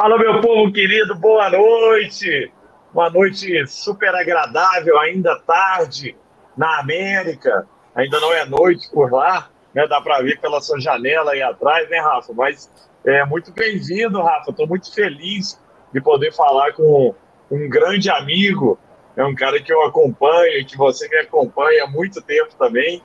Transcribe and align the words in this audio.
Fala, 0.00 0.16
meu 0.16 0.40
povo 0.40 0.72
querido, 0.72 1.14
boa 1.14 1.50
noite. 1.50 2.50
Uma 2.90 3.10
noite 3.10 3.66
super 3.66 4.14
agradável, 4.14 4.98
ainda 4.98 5.38
tarde, 5.40 6.16
na 6.56 6.80
América. 6.80 7.68
Ainda 7.94 8.18
não 8.18 8.32
é 8.32 8.46
noite 8.46 8.90
por 8.90 9.12
lá, 9.12 9.50
né? 9.74 9.86
Dá 9.86 10.00
para 10.00 10.22
ver 10.22 10.40
pela 10.40 10.58
sua 10.62 10.80
janela 10.80 11.32
aí 11.32 11.42
atrás, 11.42 11.86
né, 11.90 12.00
Rafa? 12.00 12.32
Mas 12.32 12.72
é 13.04 13.26
muito 13.26 13.52
bem-vindo, 13.52 14.22
Rafa. 14.22 14.52
Estou 14.52 14.66
muito 14.66 14.90
feliz 14.90 15.60
de 15.92 16.00
poder 16.00 16.32
falar 16.32 16.72
com 16.72 17.14
um 17.50 17.68
grande 17.68 18.08
amigo. 18.08 18.78
É 19.14 19.22
um 19.22 19.34
cara 19.34 19.60
que 19.60 19.70
eu 19.70 19.82
acompanho, 19.82 20.64
que 20.64 20.78
você 20.78 21.06
me 21.10 21.18
acompanha 21.18 21.84
há 21.84 21.86
muito 21.86 22.22
tempo 22.22 22.54
também. 22.58 23.04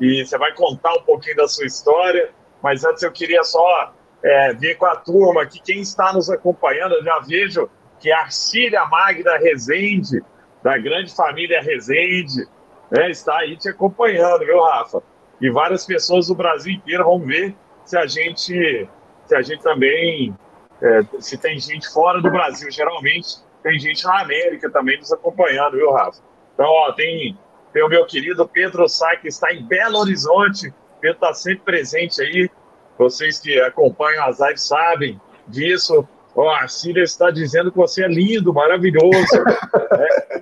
E 0.00 0.24
você 0.24 0.38
vai 0.38 0.54
contar 0.54 0.94
um 0.94 1.02
pouquinho 1.02 1.38
da 1.38 1.48
sua 1.48 1.66
história. 1.66 2.30
Mas 2.62 2.84
antes 2.84 3.02
eu 3.02 3.10
queria 3.10 3.42
só 3.42 3.92
é, 4.26 4.52
ver 4.52 4.74
com 4.74 4.86
a 4.86 4.96
turma 4.96 5.42
aqui, 5.42 5.60
quem 5.60 5.80
está 5.80 6.12
nos 6.12 6.28
acompanhando, 6.28 6.96
eu 6.96 7.04
já 7.04 7.20
vejo 7.20 7.70
que 8.00 8.10
a 8.10 8.22
Arcília 8.22 8.84
Magda 8.86 9.38
Rezende, 9.38 10.20
da 10.64 10.76
grande 10.76 11.14
família 11.14 11.62
Rezende, 11.62 12.44
né, 12.90 13.08
está 13.08 13.38
aí 13.38 13.56
te 13.56 13.68
acompanhando, 13.68 14.40
viu, 14.44 14.60
Rafa? 14.60 15.00
E 15.40 15.48
várias 15.48 15.86
pessoas 15.86 16.26
do 16.26 16.34
Brasil 16.34 16.72
inteiro 16.72 17.04
vão 17.04 17.20
ver 17.20 17.54
se 17.84 17.96
a 17.96 18.04
gente, 18.04 18.88
se 19.26 19.34
a 19.36 19.42
gente 19.42 19.62
também, 19.62 20.34
é, 20.82 21.02
se 21.20 21.38
tem 21.38 21.56
gente 21.60 21.88
fora 21.92 22.20
do 22.20 22.28
Brasil. 22.28 22.68
Geralmente 22.68 23.36
tem 23.62 23.78
gente 23.78 24.04
na 24.04 24.22
América 24.22 24.68
também 24.70 24.98
nos 24.98 25.12
acompanhando, 25.12 25.76
viu, 25.76 25.92
Rafa? 25.92 26.20
Então, 26.52 26.66
ó, 26.66 26.90
tem, 26.92 27.38
tem 27.72 27.84
o 27.84 27.88
meu 27.88 28.04
querido 28.06 28.48
Pedro 28.48 28.88
Sá, 28.88 29.14
que 29.16 29.28
está 29.28 29.54
em 29.54 29.64
Belo 29.64 29.98
Horizonte. 29.98 30.74
Pedro 31.00 31.16
está 31.16 31.32
sempre 31.32 31.64
presente 31.64 32.20
aí, 32.20 32.50
vocês 32.98 33.38
que 33.38 33.58
acompanham 33.60 34.24
as 34.24 34.40
lives 34.40 34.62
sabem 34.62 35.20
disso. 35.46 36.06
Ó, 36.34 36.50
a 36.54 36.68
Cília 36.68 37.02
está 37.02 37.30
dizendo 37.30 37.70
que 37.70 37.76
você 37.76 38.04
é 38.04 38.08
lindo, 38.08 38.52
maravilhoso. 38.52 39.08
é. 39.92 40.36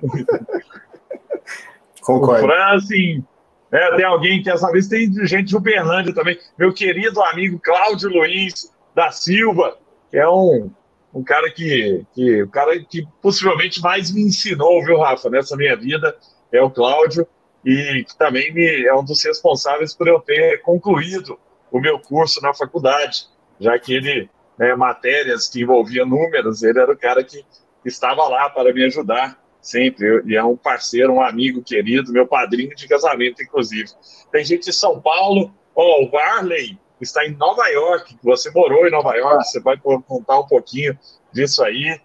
Concordo. 2.01 2.45
O 2.45 2.47
Francine, 2.47 3.23
é, 3.71 3.95
tem 3.95 4.05
alguém 4.05 4.43
que 4.43 4.49
essa 4.49 4.71
vez 4.71 4.87
tem 4.87 5.11
gente 5.25 5.49
de 5.49 5.57
Uberlândia 5.57 6.13
também. 6.13 6.37
Meu 6.57 6.73
querido 6.73 7.21
amigo 7.23 7.59
Cláudio 7.59 8.09
Luiz 8.09 8.71
da 8.93 9.11
Silva, 9.11 9.77
que 10.09 10.17
é 10.17 10.27
um, 10.29 10.69
um 11.13 11.23
cara 11.23 11.49
que, 11.51 12.05
que 12.13 12.43
o 12.43 12.49
cara 12.49 12.79
que 12.79 13.07
possivelmente 13.21 13.81
mais 13.81 14.11
me 14.11 14.21
ensinou, 14.21 14.83
viu, 14.85 14.99
Rafa, 14.99 15.29
nessa 15.29 15.57
minha 15.57 15.75
vida, 15.75 16.15
é 16.51 16.61
o 16.61 16.69
Cláudio, 16.69 17.27
e 17.65 18.05
que 18.07 18.17
também 18.17 18.53
me, 18.53 18.85
é 18.85 18.93
um 18.93 19.03
dos 19.03 19.23
responsáveis 19.23 19.93
por 19.93 20.07
eu 20.07 20.19
ter 20.19 20.61
concluído 20.61 21.37
o 21.75 21.81
meu 21.81 21.99
curso 21.99 22.41
na 22.41 22.53
faculdade, 22.53 23.27
já 23.59 23.77
que 23.77 23.93
ele, 23.93 24.29
né, 24.57 24.73
matérias 24.75 25.49
que 25.49 25.61
envolviam 25.61 26.05
números, 26.05 26.63
ele 26.63 26.79
era 26.79 26.89
o 26.89 26.97
cara 26.97 27.21
que 27.21 27.43
estava 27.83 28.25
lá 28.29 28.49
para 28.49 28.73
me 28.73 28.85
ajudar 28.85 29.37
sempre. 29.59 30.23
E 30.25 30.37
é 30.37 30.43
um 30.43 30.55
parceiro, 30.55 31.11
um 31.11 31.21
amigo 31.21 31.61
querido, 31.61 32.13
meu 32.13 32.25
padrinho 32.25 32.73
de 32.73 32.87
casamento, 32.87 33.43
inclusive. 33.43 33.89
Tem 34.31 34.45
gente 34.45 34.63
de 34.63 34.73
São 34.73 35.01
Paulo, 35.01 35.53
oh, 35.75 36.05
o 36.05 36.09
Varley 36.09 36.79
está 37.01 37.25
em 37.25 37.35
Nova 37.35 37.67
York, 37.67 38.17
você 38.23 38.49
morou 38.51 38.87
em 38.87 38.91
Nova 38.91 39.13
York, 39.13 39.43
você 39.43 39.59
vai 39.59 39.75
contar 39.77 40.39
um 40.39 40.47
pouquinho 40.47 40.97
disso 41.33 41.61
aí. 41.61 41.99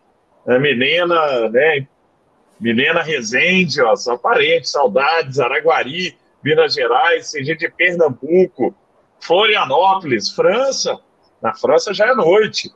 A 0.49 0.59
Milena, 0.59 1.49
né? 1.49 1.87
Milena 2.59 3.03
Rezende, 3.03 3.81
ó, 3.81 3.95
sua 3.95 4.19
parente, 4.19 4.69
saudades, 4.69 5.39
Araguari, 5.39 6.19
Minas 6.43 6.75
Gerais, 6.75 7.31
tem 7.31 7.45
gente 7.45 7.61
de 7.61 7.71
Pernambuco, 7.71 8.75
Florianópolis, 9.21 10.31
França. 10.31 10.99
Na 11.41 11.55
França 11.55 11.95
já 11.95 12.09
é 12.09 12.15
noite. 12.15 12.73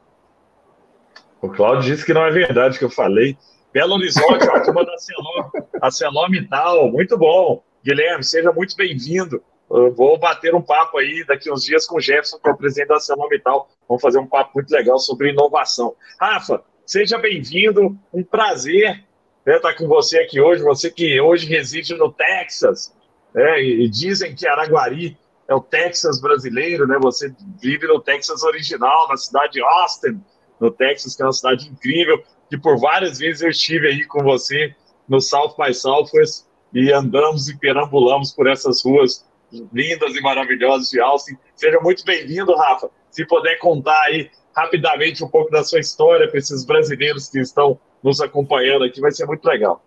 O 1.41 1.49
Cláudio 1.49 1.83
disse 1.83 2.07
que 2.07 2.15
não 2.15 2.25
é 2.25 2.31
verdade 2.31 2.79
que 2.79 2.85
eu 2.85 2.91
falei. 2.91 3.37
Belo 3.73 3.95
Horizonte, 3.95 4.49
a 4.49 4.61
turma 4.61 4.85
da 4.85 4.97
Celom, 4.97 5.51
a 5.83 5.91
Celomital, 5.91 6.91
muito 6.91 7.19
bom. 7.19 7.63
Guilherme, 7.85 8.23
seja 8.23 8.53
muito 8.53 8.77
bem-vindo. 8.77 9.43
Vou 9.69 10.17
bater 10.19 10.55
um 10.55 10.63
papo 10.63 10.99
aí 10.99 11.25
daqui 11.27 11.51
uns 11.51 11.65
dias 11.65 11.87
com 11.87 11.97
o 11.97 12.01
Jefferson, 12.01 12.39
que 12.39 12.49
é 12.49 12.53
o 12.53 12.57
presidente 12.57 12.89
da 12.89 13.01
Celomital. 13.01 13.69
Vamos 13.89 14.01
fazer 14.01 14.19
um 14.19 14.27
papo 14.27 14.53
muito 14.55 14.71
legal 14.71 14.99
sobre 14.99 15.31
inovação. 15.31 15.95
Rafa, 16.21 16.63
seja 16.87 17.19
bem-vindo. 17.19 17.99
Um 18.13 18.23
prazer 18.23 19.05
né, 19.45 19.57
estar 19.57 19.75
com 19.75 19.89
você 19.89 20.21
aqui 20.21 20.41
hoje. 20.41 20.63
Você 20.63 20.91
que 20.91 21.21
hoje 21.21 21.47
reside 21.47 21.95
no 21.95 22.13
Texas, 22.13 22.95
né, 23.35 23.61
e 23.61 23.89
dizem 23.89 24.35
que 24.35 24.47
Araguari 24.47 25.19
é 25.49 25.55
o 25.55 25.61
Texas 25.61 26.21
brasileiro, 26.21 26.87
né? 26.87 26.99
Você 27.01 27.35
vive 27.61 27.87
no 27.87 28.01
Texas 28.01 28.43
original, 28.43 29.09
na 29.09 29.17
cidade 29.17 29.55
de 29.55 29.63
Austin, 29.63 30.21
no 30.61 30.71
Texas, 30.71 31.15
que 31.15 31.23
é 31.23 31.27
uma 31.27 31.33
cidade 31.33 31.69
incrível, 31.69 32.23
que 32.49 32.59
por 32.59 32.79
várias 32.79 33.19
vezes 33.19 33.43
eu 33.43 33.51
estive 33.51 33.89
aí 33.89 34.05
com 34.07 34.23
você 34.23 34.75
no 35.09 35.21
South 35.21 35.55
by 35.59 35.75
Southwest 35.75 36.45
e 36.73 36.93
andamos 36.93 37.49
e 37.49 37.59
perambulamos 37.59 38.33
por 38.33 38.47
essas 38.49 38.83
ruas 38.85 39.25
lindas 39.73 40.17
e 40.17 40.21
maravilhosas 40.21 40.91
de 40.91 41.01
Austin. 41.01 41.37
Seja 41.55 41.79
muito 41.81 42.05
bem-vindo, 42.05 42.55
Rafa. 42.55 42.91
Se 43.11 43.27
puder 43.27 43.59
contar 43.59 44.01
aí 44.07 44.31
rapidamente 44.57 45.23
um 45.23 45.29
pouco 45.29 45.51
da 45.51 45.63
sua 45.63 45.81
história 45.81 46.29
para 46.29 46.39
esses 46.39 46.65
brasileiros 46.65 47.29
que 47.29 47.39
estão 47.41 47.79
nos 48.03 48.21
acompanhando 48.21 48.85
aqui, 48.85 49.01
vai 49.01 49.13
ser 49.13 49.27
muito 49.27 49.45
legal. 49.45 49.83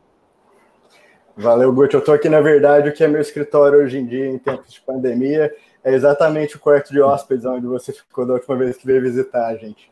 Valeu, 1.37 1.71
Guti. 1.71 1.93
Eu 1.93 1.99
estou 1.99 2.15
aqui, 2.15 2.27
na 2.27 2.41
verdade, 2.41 2.89
o 2.89 2.93
que 2.93 3.03
é 3.03 3.07
meu 3.07 3.21
escritório 3.21 3.77
hoje 3.77 3.99
em 3.99 4.05
dia, 4.07 4.25
em 4.25 4.39
tempos 4.39 4.73
de 4.73 4.81
pandemia, 4.81 5.53
é 5.83 5.93
exatamente 5.93 6.55
o 6.55 6.59
quarto 6.59 6.91
de 6.91 6.99
hóspedes 6.99 7.45
onde 7.45 7.67
você 7.67 7.93
ficou 7.93 8.25
da 8.25 8.33
última 8.33 8.55
vez 8.57 8.75
que 8.75 8.87
veio 8.87 9.03
visitar 9.03 9.45
a 9.45 9.55
gente. 9.55 9.91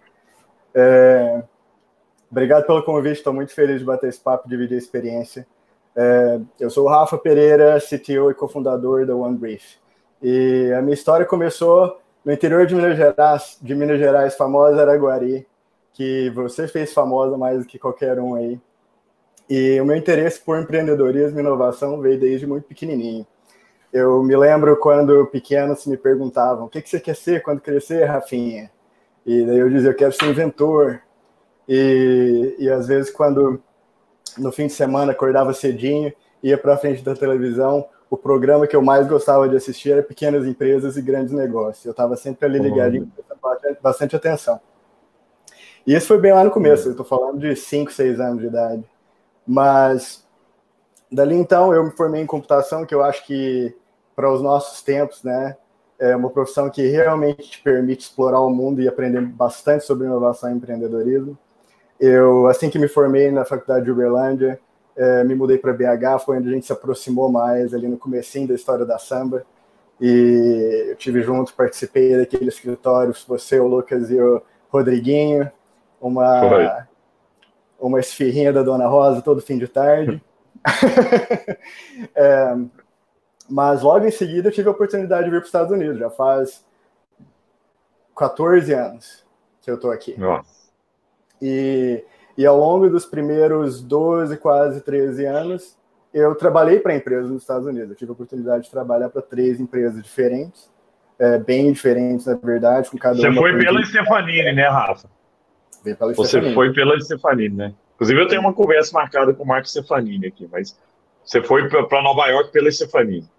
É... 0.73 1.43
Obrigado 2.31 2.65
pelo 2.65 2.81
convite, 2.81 3.17
estou 3.17 3.31
muito 3.31 3.53
feliz 3.53 3.77
de 3.77 3.85
bater 3.85 4.09
esse 4.09 4.19
papo, 4.19 4.49
dividir 4.49 4.73
a 4.73 4.79
experiência. 4.79 5.45
É... 5.95 6.39
Eu 6.59 6.71
sou 6.71 6.85
o 6.85 6.89
Rafa 6.89 7.15
Pereira, 7.15 7.77
CTO 7.79 8.31
e 8.31 8.33
cofundador 8.33 9.05
da 9.05 9.15
OneBrief. 9.15 9.77
E 10.23 10.73
a 10.75 10.81
minha 10.81 10.95
história 10.95 11.27
começou 11.27 12.01
no 12.25 12.31
interior 12.33 12.65
de 12.65 12.73
Minas 12.73 12.97
Gerais, 12.97 13.59
de 13.61 13.75
Minas 13.75 13.99
Gerais, 13.99 14.35
famosa 14.35 14.81
Araguari, 14.81 15.45
que 15.93 16.31
você 16.31 16.67
fez 16.67 16.91
famosa 16.91 17.37
mais 17.37 17.59
do 17.59 17.65
que 17.67 17.77
qualquer 17.77 18.19
um 18.19 18.33
aí. 18.33 18.59
E 19.49 19.79
o 19.79 19.85
meu 19.85 19.95
interesse 19.95 20.41
por 20.41 20.59
empreendedorismo 20.59 21.39
e 21.39 21.41
inovação 21.41 21.99
veio 21.99 22.19
desde 22.19 22.47
muito 22.47 22.65
pequenininho. 22.65 23.25
Eu 23.93 24.21
me 24.23 24.35
lembro 24.35 24.75
quando 24.77 25.25
pequenos 25.27 25.85
me 25.85 25.97
perguntavam: 25.97 26.65
o 26.65 26.69
que, 26.69 26.81
que 26.81 26.89
você 26.89 26.99
quer 26.99 27.15
ser 27.15 27.41
quando 27.43 27.61
crescer, 27.61 28.05
Rafinha? 28.05 28.71
E 29.25 29.45
daí 29.45 29.57
eu 29.57 29.69
dizia: 29.69 29.91
eu 29.91 29.95
quero 29.95 30.11
ser 30.11 30.25
inventor. 30.25 31.01
E, 31.67 32.55
e 32.59 32.69
às 32.69 32.87
vezes, 32.87 33.11
quando 33.11 33.61
no 34.37 34.51
fim 34.51 34.67
de 34.67 34.73
semana 34.73 35.11
acordava 35.11 35.53
cedinho, 35.53 36.13
ia 36.43 36.57
para 36.57 36.77
frente 36.77 37.03
da 37.03 37.15
televisão, 37.15 37.87
o 38.09 38.17
programa 38.17 38.67
que 38.67 38.75
eu 38.75 38.81
mais 38.81 39.07
gostava 39.07 39.47
de 39.49 39.55
assistir 39.55 39.91
era 39.91 40.03
Pequenas 40.03 40.45
Empresas 40.45 40.97
e 40.97 41.01
Grandes 41.01 41.33
Negócios. 41.33 41.85
Eu 41.85 41.91
estava 41.91 42.15
sempre 42.15 42.45
ali 42.45 42.59
ligadinho, 42.59 43.09
prestando 43.15 43.77
bastante 43.81 44.15
atenção. 44.15 44.59
E 45.87 45.95
isso 45.95 46.07
foi 46.07 46.17
bem 46.17 46.33
lá 46.33 46.43
no 46.43 46.51
começo, 46.51 46.87
eu 46.87 46.91
estou 46.91 47.05
falando 47.05 47.39
de 47.39 47.55
5, 47.55 47.91
6 47.91 48.19
anos 48.19 48.41
de 48.41 48.47
idade. 48.47 48.83
Mas 49.47 50.25
dali 51.11 51.35
então 51.35 51.73
eu 51.73 51.83
me 51.83 51.91
formei 51.91 52.21
em 52.21 52.25
computação, 52.25 52.85
que 52.85 52.93
eu 52.93 53.03
acho 53.03 53.25
que 53.25 53.75
para 54.15 54.31
os 54.31 54.41
nossos 54.41 54.81
tempos, 54.81 55.23
né, 55.23 55.55
é 55.99 56.15
uma 56.15 56.29
profissão 56.29 56.69
que 56.69 56.87
realmente 56.87 57.49
te 57.49 57.61
permite 57.61 58.01
explorar 58.01 58.41
o 58.41 58.49
mundo 58.49 58.81
e 58.81 58.87
aprender 58.87 59.21
bastante 59.21 59.85
sobre 59.85 60.07
inovação 60.07 60.51
e 60.51 60.53
empreendedorismo. 60.53 61.37
Eu, 61.99 62.47
assim 62.47 62.69
que 62.69 62.79
me 62.79 62.87
formei 62.87 63.31
na 63.31 63.45
faculdade 63.45 63.85
de 63.85 63.91
Uberlândia, 63.91 64.59
é, 64.95 65.23
me 65.23 65.35
mudei 65.35 65.57
para 65.57 65.73
BH, 65.73 66.23
foi 66.25 66.37
onde 66.37 66.49
a 66.49 66.51
gente 66.51 66.65
se 66.65 66.73
aproximou 66.73 67.29
mais, 67.29 67.73
ali 67.73 67.87
no 67.87 67.97
comecinho 67.97 68.47
da 68.47 68.53
história 68.53 68.85
da 68.85 68.97
samba. 68.97 69.45
E 69.99 70.87
eu 70.89 70.95
tive 70.95 71.21
junto, 71.21 71.53
participei 71.53 72.17
daquele 72.17 72.49
escritório, 72.49 73.13
você, 73.27 73.59
o 73.59 73.67
Lucas 73.67 74.11
e 74.11 74.19
o 74.19 74.41
Rodriguinho, 74.69 75.49
uma, 76.01 76.85
uma 77.87 77.99
esfirrinha 77.99 78.51
da 78.51 78.63
Dona 78.63 78.87
Rosa 78.87 79.21
todo 79.21 79.41
fim 79.41 79.57
de 79.57 79.67
tarde. 79.67 80.21
é, 82.15 82.55
mas 83.49 83.81
logo 83.81 84.05
em 84.05 84.11
seguida 84.11 84.49
eu 84.49 84.51
tive 84.51 84.67
a 84.67 84.71
oportunidade 84.71 85.25
de 85.25 85.31
vir 85.31 85.37
para 85.37 85.43
os 85.43 85.47
Estados 85.47 85.71
Unidos, 85.71 85.99
já 85.99 86.09
faz 86.09 86.65
14 88.15 88.73
anos 88.73 89.25
que 89.61 89.69
eu 89.69 89.75
estou 89.75 89.91
aqui. 89.91 90.19
Nossa. 90.19 90.49
E, 91.41 92.03
e 92.37 92.45
ao 92.45 92.57
longo 92.57 92.89
dos 92.89 93.05
primeiros 93.05 93.81
12, 93.81 94.37
quase 94.37 94.81
13 94.81 95.25
anos, 95.25 95.77
eu 96.13 96.33
trabalhei 96.35 96.79
para 96.79 96.95
empresas 96.95 97.29
nos 97.29 97.41
Estados 97.41 97.67
Unidos. 97.67 97.89
Eu 97.89 97.95
tive 97.95 98.11
a 98.11 98.13
oportunidade 98.13 98.65
de 98.65 98.71
trabalhar 98.71 99.09
para 99.09 99.21
três 99.21 99.59
empresas 99.59 100.01
diferentes, 100.01 100.71
é, 101.19 101.37
bem 101.37 101.71
diferentes, 101.71 102.25
na 102.25 102.35
verdade, 102.35 102.89
com 102.89 102.97
cada 102.97 103.15
Você 103.15 103.33
foi 103.33 103.57
pela 103.57 103.83
Stefanini, 103.83 104.53
né, 104.53 104.67
Rafa? 104.67 105.09
Pela 105.93 106.13
Você 106.13 106.27
Stefanini. 106.29 106.55
foi 106.55 106.73
pela 106.73 106.99
Stefanini, 106.99 107.55
né? 107.55 107.73
Inclusive, 107.95 108.21
eu 108.21 108.27
tenho 108.27 108.41
uma 108.41 108.53
conversa 108.53 108.91
marcada 108.93 109.33
com 109.33 109.43
o 109.43 109.47
Marco 109.47 109.69
Stefanini 109.69 110.27
aqui, 110.27 110.47
mas 110.51 110.77
você 111.23 111.41
foi 111.41 111.69
para 111.69 112.01
Nova 112.01 112.27
York 112.27 112.51
pela 112.51 112.71
Stefanini. 112.71 113.29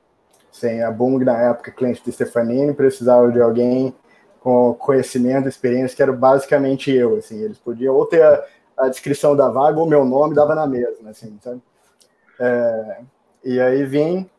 Sim, 0.50 0.80
a 0.80 0.90
Bung, 0.90 1.22
na 1.22 1.38
época, 1.50 1.70
cliente 1.70 2.02
de 2.04 2.12
Stefanini, 2.12 2.72
precisava 2.72 3.30
de 3.30 3.40
alguém 3.40 3.94
com 4.40 4.72
conhecimento, 4.74 5.48
experiência, 5.48 5.96
que 5.96 6.02
era 6.02 6.12
basicamente 6.12 6.90
eu, 6.90 7.16
assim, 7.16 7.42
eles 7.42 7.58
podiam 7.58 7.94
ou 7.94 8.06
ter 8.06 8.22
a, 8.22 8.44
a 8.78 8.88
descrição 8.88 9.36
da 9.36 9.48
vaga 9.48 9.78
ou 9.78 9.86
meu 9.86 10.04
nome 10.04 10.34
dava 10.34 10.54
na 10.54 10.66
mesma, 10.66 11.10
assim, 11.10 11.36
sabe? 11.42 11.60
É, 12.38 13.00
e 13.44 13.60
aí 13.60 13.84
vim, 13.84 14.30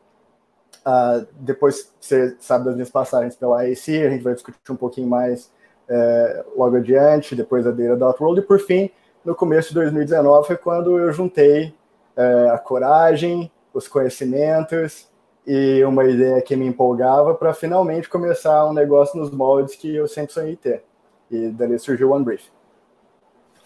uh, 0.86 1.26
depois 1.34 1.92
você 2.00 2.34
sabe 2.40 2.64
das 2.64 2.74
minhas 2.74 2.90
passagens 2.90 3.36
pela 3.36 3.60
AEC, 3.60 4.02
a 4.02 4.10
gente 4.10 4.22
vai 4.22 4.34
discutir 4.34 4.72
um 4.72 4.76
pouquinho 4.76 5.08
mais 5.08 5.50
é, 5.88 6.44
logo 6.56 6.76
adiante, 6.76 7.34
depois 7.34 7.66
a 7.66 7.70
Data.World, 7.70 8.40
e 8.40 8.44
por 8.44 8.60
fim, 8.60 8.90
no 9.24 9.34
começo 9.34 9.68
de 9.68 9.74
2019 9.74 10.46
foi 10.46 10.56
quando 10.56 10.98
eu 10.98 11.12
juntei 11.12 11.74
é, 12.16 12.50
a 12.50 12.58
coragem, 12.58 13.50
os 13.72 13.86
conhecimentos 13.88 15.08
e 15.46 15.82
uma 15.84 16.04
ideia 16.04 16.42
que 16.42 16.54
me 16.56 16.66
empolgava 16.66 17.34
para 17.34 17.54
finalmente 17.54 18.08
começar 18.08 18.66
um 18.66 18.72
negócio 18.72 19.18
nos 19.18 19.30
moldes 19.30 19.76
que 19.76 19.94
eu 19.94 20.06
sempre 20.06 20.32
sonhei 20.32 20.56
ter. 20.56 20.84
E 21.30 21.48
dali 21.48 21.78
surgiu 21.78 22.10
o 22.10 22.12
OneBrief. 22.12 22.44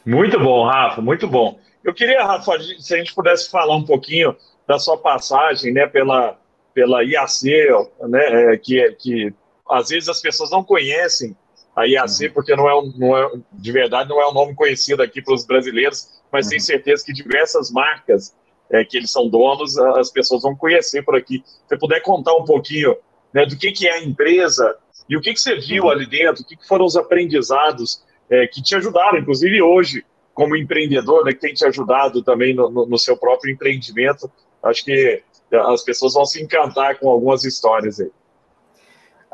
Muito 0.05 0.39
bom, 0.39 0.65
Rafa, 0.65 1.01
muito 1.01 1.27
bom. 1.27 1.59
Eu 1.83 1.95
queria, 1.95 2.25
Rafa, 2.25 2.53
se 2.79 2.95
a 2.95 2.99
gente 2.99 3.15
pudesse 3.15 3.51
falar 3.51 3.75
um 3.75 3.85
pouquinho 3.85 4.37
da 4.67 4.79
sua 4.79 4.97
passagem 4.97 5.73
né, 5.73 5.87
pela, 5.87 6.39
pela 6.73 7.03
IAC, 7.03 7.69
né, 8.09 8.53
é, 8.53 8.57
que, 8.57 8.93
que 8.93 9.35
às 9.69 9.89
vezes 9.89 10.09
as 10.09 10.21
pessoas 10.21 10.51
não 10.51 10.63
conhecem 10.63 11.37
a 11.75 11.87
IAC, 11.87 12.27
uhum. 12.27 12.33
porque 12.33 12.55
não 12.55 12.69
é, 12.69 12.79
um, 12.79 12.93
não 12.97 13.17
é, 13.17 13.31
de 13.53 13.73
verdade, 13.73 14.09
não 14.09 14.21
é 14.21 14.29
um 14.29 14.33
nome 14.33 14.55
conhecido 14.55 15.03
aqui 15.03 15.23
para 15.23 15.35
os 15.35 15.45
brasileiros, 15.47 16.09
mas 16.31 16.47
uhum. 16.47 16.51
tenho 16.51 16.63
certeza 16.63 17.05
que 17.05 17.13
diversas 17.13 17.71
marcas 17.71 18.35
é, 18.71 18.85
que 18.85 18.97
eles 18.97 19.11
são 19.11 19.29
donos, 19.29 19.79
as 19.79 20.11
pessoas 20.11 20.43
vão 20.43 20.55
conhecer 20.55 21.03
por 21.03 21.17
aqui. 21.17 21.43
Se 21.45 21.69
você 21.69 21.79
puder 21.79 22.01
contar 22.01 22.35
um 22.35 22.45
pouquinho 22.45 22.97
né, 23.33 23.45
do 23.47 23.57
que, 23.57 23.73
que 23.73 23.87
é 23.87 23.93
a 23.93 24.03
empresa 24.03 24.77
e 25.09 25.17
o 25.17 25.21
que, 25.21 25.33
que 25.33 25.41
você 25.41 25.57
viu 25.57 25.85
uhum. 25.85 25.91
ali 25.91 26.07
dentro, 26.07 26.43
o 26.43 26.47
que, 26.47 26.57
que 26.57 26.67
foram 26.67 26.85
os 26.85 26.97
aprendizados 26.97 28.03
é, 28.31 28.47
que 28.47 28.63
te 28.63 28.75
ajudaram, 28.75 29.19
inclusive 29.19 29.61
hoje, 29.61 30.05
como 30.35 30.57
empreendedor, 30.57 31.25
né, 31.25 31.33
que 31.33 31.41
tem 31.41 31.55
te 31.55 31.65
ajudado 31.65 32.23
também 32.23 32.55
no, 32.55 32.71
no, 32.71 32.87
no 32.87 32.99
seu 32.99 33.17
próprio 33.17 33.53
empreendimento. 33.53 34.31
Acho 34.63 34.85
que 34.85 35.23
as 35.53 35.83
pessoas 35.83 36.15
vão 36.15 36.25
se 36.25 36.43
encantar 36.43 36.99
com 36.99 37.11
algumas 37.11 37.45
histórias 37.45 38.01
aí. 38.01 38.11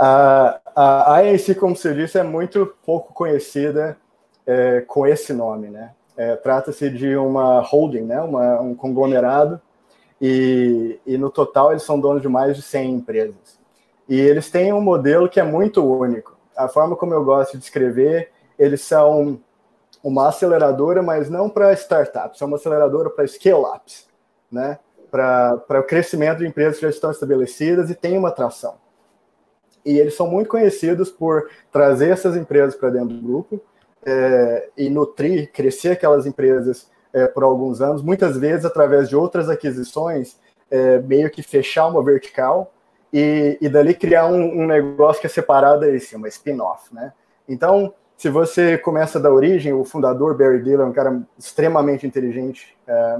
A, 0.00 0.60
a 0.76 1.16
ANC, 1.16 1.56
como 1.56 1.74
você 1.74 1.92
disse, 1.92 2.18
é 2.18 2.22
muito 2.22 2.72
pouco 2.86 3.12
conhecida 3.12 3.96
é, 4.46 4.80
com 4.82 5.04
esse 5.04 5.32
nome, 5.32 5.68
né? 5.68 5.90
É, 6.16 6.36
Trata-se 6.36 6.88
de 6.88 7.16
uma 7.16 7.60
holding, 7.60 8.02
né? 8.02 8.20
Uma, 8.20 8.60
um 8.60 8.76
conglomerado, 8.76 9.60
e, 10.20 11.00
e 11.04 11.18
no 11.18 11.30
total 11.30 11.72
eles 11.72 11.82
são 11.82 11.98
donos 11.98 12.22
de 12.22 12.28
mais 12.28 12.54
de 12.54 12.62
100 12.62 12.94
empresas. 12.94 13.58
E 14.08 14.20
eles 14.20 14.48
têm 14.50 14.72
um 14.72 14.80
modelo 14.80 15.28
que 15.28 15.40
é 15.40 15.42
muito 15.42 15.84
único. 15.84 16.36
A 16.56 16.68
forma 16.68 16.94
como 16.94 17.12
eu 17.12 17.24
gosto 17.24 17.52
de 17.52 17.58
descrever, 17.58 18.30
eles 18.56 18.82
são 18.82 19.40
uma 20.02 20.28
aceleradora, 20.28 21.02
mas 21.02 21.28
não 21.28 21.50
para 21.50 21.72
startups, 21.72 22.40
é 22.40 22.44
uma 22.44 22.56
aceleradora 22.56 23.10
para 23.10 23.26
scale-ups, 23.26 24.06
né? 24.50 24.78
Para 25.10 25.80
o 25.80 25.82
crescimento 25.82 26.38
de 26.38 26.46
empresas 26.46 26.76
que 26.76 26.82
já 26.82 26.90
estão 26.90 27.10
estabelecidas 27.10 27.90
e 27.90 27.96
têm 27.96 28.16
uma 28.16 28.28
atração 28.28 28.76
e 29.84 29.98
eles 29.98 30.14
são 30.14 30.26
muito 30.26 30.48
conhecidos 30.48 31.10
por 31.10 31.48
trazer 31.72 32.10
essas 32.10 32.36
empresas 32.36 32.74
para 32.74 32.90
dentro 32.90 33.16
do 33.16 33.22
grupo 33.22 33.60
é, 34.04 34.68
e 34.76 34.88
nutrir, 34.88 35.50
crescer 35.52 35.90
aquelas 35.90 36.26
empresas 36.26 36.90
é, 37.12 37.26
por 37.26 37.42
alguns 37.42 37.80
anos, 37.80 38.02
muitas 38.02 38.36
vezes 38.36 38.64
através 38.64 39.08
de 39.08 39.16
outras 39.16 39.48
aquisições, 39.48 40.38
é, 40.70 40.98
meio 40.98 41.30
que 41.30 41.42
fechar 41.42 41.86
uma 41.86 42.02
vertical 42.02 42.72
e, 43.12 43.56
e 43.60 43.68
dali 43.68 43.94
criar 43.94 44.26
um, 44.26 44.62
um, 44.62 44.66
negócio 44.66 45.20
que 45.20 45.26
é 45.26 45.30
separado 45.30 45.80
desse, 45.80 46.14
uma 46.14 46.28
spin-off, 46.28 46.94
né? 46.94 47.12
Então, 47.48 47.94
se 48.16 48.28
você 48.28 48.76
começa 48.76 49.18
da 49.18 49.32
origem, 49.32 49.72
o 49.72 49.84
fundador 49.84 50.36
Barry 50.36 50.62
Diller 50.62 50.80
é 50.80 50.84
um 50.84 50.92
cara 50.92 51.22
extremamente 51.38 52.06
inteligente, 52.06 52.76
é, 52.86 53.18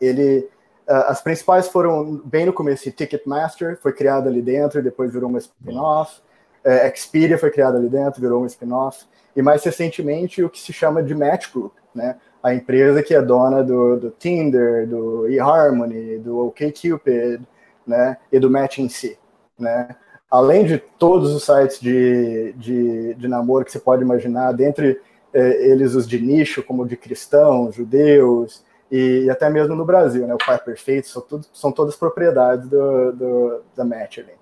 ele 0.00 0.48
as 0.86 1.22
principais 1.22 1.68
foram 1.68 2.20
bem 2.24 2.46
no 2.46 2.52
começo, 2.52 2.90
Ticketmaster 2.90 3.78
foi 3.80 3.92
criada 3.92 4.28
ali 4.28 4.42
dentro 4.42 4.82
depois 4.82 5.12
virou 5.12 5.30
uma 5.30 5.38
spin-off. 5.38 6.20
Uh, 6.64 6.86
Expedia 6.86 7.38
foi 7.38 7.50
criada 7.50 7.78
ali 7.78 7.88
dentro, 7.88 8.20
virou 8.20 8.38
uma 8.38 8.46
spin-off. 8.46 9.04
E 9.36 9.42
mais 9.42 9.62
recentemente 9.64 10.42
o 10.42 10.48
que 10.48 10.60
se 10.60 10.72
chama 10.72 11.02
de 11.02 11.14
Match 11.14 11.52
Group, 11.52 11.72
né? 11.94 12.16
A 12.42 12.54
empresa 12.54 13.02
que 13.02 13.14
é 13.14 13.20
dona 13.20 13.62
do, 13.62 13.96
do 13.96 14.10
Tinder, 14.10 14.86
do 14.86 15.26
eHarmony, 15.28 16.18
do 16.18 16.46
OkCupid, 16.46 17.42
né? 17.86 18.18
E 18.30 18.38
do 18.38 18.50
Match 18.50 18.78
em 18.78 18.88
si, 18.88 19.18
né? 19.58 19.96
Além 20.30 20.64
de 20.64 20.78
todos 20.78 21.34
os 21.34 21.44
sites 21.44 21.80
de, 21.80 22.52
de, 22.56 23.14
de 23.14 23.28
namoro 23.28 23.64
que 23.64 23.72
você 23.72 23.78
pode 23.78 24.02
imaginar, 24.02 24.52
dentre 24.52 25.00
eh, 25.32 25.70
eles 25.70 25.94
os 25.94 26.08
de 26.08 26.20
nicho, 26.20 26.62
como 26.62 26.86
de 26.86 26.96
cristãos, 26.96 27.74
judeus, 27.74 28.64
e, 28.94 29.24
e, 29.24 29.30
até 29.30 29.50
mesmo 29.50 29.74
no 29.74 29.84
Brasil, 29.84 30.24
né? 30.24 30.34
O 30.34 30.38
Par 30.38 30.62
Perfeito 30.62 31.08
são, 31.08 31.20
tudo, 31.20 31.44
são 31.52 31.72
todas 31.72 31.96
propriedades 31.96 32.68
do, 32.68 33.12
do, 33.12 33.62
da 33.74 33.84
Match 33.84 34.18
ali. 34.18 34.34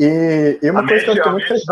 E, 0.00 0.58
e 0.62 0.70
uma 0.70 0.80
a 0.80 0.88
coisa 0.88 0.94
Match, 0.94 1.04
que 1.04 1.10
eu 1.10 1.14
fiquei 1.16 1.32
muito 1.32 1.46
feliz. 1.46 1.64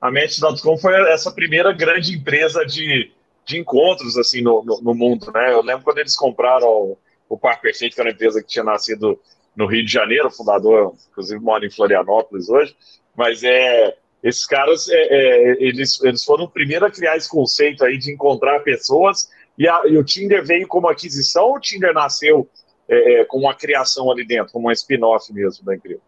A 0.00 0.10
Match.com 0.10 0.76
foi 0.78 0.94
essa 1.12 1.32
primeira 1.32 1.72
grande 1.72 2.14
empresa 2.14 2.64
de, 2.64 3.10
de 3.44 3.58
encontros 3.58 4.16
assim 4.16 4.40
no, 4.40 4.62
no, 4.62 4.80
no, 4.80 4.94
mundo, 4.94 5.32
né? 5.32 5.52
Eu 5.52 5.62
lembro 5.62 5.82
quando 5.82 5.98
eles 5.98 6.16
compraram 6.16 6.68
o, 6.68 6.98
o 7.28 7.36
Par 7.36 7.60
Perfeito, 7.60 7.96
que 7.96 8.00
era 8.00 8.08
uma 8.08 8.14
empresa 8.14 8.40
que 8.40 8.48
tinha 8.48 8.64
nascido 8.64 9.18
no 9.56 9.66
Rio 9.66 9.84
de 9.84 9.90
Janeiro, 9.90 10.28
o 10.28 10.30
fundador, 10.30 10.94
inclusive, 11.10 11.40
mora 11.40 11.66
em 11.66 11.70
Florianópolis 11.70 12.48
hoje, 12.48 12.76
mas 13.16 13.42
é 13.42 13.96
esses 14.22 14.46
caras, 14.46 14.88
é, 14.88 14.96
é, 14.96 15.62
eles, 15.62 16.02
eles 16.02 16.24
foram 16.24 16.44
o 16.44 16.50
primeiro 16.50 16.84
a 16.84 16.90
criar 16.90 17.16
esse 17.16 17.28
conceito 17.28 17.84
aí 17.84 17.96
de 17.98 18.12
encontrar 18.12 18.60
pessoas 18.60 19.28
e, 19.58 19.68
a, 19.68 19.82
e 19.86 19.96
o 19.96 20.04
Tinder 20.04 20.44
veio 20.44 20.66
como 20.66 20.88
aquisição 20.88 21.44
ou 21.44 21.56
o 21.56 21.60
Tinder 21.60 21.92
nasceu 21.92 22.48
é, 22.88 23.20
é 23.20 23.24
com 23.24 23.38
uma 23.38 23.54
criação 23.54 24.10
ali 24.10 24.26
dentro, 24.26 24.52
como 24.52 24.68
um 24.68 24.72
spin-off 24.72 25.32
mesmo 25.32 25.64
da 25.64 25.74
empresa? 25.74 26.00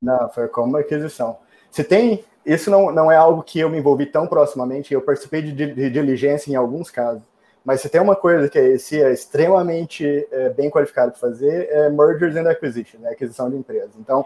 Não, 0.00 0.28
foi 0.28 0.48
como 0.48 0.76
aquisição. 0.76 1.38
Se 1.70 1.82
tem, 1.82 2.24
isso 2.44 2.70
não, 2.70 2.92
não 2.92 3.10
é 3.10 3.16
algo 3.16 3.42
que 3.42 3.58
eu 3.60 3.70
me 3.70 3.78
envolvi 3.78 4.06
tão 4.06 4.26
proximamente, 4.26 4.92
eu 4.92 5.00
participei 5.00 5.42
de, 5.42 5.52
de, 5.52 5.90
diligência 5.90 6.50
em 6.50 6.54
alguns 6.54 6.90
casos, 6.90 7.22
mas 7.64 7.80
se 7.80 7.88
tem 7.88 8.00
uma 8.00 8.14
coisa 8.14 8.48
que 8.48 8.58
esse 8.58 9.02
é 9.02 9.12
extremamente 9.12 10.26
é, 10.30 10.50
bem 10.50 10.70
qualificado 10.70 11.12
para 11.12 11.20
fazer, 11.20 11.68
é 11.70 11.90
mergers 11.90 12.36
and 12.36 12.48
acquisition, 12.48 12.98
né, 13.00 13.10
aquisição 13.10 13.50
de 13.50 13.56
empresas. 13.56 13.90
Então, 13.98 14.24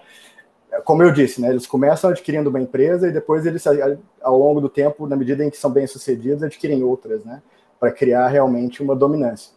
como 0.84 1.02
eu 1.02 1.10
disse, 1.10 1.40
né, 1.40 1.48
eles 1.48 1.66
começam 1.66 2.10
adquirindo 2.10 2.50
uma 2.50 2.60
empresa 2.60 3.08
e 3.08 3.12
depois 3.12 3.46
eles, 3.46 3.64
ao 4.20 4.38
longo 4.38 4.60
do 4.60 4.68
tempo, 4.68 5.06
na 5.06 5.16
medida 5.16 5.44
em 5.44 5.50
que 5.50 5.56
são 5.56 5.70
bem 5.70 5.86
sucedidos, 5.86 6.42
adquirem 6.42 6.82
outras, 6.82 7.24
né? 7.24 7.42
Para 7.80 7.90
criar 7.90 8.28
realmente 8.28 8.82
uma 8.82 8.94
dominância. 8.94 9.52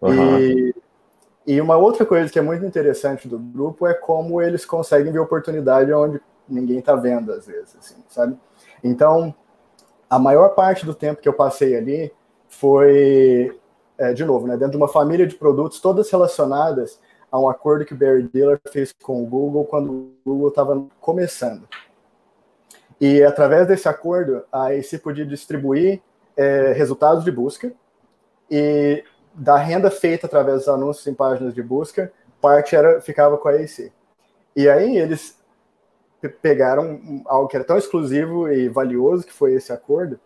Uhum. 0.00 0.38
E, 0.38 0.74
e 1.44 1.60
uma 1.60 1.76
outra 1.76 2.06
coisa 2.06 2.30
que 2.30 2.38
é 2.38 2.42
muito 2.42 2.64
interessante 2.64 3.26
do 3.26 3.38
grupo 3.38 3.86
é 3.86 3.92
como 3.92 4.40
eles 4.40 4.64
conseguem 4.64 5.12
ver 5.12 5.18
oportunidade 5.18 5.92
onde 5.92 6.20
ninguém 6.48 6.78
está 6.78 6.94
vendo, 6.94 7.32
às 7.32 7.46
vezes, 7.46 7.76
assim, 7.76 7.96
sabe? 8.08 8.38
Então, 8.82 9.34
a 10.08 10.18
maior 10.18 10.50
parte 10.50 10.86
do 10.86 10.94
tempo 10.94 11.20
que 11.20 11.28
eu 11.28 11.32
passei 11.32 11.76
ali 11.76 12.12
foi, 12.48 13.58
é, 13.98 14.12
de 14.12 14.24
novo, 14.24 14.46
né, 14.46 14.56
dentro 14.56 14.72
de 14.72 14.76
uma 14.76 14.88
família 14.88 15.26
de 15.26 15.34
produtos, 15.34 15.80
todas 15.80 16.08
relacionadas 16.10 17.00
a 17.32 17.38
um 17.38 17.48
acordo 17.48 17.84
que 17.84 17.94
o 17.94 17.96
Barry 17.96 18.28
Diller 18.32 18.60
fez 18.70 18.94
com 19.02 19.22
o 19.22 19.26
Google 19.26 19.64
quando 19.64 19.90
o 19.90 20.12
Google 20.24 20.48
estava 20.50 20.86
começando. 21.00 21.66
E 23.00 23.22
através 23.24 23.66
desse 23.66 23.88
acordo, 23.88 24.44
a 24.52 24.68
AC 24.68 24.98
podia 25.02 25.26
distribuir 25.26 26.00
é, 26.36 26.72
resultados 26.72 27.24
de 27.24 27.30
busca 27.30 27.72
e 28.50 29.04
da 29.32 29.56
renda 29.56 29.90
feita 29.90 30.26
através 30.26 30.60
dos 30.60 30.68
anúncios 30.68 31.06
em 31.06 31.14
páginas 31.14 31.54
de 31.54 31.62
busca, 31.62 32.12
parte 32.40 32.76
era 32.76 33.00
ficava 33.00 33.36
com 33.36 33.48
a 33.48 33.52
AC. 33.52 33.92
E 34.54 34.68
aí 34.68 34.96
eles 34.96 35.36
pegaram 36.40 37.22
algo 37.26 37.48
que 37.48 37.56
era 37.56 37.64
tão 37.64 37.76
exclusivo 37.76 38.48
e 38.48 38.68
valioso, 38.68 39.26
que 39.26 39.32
foi 39.32 39.54
esse 39.54 39.72
acordo, 39.72 40.18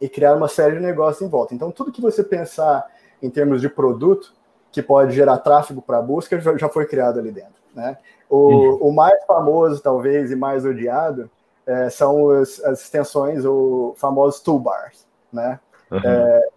e 0.00 0.08
criaram 0.08 0.38
uma 0.38 0.48
série 0.48 0.76
de 0.76 0.80
negócios 0.82 1.20
em 1.20 1.28
volta. 1.28 1.54
Então, 1.54 1.70
tudo 1.70 1.92
que 1.92 2.00
você 2.00 2.24
pensar 2.24 2.86
em 3.20 3.28
termos 3.28 3.60
de 3.60 3.68
produto 3.68 4.32
que 4.72 4.82
pode 4.82 5.14
gerar 5.14 5.38
tráfego 5.38 5.82
para 5.82 6.00
busca 6.00 6.40
já 6.40 6.68
foi 6.68 6.86
criado 6.86 7.18
ali 7.18 7.32
dentro. 7.32 7.60
Né? 7.74 7.98
O, 8.28 8.36
uhum. 8.36 8.88
o 8.88 8.92
mais 8.92 9.22
famoso, 9.26 9.82
talvez, 9.82 10.30
e 10.30 10.36
mais 10.36 10.64
odiado 10.64 11.28
é, 11.66 11.90
são 11.90 12.30
as, 12.30 12.62
as 12.64 12.80
extensões, 12.82 13.44
o 13.44 13.94
famosos 13.98 14.40
toolbars 14.40 15.09
né? 15.32 15.60
Uhum. 15.90 16.00
É, 16.04 16.48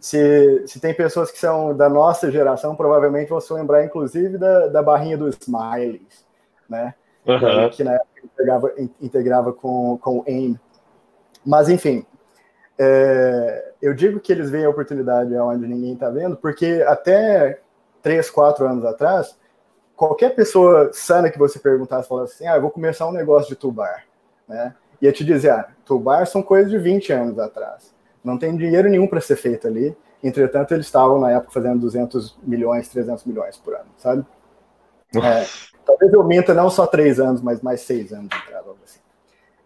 se, 0.00 0.66
se 0.66 0.80
tem 0.80 0.92
pessoas 0.94 1.30
que 1.30 1.38
são 1.38 1.76
da 1.76 1.88
nossa 1.88 2.30
geração, 2.30 2.74
provavelmente 2.74 3.28
vão 3.28 3.40
se 3.40 3.52
lembrar, 3.52 3.84
inclusive, 3.84 4.36
da, 4.36 4.66
da 4.68 4.82
barrinha 4.82 5.16
dos 5.16 5.36
smileys, 5.40 6.24
né? 6.68 6.94
Uhum. 7.24 7.70
Que 7.70 7.84
na 7.84 7.94
época 7.94 8.20
integrava, 8.24 8.72
integrava 9.00 9.52
com, 9.52 9.96
com 9.98 10.18
o 10.18 10.24
AIM. 10.26 10.58
Mas, 11.44 11.68
enfim, 11.68 12.04
é, 12.78 13.72
eu 13.80 13.94
digo 13.94 14.18
que 14.18 14.32
eles 14.32 14.50
veem 14.50 14.64
a 14.64 14.70
oportunidade 14.70 15.34
onde 15.36 15.66
ninguém 15.66 15.94
está 15.94 16.10
vendo, 16.10 16.36
porque 16.36 16.84
até 16.86 17.60
três, 18.02 18.28
quatro 18.28 18.66
anos 18.66 18.84
atrás, 18.84 19.38
qualquer 19.94 20.34
pessoa 20.34 20.90
sana 20.92 21.30
que 21.30 21.38
você 21.38 21.60
perguntasse, 21.60 22.08
falasse 22.08 22.34
assim, 22.34 22.46
ah, 22.48 22.56
eu 22.56 22.62
vou 22.62 22.70
começar 22.70 23.06
um 23.06 23.12
negócio 23.12 23.48
de 23.48 23.56
tubar, 23.56 24.04
né? 24.48 24.74
Ia 25.00 25.12
te 25.12 25.24
dizer, 25.24 25.50
ah, 25.50 25.68
toolbar 25.84 26.26
são 26.26 26.42
coisas 26.42 26.70
de 26.70 26.78
20 26.78 27.12
anos 27.12 27.38
atrás. 27.38 27.94
Não 28.24 28.38
tem 28.38 28.56
dinheiro 28.56 28.88
nenhum 28.88 29.06
para 29.06 29.20
ser 29.20 29.36
feito 29.36 29.66
ali. 29.66 29.96
Entretanto, 30.22 30.72
eles 30.72 30.86
estavam 30.86 31.20
na 31.20 31.30
época 31.32 31.52
fazendo 31.52 31.80
200 31.80 32.38
milhões, 32.42 32.88
300 32.88 33.24
milhões 33.24 33.56
por 33.56 33.74
ano, 33.74 33.88
sabe? 33.96 34.24
É, 35.14 35.44
talvez 35.84 36.12
eu 36.12 36.24
minta 36.24 36.54
não 36.54 36.70
só 36.70 36.86
três 36.86 37.18
anos, 37.18 37.42
mas 37.42 37.60
mais 37.60 37.80
seis 37.80 38.12
anos 38.12 38.28
atrás, 38.32 38.66
algo 38.66 38.78
assim. 38.84 39.00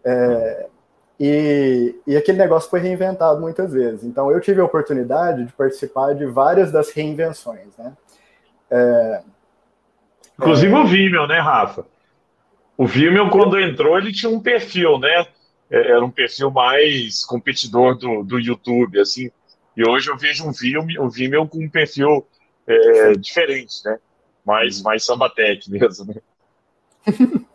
É, 0.03 0.67
e, 1.19 1.95
e, 2.05 2.17
aquele 2.17 2.37
negócio 2.37 2.69
foi 2.69 2.79
reinventado 2.79 3.39
muitas 3.39 3.71
vezes. 3.71 4.03
Então, 4.03 4.31
eu 4.31 4.39
tive 4.41 4.61
a 4.61 4.65
oportunidade 4.65 5.45
de 5.45 5.53
participar 5.53 6.13
de 6.13 6.25
várias 6.25 6.71
das 6.71 6.89
reinvenções, 6.89 7.75
né? 7.77 7.93
É, 8.69 9.21
Inclusive 10.37 10.73
o 10.73 10.85
Vimeo, 10.85 11.27
né, 11.27 11.39
Rafa? 11.39 11.85
O 12.77 12.85
Vimeo, 12.85 13.29
quando 13.29 13.59
entrou, 13.59 13.97
ele 13.97 14.13
tinha 14.13 14.31
um 14.31 14.39
perfil, 14.39 14.99
né? 14.99 15.25
É, 15.69 15.91
era 15.91 16.03
um 16.03 16.11
perfil 16.11 16.49
mais 16.51 17.25
competidor 17.25 17.97
do, 17.97 18.23
do 18.23 18.39
YouTube, 18.39 18.99
assim. 18.99 19.29
E 19.75 19.87
hoje 19.87 20.09
eu 20.09 20.17
vejo 20.17 20.47
um 20.47 20.51
Vimeo, 20.51 21.03
um 21.03 21.09
Vimeo 21.09 21.47
com 21.47 21.59
um 21.59 21.69
perfil 21.69 22.25
é, 22.65 23.13
diferente, 23.13 23.83
né? 23.85 23.99
Mais, 24.45 24.81
mais 24.81 25.05
sambatec 25.05 25.69
mesmo, 25.71 26.13
né? 26.13 26.21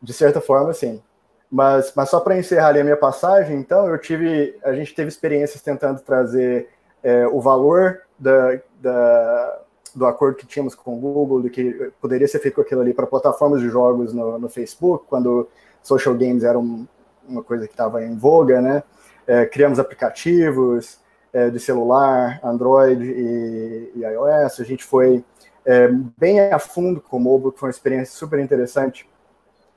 De 0.00 0.12
certa 0.12 0.40
forma, 0.40 0.72
sim. 0.72 1.02
Mas, 1.50 1.92
mas 1.96 2.10
só 2.10 2.20
para 2.20 2.38
encerrar 2.38 2.68
ali 2.68 2.80
a 2.80 2.84
minha 2.84 2.96
passagem, 2.96 3.56
então, 3.56 3.88
eu 3.88 3.98
tive, 3.98 4.56
a 4.62 4.72
gente 4.74 4.94
teve 4.94 5.08
experiências 5.08 5.62
tentando 5.62 6.00
trazer 6.00 6.68
é, 7.02 7.26
o 7.26 7.40
valor 7.40 8.02
da, 8.18 8.60
da, 8.80 9.60
do 9.94 10.06
acordo 10.06 10.36
que 10.36 10.46
tínhamos 10.46 10.74
com 10.74 10.96
o 10.96 11.00
Google, 11.00 11.42
de 11.42 11.50
que 11.50 11.90
poderia 12.00 12.28
ser 12.28 12.38
feito 12.38 12.54
com 12.54 12.60
aquilo 12.60 12.82
ali 12.82 12.92
para 12.92 13.06
plataformas 13.06 13.60
de 13.60 13.68
jogos 13.68 14.12
no, 14.12 14.38
no 14.38 14.48
Facebook, 14.48 15.06
quando 15.08 15.48
social 15.82 16.14
games 16.14 16.44
era 16.44 16.58
um, 16.58 16.86
uma 17.26 17.42
coisa 17.42 17.66
que 17.66 17.72
estava 17.72 18.04
em 18.04 18.16
voga, 18.16 18.60
né? 18.60 18.82
É, 19.26 19.44
criamos 19.44 19.78
aplicativos 19.78 20.98
é, 21.32 21.50
de 21.50 21.60
celular, 21.60 22.40
Android 22.42 23.04
e, 23.04 23.92
e, 23.94 24.00
iOS. 24.00 24.60
A 24.60 24.64
gente 24.64 24.84
foi 24.84 25.24
é, 25.64 25.88
bem 26.16 26.40
a 26.40 26.58
fundo 26.58 27.00
com 27.00 27.18
o 27.18 27.20
mobile, 27.20 27.52
que 27.52 27.60
foi 27.60 27.68
uma 27.68 27.72
experiência 27.72 28.16
super 28.16 28.38
interessante, 28.38 29.08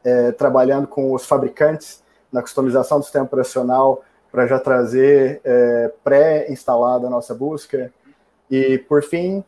é, 0.03 0.31
trabalhando 0.31 0.87
com 0.87 1.13
os 1.13 1.25
fabricantes 1.25 2.01
na 2.31 2.41
customização 2.41 2.99
do 2.99 3.03
sistema 3.03 3.25
operacional 3.25 4.03
para 4.31 4.47
já 4.47 4.57
trazer 4.57 5.41
é, 5.43 5.91
pré-instalada 6.03 7.07
a 7.07 7.09
nossa 7.09 7.35
busca. 7.35 7.91
E, 8.49 8.77
por 8.77 9.03
fim, 9.03 9.43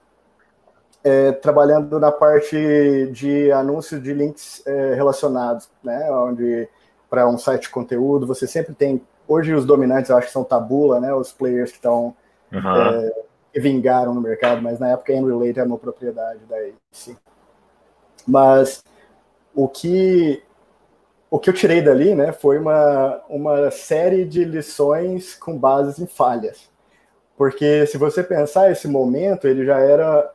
é, 1.03 1.31
trabalhando 1.33 1.99
na 1.99 2.11
parte 2.11 3.07
de 3.11 3.51
anúncios 3.51 4.01
de 4.01 4.13
links 4.13 4.63
é, 4.65 4.93
relacionados, 4.93 5.69
né? 5.83 6.09
Onde 6.11 6.67
para 7.09 7.27
um 7.27 7.37
site 7.37 7.63
de 7.63 7.69
conteúdo 7.69 8.25
você 8.25 8.47
sempre 8.47 8.73
tem. 8.73 9.01
Hoje 9.27 9.53
os 9.53 9.65
dominantes 9.65 10.09
eu 10.09 10.17
acho 10.17 10.27
que 10.27 10.33
são 10.33 10.43
Tabula, 10.43 10.99
né? 10.99 11.13
Os 11.13 11.31
players 11.33 11.71
que 11.71 11.77
estão 11.77 12.15
uhum. 12.51 12.75
é, 12.75 13.11
que 13.53 13.59
vingaram 13.59 14.13
no 14.13 14.21
mercado, 14.21 14.61
mas 14.61 14.79
na 14.79 14.89
época 14.89 15.13
Enrelate 15.13 15.59
era 15.59 15.67
uma 15.67 15.77
propriedade 15.77 16.39
da 16.45 16.55
AC. 16.57 17.15
Mas 18.25 18.83
o 19.53 19.67
que 19.67 20.41
o 21.29 21.39
que 21.39 21.49
eu 21.49 21.53
tirei 21.53 21.81
dali, 21.81 22.13
né, 22.13 22.31
foi 22.31 22.59
uma, 22.59 23.19
uma 23.27 23.71
série 23.71 24.23
de 24.23 24.45
lições 24.45 25.33
com 25.33 25.57
bases 25.57 25.97
em 25.97 26.05
falhas. 26.05 26.69
Porque 27.35 27.87
se 27.87 27.97
você 27.97 28.23
pensar 28.23 28.71
esse 28.71 28.87
momento, 28.87 29.47
ele 29.47 29.65
já 29.65 29.79
era 29.79 30.31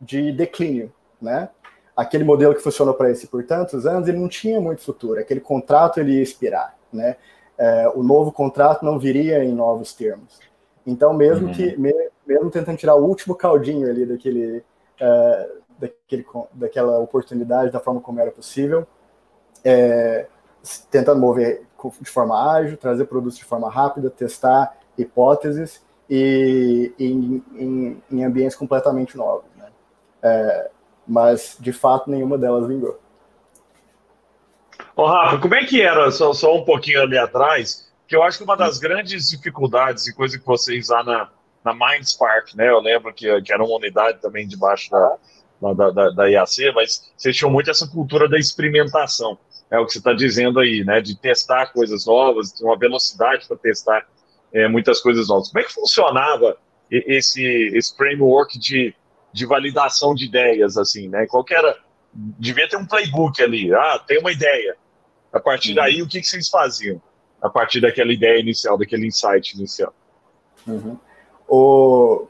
de 0.00 0.32
declínio, 0.32 0.92
né? 1.20 1.48
Aquele 1.96 2.24
modelo 2.24 2.54
que 2.54 2.62
funcionou 2.62 2.94
para 2.94 3.10
esse 3.10 3.26
por 3.26 3.44
tantos 3.44 3.86
anos, 3.86 4.08
ele 4.08 4.18
não 4.18 4.28
tinha 4.28 4.60
muito 4.60 4.82
futuro. 4.82 5.20
Aquele 5.20 5.40
contrato 5.40 6.00
ele 6.00 6.12
ia 6.12 6.22
expirar, 6.22 6.76
né? 6.92 7.16
É, 7.58 7.88
o 7.94 8.02
novo 8.02 8.32
contrato 8.32 8.84
não 8.84 8.98
viria 8.98 9.44
em 9.44 9.52
novos 9.52 9.92
termos. 9.92 10.40
Então, 10.86 11.12
mesmo 11.12 11.48
uhum. 11.48 11.52
que 11.52 11.76
mesmo 12.26 12.50
tentando 12.50 12.78
tirar 12.78 12.94
o 12.94 13.04
último 13.04 13.34
caldinho 13.34 13.88
ali 13.90 14.06
daquele, 14.06 14.64
é, 14.98 15.50
daquele 15.78 16.24
daquela 16.52 16.98
oportunidade 16.98 17.70
da 17.70 17.80
forma 17.80 18.00
como 18.00 18.20
era 18.20 18.30
possível, 18.30 18.86
é, 19.64 20.26
tentando 20.90 21.20
mover 21.20 21.62
de 22.00 22.10
forma 22.10 22.52
ágil, 22.52 22.76
trazer 22.76 23.04
produtos 23.06 23.38
de 23.38 23.44
forma 23.44 23.70
rápida, 23.70 24.10
testar 24.10 24.76
hipóteses 24.96 25.82
e, 26.08 26.92
em, 26.98 27.42
em, 27.54 28.02
em 28.10 28.24
ambientes 28.24 28.56
completamente 28.56 29.16
novos. 29.16 29.49
É, 30.22 30.70
mas, 31.06 31.56
de 31.58 31.72
fato, 31.72 32.10
nenhuma 32.10 32.38
delas 32.38 32.66
vingou. 32.66 32.98
Ô, 34.96 35.06
Rafa, 35.06 35.38
como 35.38 35.54
é 35.54 35.64
que 35.64 35.80
era, 35.80 36.10
só, 36.10 36.32
só 36.32 36.56
um 36.56 36.64
pouquinho 36.64 37.02
ali 37.02 37.16
atrás, 37.16 37.90
que 38.06 38.14
eu 38.14 38.22
acho 38.22 38.38
que 38.38 38.44
uma 38.44 38.56
das 38.56 38.78
grandes 38.78 39.28
dificuldades 39.28 40.06
e 40.06 40.14
coisa 40.14 40.38
que 40.38 40.44
vocês 40.44 40.88
lá 40.88 41.02
na, 41.02 41.30
na 41.64 41.74
Mindspark, 41.74 42.56
né? 42.56 42.68
Eu 42.68 42.80
lembro 42.80 43.12
que, 43.12 43.40
que 43.42 43.52
era 43.52 43.62
uma 43.62 43.76
unidade 43.76 44.20
também 44.20 44.46
debaixo 44.46 44.90
da, 44.90 45.16
da, 45.74 45.90
da, 45.90 46.10
da 46.10 46.30
IAC, 46.30 46.72
mas 46.74 47.12
vocês 47.16 47.36
tinham 47.36 47.50
muito 47.50 47.70
essa 47.70 47.86
cultura 47.86 48.28
da 48.28 48.38
experimentação. 48.38 49.38
É 49.70 49.78
o 49.78 49.86
que 49.86 49.92
você 49.92 49.98
está 49.98 50.12
dizendo 50.12 50.58
aí, 50.58 50.82
né? 50.84 51.00
De 51.00 51.16
testar 51.16 51.72
coisas 51.72 52.06
novas, 52.06 52.52
uma 52.60 52.76
velocidade 52.76 53.46
para 53.46 53.56
testar 53.56 54.06
é, 54.52 54.66
muitas 54.68 55.00
coisas 55.00 55.28
novas. 55.28 55.48
Como 55.48 55.60
é 55.60 55.66
que 55.66 55.72
funcionava 55.72 56.56
esse, 56.90 57.44
esse 57.72 57.96
framework 57.96 58.58
de 58.58 58.94
de 59.32 59.46
validação 59.46 60.14
de 60.14 60.26
ideias, 60.26 60.76
assim, 60.76 61.08
né? 61.08 61.26
Qualquer 61.26 61.62
devia 62.12 62.68
ter 62.68 62.76
um 62.76 62.86
playbook 62.86 63.42
ali. 63.42 63.72
Ah, 63.72 64.02
tem 64.06 64.18
uma 64.18 64.32
ideia. 64.32 64.76
A 65.32 65.38
partir 65.38 65.70
uhum. 65.70 65.76
daí, 65.76 66.02
o 66.02 66.08
que, 66.08 66.20
que 66.20 66.26
vocês 66.26 66.48
faziam? 66.48 67.00
A 67.40 67.48
partir 67.48 67.80
daquela 67.80 68.12
ideia 68.12 68.40
inicial, 68.40 68.76
daquele 68.76 69.06
insight 69.06 69.56
inicial. 69.56 69.94
Uhum. 70.66 70.98
O, 71.48 72.26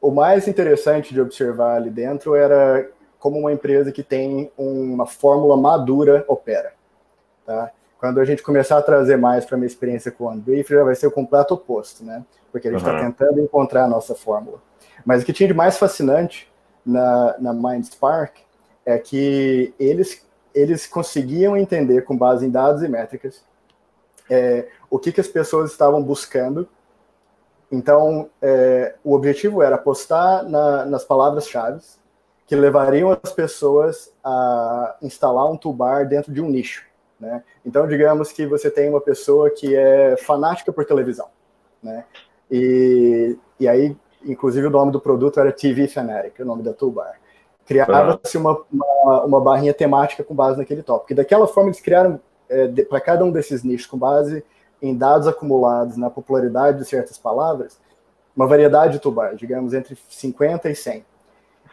o 0.00 0.10
mais 0.10 0.46
interessante 0.48 1.14
de 1.14 1.20
observar 1.20 1.76
ali 1.76 1.90
dentro 1.90 2.34
era 2.34 2.90
como 3.18 3.38
uma 3.38 3.52
empresa 3.52 3.92
que 3.92 4.02
tem 4.02 4.50
uma 4.56 5.06
fórmula 5.06 5.56
madura 5.56 6.24
opera. 6.26 6.72
Tá? 7.46 7.70
Quando 7.98 8.18
a 8.18 8.24
gente 8.24 8.42
começar 8.42 8.78
a 8.78 8.82
trazer 8.82 9.16
mais 9.16 9.44
para 9.44 9.56
a 9.56 9.58
minha 9.58 9.66
experiência 9.66 10.10
com 10.10 10.24
o 10.24 10.30
Unbrief, 10.30 10.70
já 10.70 10.82
vai 10.82 10.94
ser 10.94 11.06
o 11.06 11.10
completo 11.10 11.54
oposto, 11.54 12.02
né? 12.02 12.24
Porque 12.50 12.68
a 12.68 12.70
gente 12.70 12.80
está 12.80 12.94
uhum. 12.94 13.12
tentando 13.12 13.40
encontrar 13.40 13.84
a 13.84 13.88
nossa 13.88 14.14
fórmula. 14.14 14.60
Mas 15.04 15.22
o 15.22 15.26
que 15.26 15.32
tinha 15.32 15.48
de 15.48 15.54
mais 15.54 15.78
fascinante 15.78 16.50
na, 16.84 17.36
na 17.38 17.52
MindSpark 17.52 18.40
é 18.84 18.98
que 18.98 19.74
eles, 19.78 20.26
eles 20.54 20.86
conseguiam 20.86 21.56
entender, 21.56 22.02
com 22.02 22.16
base 22.16 22.46
em 22.46 22.50
dados 22.50 22.82
e 22.82 22.88
métricas, 22.88 23.44
é, 24.28 24.68
o 24.88 24.98
que, 24.98 25.12
que 25.12 25.20
as 25.20 25.28
pessoas 25.28 25.70
estavam 25.70 26.02
buscando. 26.02 26.68
Então, 27.70 28.30
é, 28.40 28.94
o 29.04 29.14
objetivo 29.14 29.62
era 29.62 29.76
apostar 29.76 30.44
na, 30.48 30.84
nas 30.84 31.04
palavras-chave 31.04 31.80
que 32.46 32.56
levariam 32.56 33.16
as 33.22 33.32
pessoas 33.32 34.12
a 34.24 34.96
instalar 35.02 35.48
um 35.48 35.56
toolbar 35.56 36.08
dentro 36.08 36.32
de 36.32 36.40
um 36.40 36.48
nicho. 36.48 36.84
Né? 37.18 37.44
Então, 37.64 37.86
digamos 37.86 38.32
que 38.32 38.44
você 38.44 38.68
tem 38.68 38.88
uma 38.88 39.00
pessoa 39.00 39.50
que 39.50 39.76
é 39.76 40.16
fanática 40.16 40.72
por 40.72 40.84
televisão. 40.84 41.28
Né? 41.80 42.04
E, 42.50 43.38
e 43.60 43.68
aí 43.68 43.96
inclusive 44.24 44.66
o 44.66 44.70
nome 44.70 44.92
do 44.92 45.00
produto 45.00 45.40
era 45.40 45.52
TV 45.52 45.88
Fanatic, 45.88 46.38
o 46.40 46.44
nome 46.44 46.62
da 46.62 46.72
toolbar. 46.72 47.18
Criava-se 47.66 48.36
uma, 48.36 48.60
uma, 48.72 49.24
uma, 49.24 49.40
barrinha 49.40 49.72
temática 49.72 50.24
com 50.24 50.34
base 50.34 50.58
naquele 50.58 50.82
tópico. 50.82 51.12
E 51.12 51.14
daquela 51.14 51.46
forma 51.46 51.70
eles 51.70 51.80
criaram, 51.80 52.20
é, 52.48 52.66
para 52.82 53.00
cada 53.00 53.24
um 53.24 53.30
desses 53.30 53.62
nichos, 53.62 53.86
com 53.86 53.96
base 53.96 54.44
em 54.82 54.96
dados 54.96 55.28
acumulados 55.28 55.96
na 55.96 56.10
popularidade 56.10 56.78
de 56.78 56.84
certas 56.84 57.16
palavras, 57.16 57.78
uma 58.34 58.46
variedade 58.46 58.94
de 58.94 58.98
toolbars, 58.98 59.38
digamos, 59.38 59.74
entre 59.74 59.96
50 60.08 60.70
e 60.70 60.74
100. 60.74 61.04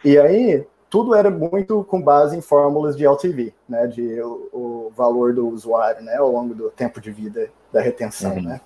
E 0.04 0.18
aí, 0.18 0.68
tudo 0.90 1.16
era 1.16 1.30
muito 1.30 1.84
com 1.86 2.02
base 2.02 2.38
em 2.38 2.42
fórmulas 2.42 2.96
de 2.96 3.06
LTV, 3.06 3.54
né, 3.68 3.88
de 3.88 4.22
o, 4.22 4.50
o 4.54 4.92
valor 4.96 5.34
do 5.34 5.48
usuário, 5.48 6.04
né, 6.04 6.16
ao 6.16 6.32
longo 6.32 6.54
do 6.54 6.70
tempo 6.70 7.00
de 7.02 7.12
vida 7.12 7.50
da 7.72 7.82
retenção, 7.82 8.36
uhum. 8.36 8.44
né. 8.44 8.62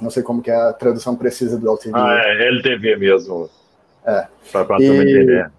Não 0.00 0.10
sei 0.10 0.22
como 0.22 0.42
que 0.42 0.50
é 0.50 0.54
a 0.54 0.72
tradução 0.72 1.14
precisa 1.16 1.58
do 1.58 1.68
LTV. 1.68 1.92
Ah, 1.94 2.22
é 2.24 2.48
LTV 2.48 2.96
mesmo. 2.96 3.50
É. 4.04 4.26
Para 4.52 4.80
e, 4.80 4.86
entender. 4.86 5.52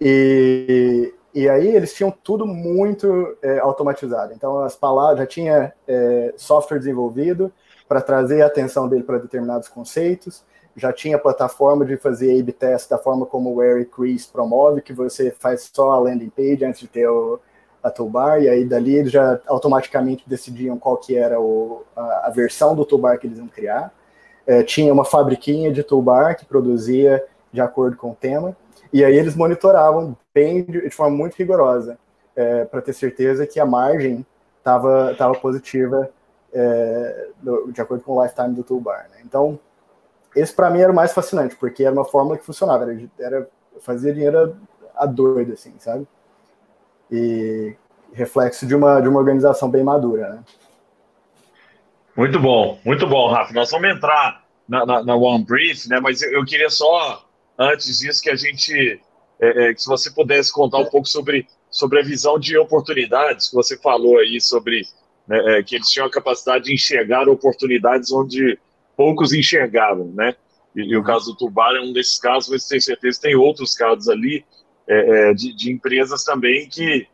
E, 0.00 1.14
e 1.34 1.48
aí 1.48 1.68
eles 1.68 1.94
tinham 1.94 2.10
tudo 2.10 2.46
muito 2.46 3.36
é, 3.42 3.58
automatizado. 3.58 4.32
Então 4.32 4.58
as 4.58 4.76
palavras 4.76 5.18
já 5.18 5.26
tinha 5.26 5.72
é, 5.86 6.34
software 6.36 6.78
desenvolvido 6.78 7.52
para 7.88 8.00
trazer 8.00 8.42
a 8.42 8.46
atenção 8.46 8.88
dele 8.88 9.02
para 9.02 9.18
determinados 9.18 9.68
conceitos. 9.68 10.44
Já 10.76 10.92
tinha 10.92 11.18
plataforma 11.18 11.84
de 11.84 11.96
fazer 11.96 12.36
A/B 12.38 12.52
test 12.52 12.90
da 12.90 12.98
forma 12.98 13.24
como 13.24 13.54
o 13.54 13.62
Eric 13.62 13.92
Ries 13.96 14.26
promove, 14.26 14.82
que 14.82 14.92
você 14.92 15.30
faz 15.30 15.70
só 15.72 15.92
a 15.92 15.98
landing 16.00 16.30
page 16.30 16.64
antes 16.64 16.80
de 16.80 16.88
ter 16.88 17.08
o, 17.08 17.40
a 17.84 17.90
toolbar, 17.90 18.40
e 18.40 18.48
aí 18.48 18.64
dali 18.64 18.96
eles 18.96 19.12
já 19.12 19.38
automaticamente 19.46 20.24
decidiam 20.26 20.78
qual 20.78 20.96
que 20.96 21.14
era 21.14 21.38
o, 21.38 21.84
a, 21.94 22.28
a 22.28 22.30
versão 22.30 22.74
do 22.74 22.82
toolbar 22.82 23.18
que 23.18 23.26
eles 23.26 23.36
iam 23.36 23.46
criar. 23.46 23.92
É, 24.46 24.62
tinha 24.62 24.90
uma 24.90 25.04
fabriquinha 25.04 25.70
de 25.70 25.82
toolbar 25.82 26.34
que 26.34 26.46
produzia 26.46 27.22
de 27.52 27.60
acordo 27.60 27.96
com 27.98 28.12
o 28.12 28.14
tema, 28.14 28.56
e 28.90 29.04
aí 29.04 29.14
eles 29.14 29.36
monitoravam 29.36 30.16
bem, 30.32 30.64
de, 30.64 30.80
de 30.80 30.90
forma 30.90 31.14
muito 31.14 31.34
rigorosa, 31.34 31.98
é, 32.34 32.64
para 32.64 32.80
ter 32.80 32.94
certeza 32.94 33.46
que 33.46 33.60
a 33.60 33.66
margem 33.66 34.24
estava 34.58 35.14
tava 35.14 35.34
positiva 35.34 36.10
é, 36.52 37.28
de 37.70 37.80
acordo 37.82 38.02
com 38.02 38.16
o 38.16 38.22
lifetime 38.22 38.54
do 38.54 38.64
toolbar. 38.64 39.08
Né? 39.10 39.18
Então, 39.24 39.58
esse 40.34 40.54
para 40.54 40.70
mim 40.70 40.80
era 40.80 40.90
o 40.90 40.94
mais 40.94 41.12
fascinante, 41.12 41.54
porque 41.54 41.84
era 41.84 41.92
uma 41.92 42.04
fórmula 42.04 42.38
que 42.38 42.46
funcionava, 42.46 42.84
era, 42.84 43.10
era 43.20 43.48
fazia 43.80 44.12
dinheiro 44.12 44.56
a 44.96 45.04
doido, 45.04 45.52
assim, 45.52 45.74
sabe? 45.78 46.06
E 47.10 47.76
reflexo 48.12 48.66
de 48.66 48.74
uma, 48.74 49.00
de 49.00 49.08
uma 49.08 49.18
organização 49.18 49.68
bem 49.68 49.82
madura, 49.82 50.28
né? 50.30 50.44
Muito 52.16 52.38
bom, 52.38 52.78
muito 52.84 53.06
bom, 53.08 53.28
Rafa. 53.28 53.52
Nós 53.52 53.70
vamos 53.70 53.90
entrar 53.90 54.44
na, 54.68 54.86
na, 54.86 55.02
na 55.02 55.16
One 55.16 55.44
Brief, 55.44 55.88
né? 55.88 55.98
Mas 56.00 56.22
eu, 56.22 56.32
eu, 56.32 56.44
queria 56.44 56.70
só, 56.70 57.26
antes 57.58 57.98
disso, 57.98 58.22
que 58.22 58.30
a 58.30 58.36
gente, 58.36 59.00
é, 59.40 59.64
é, 59.64 59.74
que 59.74 59.82
se 59.82 59.88
você 59.88 60.10
pudesse 60.12 60.52
contar 60.52 60.78
um 60.78 60.86
pouco 60.86 61.08
sobre, 61.08 61.48
sobre 61.68 61.98
a 61.98 62.04
visão 62.04 62.38
de 62.38 62.56
oportunidades 62.56 63.48
que 63.48 63.54
você 63.56 63.76
falou 63.76 64.18
aí 64.18 64.40
sobre 64.40 64.82
né, 65.26 65.58
é, 65.58 65.62
que 65.64 65.74
eles 65.74 65.90
tinham 65.90 66.06
a 66.06 66.10
capacidade 66.10 66.64
de 66.64 66.74
enxergar 66.74 67.28
oportunidades 67.28 68.12
onde 68.12 68.58
poucos 68.96 69.32
enxergavam, 69.32 70.12
né? 70.14 70.36
E, 70.76 70.82
e 70.82 70.96
o 70.96 71.00
uhum. 71.00 71.04
caso 71.04 71.32
do 71.32 71.36
Tubar 71.36 71.74
é 71.74 71.80
um 71.80 71.92
desses 71.92 72.18
casos, 72.18 72.48
mas 72.48 72.68
tenho 72.68 72.80
certeza 72.80 73.18
que 73.18 73.26
tem 73.26 73.34
outros 73.34 73.74
casos 73.74 74.08
ali 74.08 74.44
é, 74.88 75.30
é, 75.30 75.34
de, 75.34 75.54
de, 75.54 75.72
empresas 75.72 76.24
também 76.24 76.68
que, 76.68 77.06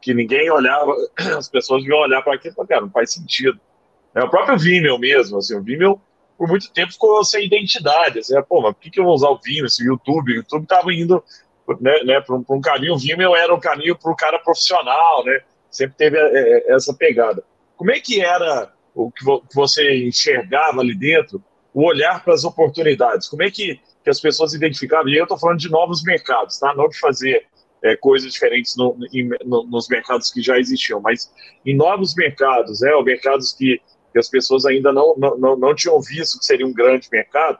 que 0.00 0.14
ninguém 0.14 0.50
olhava, 0.50 0.94
as 1.36 1.48
pessoas 1.48 1.84
iam 1.84 1.98
olhar 1.98 2.22
para 2.22 2.34
aquilo 2.34 2.54
e 2.58 2.66
cara, 2.66 2.82
não 2.82 2.90
faz 2.90 3.12
sentido. 3.12 3.60
É, 4.14 4.22
o 4.22 4.30
próprio 4.30 4.58
Vimeo 4.58 4.98
mesmo, 4.98 5.38
assim, 5.38 5.56
o 5.56 5.62
Vimeo 5.62 6.00
por 6.36 6.48
muito 6.48 6.72
tempo 6.72 6.92
ficou 6.92 7.24
sem 7.24 7.46
identidade, 7.46 8.20
assim, 8.20 8.34
pô, 8.48 8.60
mas 8.60 8.72
por 8.72 8.80
que, 8.80 8.90
que 8.90 9.00
eu 9.00 9.04
vou 9.04 9.14
usar 9.14 9.28
o 9.28 9.38
Vimeo, 9.38 9.66
esse 9.66 9.84
YouTube? 9.84 10.32
O 10.32 10.36
YouTube 10.36 10.62
estava 10.62 10.92
indo 10.92 11.22
né, 11.80 12.02
né, 12.04 12.20
para 12.20 12.34
um, 12.34 12.44
um, 12.48 12.60
caminho, 12.60 12.94
o 12.94 12.98
Vimeo 12.98 13.34
era 13.36 13.54
um 13.54 13.60
caminho 13.60 13.96
para 13.96 14.10
o 14.10 14.16
cara 14.16 14.38
profissional, 14.38 15.24
né? 15.24 15.40
Sempre 15.70 15.96
teve 15.96 16.16
é, 16.16 16.22
é, 16.22 16.72
essa 16.72 16.94
pegada. 16.94 17.44
Como 17.76 17.90
é 17.90 18.00
que 18.00 18.20
era 18.20 18.72
o 18.94 19.10
que 19.10 19.24
você 19.54 20.06
enxergava 20.06 20.80
ali 20.80 20.94
dentro, 20.94 21.42
o 21.74 21.84
olhar 21.84 22.24
para 22.24 22.34
as 22.34 22.44
oportunidades? 22.44 23.28
Como 23.28 23.42
é 23.42 23.50
que, 23.50 23.80
que 24.08 24.10
as 24.10 24.20
pessoas 24.20 24.54
identificavam? 24.54 25.08
E 25.10 25.18
eu 25.18 25.24
estou 25.24 25.38
falando 25.38 25.58
de 25.58 25.70
novos 25.70 26.02
mercados, 26.02 26.58
tá? 26.58 26.74
Não 26.74 26.88
de 26.88 26.98
fazer 26.98 27.46
é, 27.84 27.94
coisas 27.94 28.32
diferentes 28.32 28.74
no, 28.74 28.96
em, 29.12 29.28
no, 29.44 29.64
nos 29.64 29.86
mercados 29.86 30.32
que 30.32 30.40
já 30.40 30.58
existiam, 30.58 31.00
mas 31.00 31.30
em 31.64 31.76
novos 31.76 32.14
mercados, 32.14 32.80
né? 32.80 32.94
Ou 32.94 33.04
mercados 33.04 33.52
que, 33.52 33.80
que 34.10 34.18
as 34.18 34.28
pessoas 34.28 34.64
ainda 34.64 34.92
não, 34.92 35.14
não, 35.16 35.56
não 35.56 35.74
tinham 35.74 36.00
visto 36.00 36.38
que 36.38 36.46
seria 36.46 36.66
um 36.66 36.72
grande 36.72 37.08
mercado. 37.12 37.58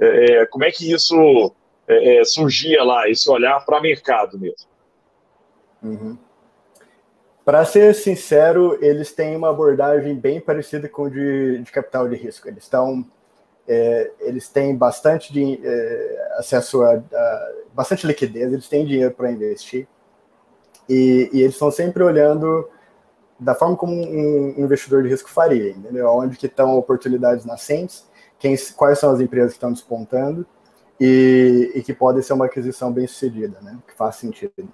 É, 0.00 0.42
é 0.42 0.46
como 0.46 0.64
é 0.64 0.70
que 0.70 0.90
isso 0.90 1.52
é, 1.88 2.20
é, 2.20 2.24
surgia 2.24 2.84
lá, 2.84 3.10
esse 3.10 3.28
olhar 3.28 3.64
para 3.64 3.80
mercado 3.80 4.38
mesmo? 4.38 4.68
Uhum. 5.82 6.16
Para 7.44 7.64
ser 7.64 7.92
sincero, 7.96 8.78
eles 8.80 9.12
têm 9.12 9.34
uma 9.34 9.50
abordagem 9.50 10.14
bem 10.14 10.40
parecida 10.40 10.88
com 10.88 11.10
de, 11.10 11.58
de 11.58 11.72
capital 11.72 12.08
de 12.08 12.14
risco. 12.14 12.46
Eles 12.46 12.62
estão, 12.62 13.04
é, 13.66 14.10
eles 14.20 14.48
têm 14.48 14.76
bastante 14.76 15.32
de, 15.32 15.60
é, 15.64 16.34
acesso 16.38 16.82
a, 16.82 16.94
a, 16.94 17.52
bastante 17.72 18.06
liquidez, 18.06 18.52
eles 18.52 18.68
têm 18.68 18.84
dinheiro 18.84 19.14
para 19.14 19.30
investir 19.30 19.86
e, 20.88 21.30
e, 21.32 21.42
eles 21.42 21.54
estão 21.54 21.70
sempre 21.70 22.02
olhando 22.02 22.68
da 23.38 23.54
forma 23.54 23.76
como 23.76 23.92
um 23.92 24.54
investidor 24.58 25.02
de 25.02 25.08
risco 25.08 25.30
faria, 25.30 25.70
entendeu? 25.70 26.08
Onde 26.08 26.36
que 26.36 26.46
estão 26.46 26.76
oportunidades 26.76 27.44
nascentes, 27.44 28.06
quem, 28.38 28.56
quais 28.76 28.98
são 28.98 29.10
as 29.10 29.20
empresas 29.20 29.52
que 29.52 29.56
estão 29.56 29.72
despontando 29.72 30.46
e, 31.00 31.72
e 31.74 31.82
que 31.82 31.92
podem 31.92 32.22
ser 32.22 32.32
uma 32.32 32.46
aquisição 32.46 32.92
bem 32.92 33.06
sucedida, 33.06 33.58
né? 33.60 33.78
Que 33.86 33.94
faz 33.94 34.16
sentido. 34.16 34.68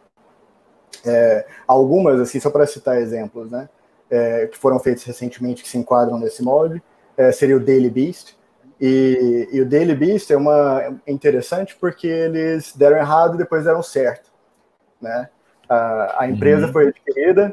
É, 1.05 1.47
algumas, 1.67 2.21
assim, 2.21 2.41
só 2.41 2.51
para 2.51 2.67
citar 2.67 3.01
exemplos, 3.01 3.51
né, 3.51 3.69
é, 4.11 4.47
que 4.47 4.59
foram 4.59 4.79
feitos 4.79 5.05
recentemente 5.05 5.63
que 5.63 5.69
se 5.69 5.79
enquadram 5.79 6.19
nesse 6.19 6.43
molde, 6.43 6.83
é, 7.17 7.31
seria 7.33 7.57
o 7.57 7.61
Daily 7.61 7.91
Beast. 7.91 8.38
E, 8.81 9.49
e, 9.53 9.61
o 9.61 9.67
Daily 9.67 9.95
Beast 9.95 10.31
é 10.31 10.37
uma 10.37 11.01
é 11.05 11.13
interessante 11.13 11.77
porque 11.81 12.07
eles 12.07 12.75
deram 12.77 12.97
errado 12.97 13.35
e 13.35 13.39
depois 13.39 13.65
deram 13.65 13.83
certo, 13.83 14.31
né? 15.01 15.29
A, 15.69 16.23
a 16.23 16.29
empresa 16.29 16.67
uhum. 16.67 16.73
foi 16.73 16.89
adquirida 16.89 17.53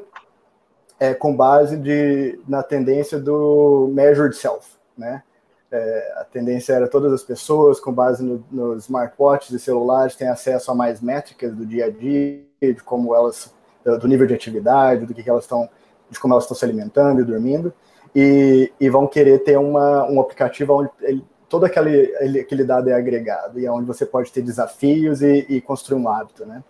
é, 1.00 1.14
com 1.14 1.36
base 1.36 1.78
de, 1.78 2.40
na 2.48 2.62
tendência 2.64 3.20
do 3.20 3.90
measured 3.94 4.36
self, 4.36 4.70
né? 4.98 5.24
É, 5.72 6.14
a 6.18 6.24
tendência 6.24 6.74
era 6.74 6.88
todas 6.88 7.12
as 7.12 7.24
pessoas, 7.24 7.80
com 7.80 7.92
base 7.92 8.24
nos 8.24 8.42
no 8.52 8.76
smartwatches 8.78 9.52
e 9.52 9.60
celulares, 9.60 10.16
têm 10.16 10.28
acesso 10.28 10.72
a 10.72 10.76
mais 10.76 11.02
métricas 11.02 11.54
do 11.54 11.66
dia 11.66 11.86
a 11.86 11.90
dia, 11.90 12.40
de 12.62 12.84
como 12.84 13.14
elas, 13.16 13.54
do 13.84 14.08
nível 14.08 14.28
de 14.28 14.34
atividade, 14.34 15.06
do 15.06 15.14
que, 15.14 15.24
que 15.24 15.30
elas 15.30 15.44
estão, 15.44 15.68
de 16.10 16.20
como 16.20 16.34
elas 16.34 16.44
estão 16.44 16.56
se 16.56 16.64
alimentando 16.64 17.20
e 17.20 17.26
dormindo, 17.26 17.74
e, 18.16 18.72
e 18.80 18.90
vão 18.90 19.06
querer 19.08 19.40
ter 19.40 19.58
uma, 19.58 20.10
um 20.10 20.22
aplicativo 20.22 20.74
onde 20.74 20.90
ele, 21.02 21.26
todo 21.50 21.66
aquele, 21.66 22.40
aquele 22.40 22.64
dado 22.64 22.90
é 22.90 22.94
agregado, 22.94 23.60
e 23.60 23.66
é 23.66 23.72
onde 23.72 23.86
você 23.86 24.06
pode 24.06 24.32
ter 24.32 24.42
desafios 24.42 25.22
e, 25.22 25.46
e 25.50 25.62
construir 25.62 26.00
um 26.00 26.08
hábito, 26.08 26.46
né? 26.46 26.64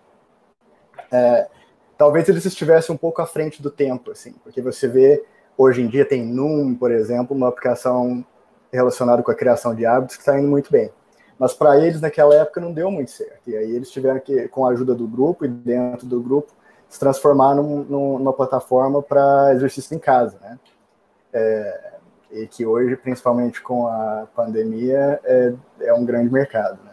É, 1.11 1.47
talvez 1.97 2.27
eles 2.27 2.45
estivessem 2.45 2.93
um 2.93 2.97
pouco 2.97 3.21
à 3.21 3.27
frente 3.27 3.61
do 3.61 3.69
tempo, 3.69 4.11
assim, 4.11 4.33
porque 4.43 4.61
você 4.61 4.87
vê, 4.87 5.23
hoje 5.57 5.81
em 5.81 5.87
dia 5.87 6.03
tem 6.03 6.25
Num, 6.25 6.73
por 6.75 6.91
exemplo, 6.91 7.35
uma 7.35 7.47
aplicação 7.47 8.25
relacionado 8.73 9.23
com 9.23 9.31
a 9.31 9.35
criação 9.35 9.73
de 9.75 9.85
hábitos 9.85 10.15
que 10.15 10.21
está 10.23 10.37
indo 10.37 10.47
muito 10.47 10.71
bem. 10.71 10.91
Mas 11.37 11.53
para 11.53 11.77
eles, 11.77 12.01
naquela 12.01 12.33
época, 12.33 12.61
não 12.61 12.71
deu 12.71 12.89
muito 12.89 13.11
certo. 13.11 13.49
E 13.49 13.55
aí 13.55 13.75
eles 13.75 13.91
tiveram 13.91 14.19
que, 14.19 14.47
com 14.47 14.65
a 14.65 14.69
ajuda 14.69 14.95
do 14.95 15.07
grupo 15.07 15.45
e 15.45 15.47
dentro 15.47 16.07
do 16.07 16.21
grupo, 16.21 16.51
se 16.87 16.99
transformar 16.99 17.55
num, 17.55 17.83
numa 17.83 18.33
plataforma 18.33 19.01
para 19.01 19.53
exercício 19.53 19.95
em 19.95 19.99
casa, 19.99 20.37
né? 20.41 20.57
É, 21.37 21.91
e 22.31 22.47
que 22.47 22.65
hoje, 22.65 22.95
principalmente 22.95 23.61
com 23.61 23.87
a 23.87 24.27
pandemia, 24.35 25.19
é, 25.23 25.53
é 25.81 25.93
um 25.93 26.05
grande 26.05 26.31
mercado. 26.31 26.79
Né? 26.83 26.91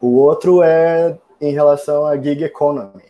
O 0.00 0.14
outro 0.16 0.62
é 0.62 1.18
em 1.40 1.52
relação 1.52 2.06
à 2.06 2.16
gig 2.16 2.42
economy. 2.42 3.04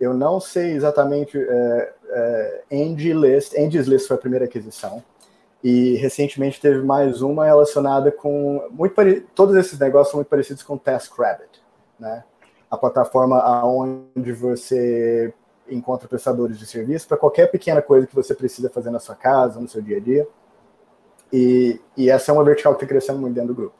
Eu 0.00 0.14
não 0.14 0.40
sei 0.40 0.72
exatamente, 0.72 1.38
é, 1.38 1.92
é, 2.08 2.62
Angie 2.72 3.12
List, 3.12 3.56
Angie's 3.58 3.86
List 3.86 4.06
foi 4.06 4.16
a 4.16 4.20
primeira 4.20 4.44
aquisição, 4.44 5.02
e 5.62 5.96
recentemente 5.96 6.60
teve 6.60 6.82
mais 6.84 7.20
uma 7.20 7.44
relacionada 7.44 8.12
com 8.12 8.68
muito 8.70 8.94
todos 9.34 9.56
esses 9.56 9.78
negócios 9.78 10.10
são 10.10 10.18
muito 10.18 10.28
parecidos 10.28 10.62
com 10.62 10.78
TaskRabbit, 10.78 11.62
né? 11.98 12.22
A 12.70 12.76
plataforma 12.76 13.40
aonde 13.40 14.32
você 14.32 15.32
encontra 15.70 16.08
prestadores 16.08 16.58
de 16.58 16.66
serviço 16.66 17.06
para 17.06 17.16
qualquer 17.16 17.50
pequena 17.50 17.82
coisa 17.82 18.06
que 18.06 18.14
você 18.14 18.34
precisa 18.34 18.70
fazer 18.70 18.90
na 18.90 18.98
sua 18.98 19.14
casa, 19.14 19.60
no 19.60 19.68
seu 19.68 19.82
dia 19.82 19.98
a 19.98 20.00
dia. 20.00 20.26
E, 21.32 21.80
e 21.96 22.10
essa 22.10 22.30
é 22.30 22.34
uma 22.34 22.44
vertical 22.44 22.74
que 22.74 22.84
está 22.84 22.86
crescendo 22.86 23.18
muito 23.18 23.34
dentro 23.34 23.48
do 23.48 23.54
grupo. 23.54 23.74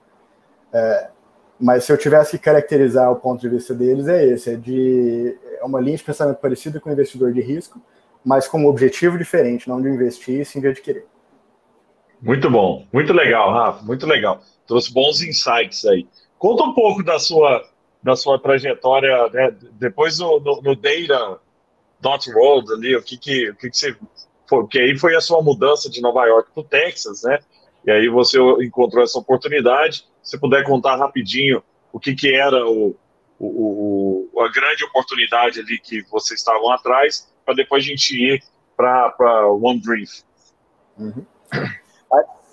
É, 0.73 1.11
mas 1.59 1.85
se 1.85 1.93
eu 1.93 1.99
tivesse 1.99 2.39
que 2.39 2.45
caracterizar 2.45 3.11
o 3.11 3.17
ponto 3.17 3.41
de 3.41 3.49
vista 3.49 3.75
deles, 3.75 4.07
é 4.07 4.25
esse: 4.25 4.51
é, 4.51 4.57
de, 4.57 5.37
é 5.61 5.65
uma 5.65 5.81
linha 5.81 5.97
de 5.97 6.05
pensamento 6.05 6.39
parecida 6.39 6.79
com 6.79 6.89
o 6.89 6.93
investidor 6.93 7.33
de 7.33 7.41
risco, 7.41 7.81
mas 8.25 8.47
com 8.47 8.61
um 8.61 8.67
objetivo 8.67 9.19
diferente, 9.19 9.69
não 9.69 9.81
de 9.81 9.89
investir, 9.89 10.45
sim 10.45 10.61
de 10.61 10.69
adquirir. 10.69 11.05
Muito 12.21 12.51
bom, 12.51 12.85
muito 12.93 13.13
legal, 13.13 13.53
Rafa, 13.53 13.85
muito 13.85 14.07
legal. 14.07 14.43
Trouxe 14.67 14.93
bons 14.93 15.23
insights 15.23 15.85
aí. 15.85 16.07
Conta 16.39 16.65
um 16.65 16.75
pouco 16.75 17.03
da 17.03 17.19
sua, 17.19 17.65
da 18.03 18.17
sua 18.17 18.39
trajetória, 18.39 19.29
né? 19.29 19.55
depois 19.73 20.19
no, 20.19 20.41
no, 20.41 20.61
no 20.61 20.77
Data.world 22.01 22.73
ali, 22.73 22.97
o 22.97 23.03
que 23.03 23.17
que, 23.17 23.51
o 23.51 23.57
que, 23.57 23.71
que 23.71 23.77
você... 23.77 23.97
Porque 24.49 24.79
aí 24.79 24.99
foi 24.99 25.15
a 25.15 25.21
sua 25.21 25.43
mudança 25.43 25.91
de 25.91 26.01
Nova 26.01 26.25
York 26.25 26.51
para 26.53 26.61
o 26.61 26.65
Texas, 26.65 27.23
né? 27.23 27.39
E 27.87 27.91
aí 27.91 28.09
você 28.09 28.39
encontrou 28.63 29.05
essa 29.05 29.19
oportunidade. 29.19 30.07
Se 30.23 30.39
puder 30.39 30.65
contar 30.65 30.97
rapidinho 30.97 31.63
o 31.93 32.01
que, 32.01 32.15
que 32.15 32.35
era 32.35 32.67
o, 32.67 32.97
o, 33.39 34.29
o, 34.33 34.41
a 34.41 34.51
grande 34.51 34.85
oportunidade 34.85 35.61
ali 35.61 35.79
que 35.79 36.03
vocês 36.11 36.41
estavam 36.41 36.71
atrás, 36.71 37.29
para 37.45 37.55
depois 37.55 37.85
a 37.85 37.87
gente 37.87 38.15
ir 38.15 38.43
para 38.77 39.49
One 39.49 39.81
Brief. 39.81 40.23
Uhum. 40.99 41.25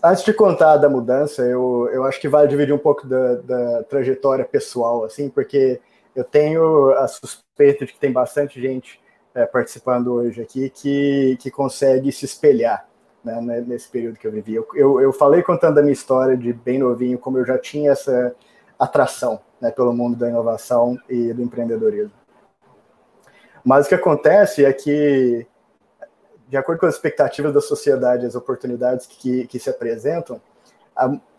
Antes 0.04 0.24
de 0.24 0.34
contar 0.34 0.78
da 0.78 0.90
mudança, 0.90 1.42
eu, 1.44 1.90
eu 1.92 2.04
acho 2.04 2.20
que 2.20 2.28
vale 2.28 2.48
dividir 2.48 2.74
um 2.74 2.80
pouco 2.80 3.08
da, 3.08 3.36
da 3.36 3.84
trajetória 3.84 4.46
pessoal, 4.46 5.04
assim, 5.04 5.30
porque 5.30 5.80
eu 6.16 6.24
tenho 6.24 6.92
a 6.92 7.08
suspeita 7.08 7.86
de 7.86 7.94
que 7.94 8.00
tem 8.00 8.12
bastante 8.12 8.62
gente 8.62 9.00
é, 9.36 9.46
participando 9.46 10.14
hoje 10.14 10.42
aqui 10.42 10.70
que, 10.70 11.38
que 11.40 11.52
consegue 11.52 12.12
se 12.12 12.26
espelhar 12.26 12.88
né, 13.24 13.64
nesse 13.68 13.90
período 13.90 14.18
que 14.18 14.26
eu 14.26 14.32
vivi. 14.32 14.56
Eu, 14.56 14.68
eu, 14.74 15.02
eu, 15.02 15.14
falei 15.14 15.44
contando 15.44 15.78
a 15.78 15.82
minha 15.82 15.94
história 15.94 16.38
de 16.38 16.54
bem 16.54 16.80
novinho, 16.80 17.20
como 17.20 17.38
eu 17.38 17.46
já 17.46 17.58
tinha 17.58 17.92
essa 17.92 18.34
atração 18.80 19.40
né, 19.60 19.72
pelo 19.72 19.94
mundo 19.94 20.16
da 20.16 20.30
inovação 20.30 20.98
e 21.10 21.34
do 21.34 21.42
empreendedorismo. 21.42 22.14
Mas 23.64 23.86
o 23.86 23.90
que 23.90 23.96
acontece 23.96 24.64
é 24.64 24.72
que 24.72 25.46
de 26.48 26.58
acordo 26.58 26.80
com 26.80 26.86
as 26.86 26.96
expectativas 26.96 27.54
da 27.54 27.62
sociedade, 27.62 28.26
as 28.26 28.36
oportunidades 28.36 29.08
que, 29.08 29.48
que 29.48 29.60
se 29.60 29.70
apresentam, 29.70 30.40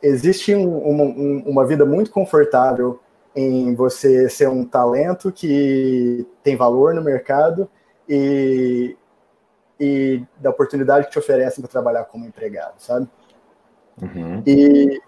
existe 0.03 0.55
um, 0.55 0.79
uma, 0.79 1.05
um, 1.05 1.43
uma 1.47 1.65
vida 1.65 1.87
muito 1.87 2.11
confortável 2.11 3.01
em 3.35 3.75
você 3.75 4.29
ser 4.29 4.49
um 4.49 4.65
talento 4.65 5.31
que 5.31 6.27
tem 6.43 6.57
valor 6.57 6.95
no 6.95 7.03
mercado 7.03 7.69
e, 8.09 8.97
e 9.79 10.25
da 10.39 10.51
oportunidade 10.51 11.07
que 11.07 11.13
te 11.13 11.19
oferecem 11.19 11.63
para 11.63 11.71
trabalhar 11.71 12.05
como 12.05 12.25
empregado, 12.25 12.75
sabe? 12.79 13.09
Uhum. 14.01 14.43
E, 14.47 15.01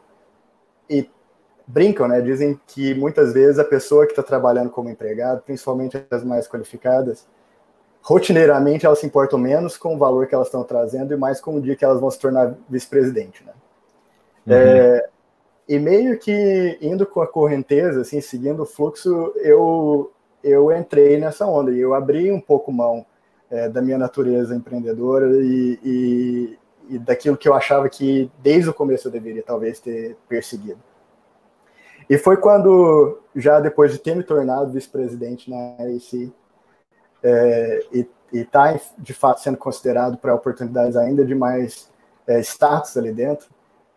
e 0.89 1.11
brincam, 1.67 2.09
né? 2.09 2.21
Dizem 2.21 2.59
que 2.67 2.95
muitas 2.95 3.33
vezes 3.33 3.59
a 3.59 3.65
pessoa 3.65 4.07
que 4.07 4.13
está 4.13 4.23
trabalhando 4.23 4.71
como 4.71 4.89
empregado, 4.89 5.43
principalmente 5.43 6.03
as 6.11 6.25
mais 6.25 6.49
qualificadas, 6.49 7.27
rotineiramente 8.03 8.87
elas 8.87 9.01
se 9.01 9.07
importam 9.07 9.39
menos 9.39 9.77
com 9.77 9.95
o 9.95 9.99
valor 9.99 10.27
que 10.27 10.35
elas 10.35 10.49
estão 10.49 10.65
trazendo 10.65 11.13
e 11.13 11.17
mais 11.17 11.41
com 11.41 11.57
o 11.57 11.61
dia 11.61 11.77
que 11.77 11.85
elas 11.85 12.01
vão 12.01 12.11
se 12.11 12.19
tornar 12.19 12.55
vice-presidente, 12.69 13.45
né? 13.45 13.53
Uhum. 14.47 14.55
É, 14.55 15.09
e 15.69 15.79
meio 15.79 16.19
que 16.19 16.79
indo 16.81 17.05
com 17.05 17.21
a 17.21 17.27
correnteza, 17.27 18.01
assim, 18.01 18.21
seguindo 18.23 18.63
o 18.63 18.67
fluxo, 18.67 19.35
eu 19.37 20.11
eu 20.43 20.73
entrei 20.73 21.19
nessa 21.19 21.47
onda 21.47 21.71
e 21.73 21.81
eu 21.81 21.95
abri 21.95 22.31
um 22.31 22.41
pouco 22.41 22.73
mão 22.73 23.05
é, 23.51 23.69
da 23.69 23.81
minha 23.81 23.99
natureza 23.99 24.55
empreendedora 24.55 25.27
e, 25.43 25.79
e, 25.85 26.59
e 26.91 26.99
daquilo 26.99 27.37
que 27.37 27.49
eu 27.49 27.55
achava 27.55 27.89
que 27.89 28.31
desde 28.39 28.71
o 28.71 28.75
começo 28.75 29.09
eu 29.09 29.13
deveria 29.13 29.43
talvez 29.43 29.81
ter 29.81 30.17
perseguido. 30.29 30.81
E 32.09 32.17
foi 32.17 32.39
quando, 32.39 33.21
já 33.37 33.61
depois 33.61 33.93
de 33.93 33.99
ter 33.99 34.17
me 34.17 34.23
tornado 34.23 34.73
vice-presidente 34.73 35.51
na 35.51 35.77
AEC, 35.85 36.33
é, 37.23 37.81
e 37.93 38.09
está 38.33 38.79
de 38.97 39.13
fato 39.13 39.41
sendo 39.41 39.59
considerado 39.59 40.17
para 40.17 40.35
oportunidades 40.35 40.97
ainda 40.97 41.25
de 41.25 41.35
mais 41.35 41.91
é, 42.27 42.41
status 42.41 42.97
ali 42.97 43.13
dentro, 43.13 43.49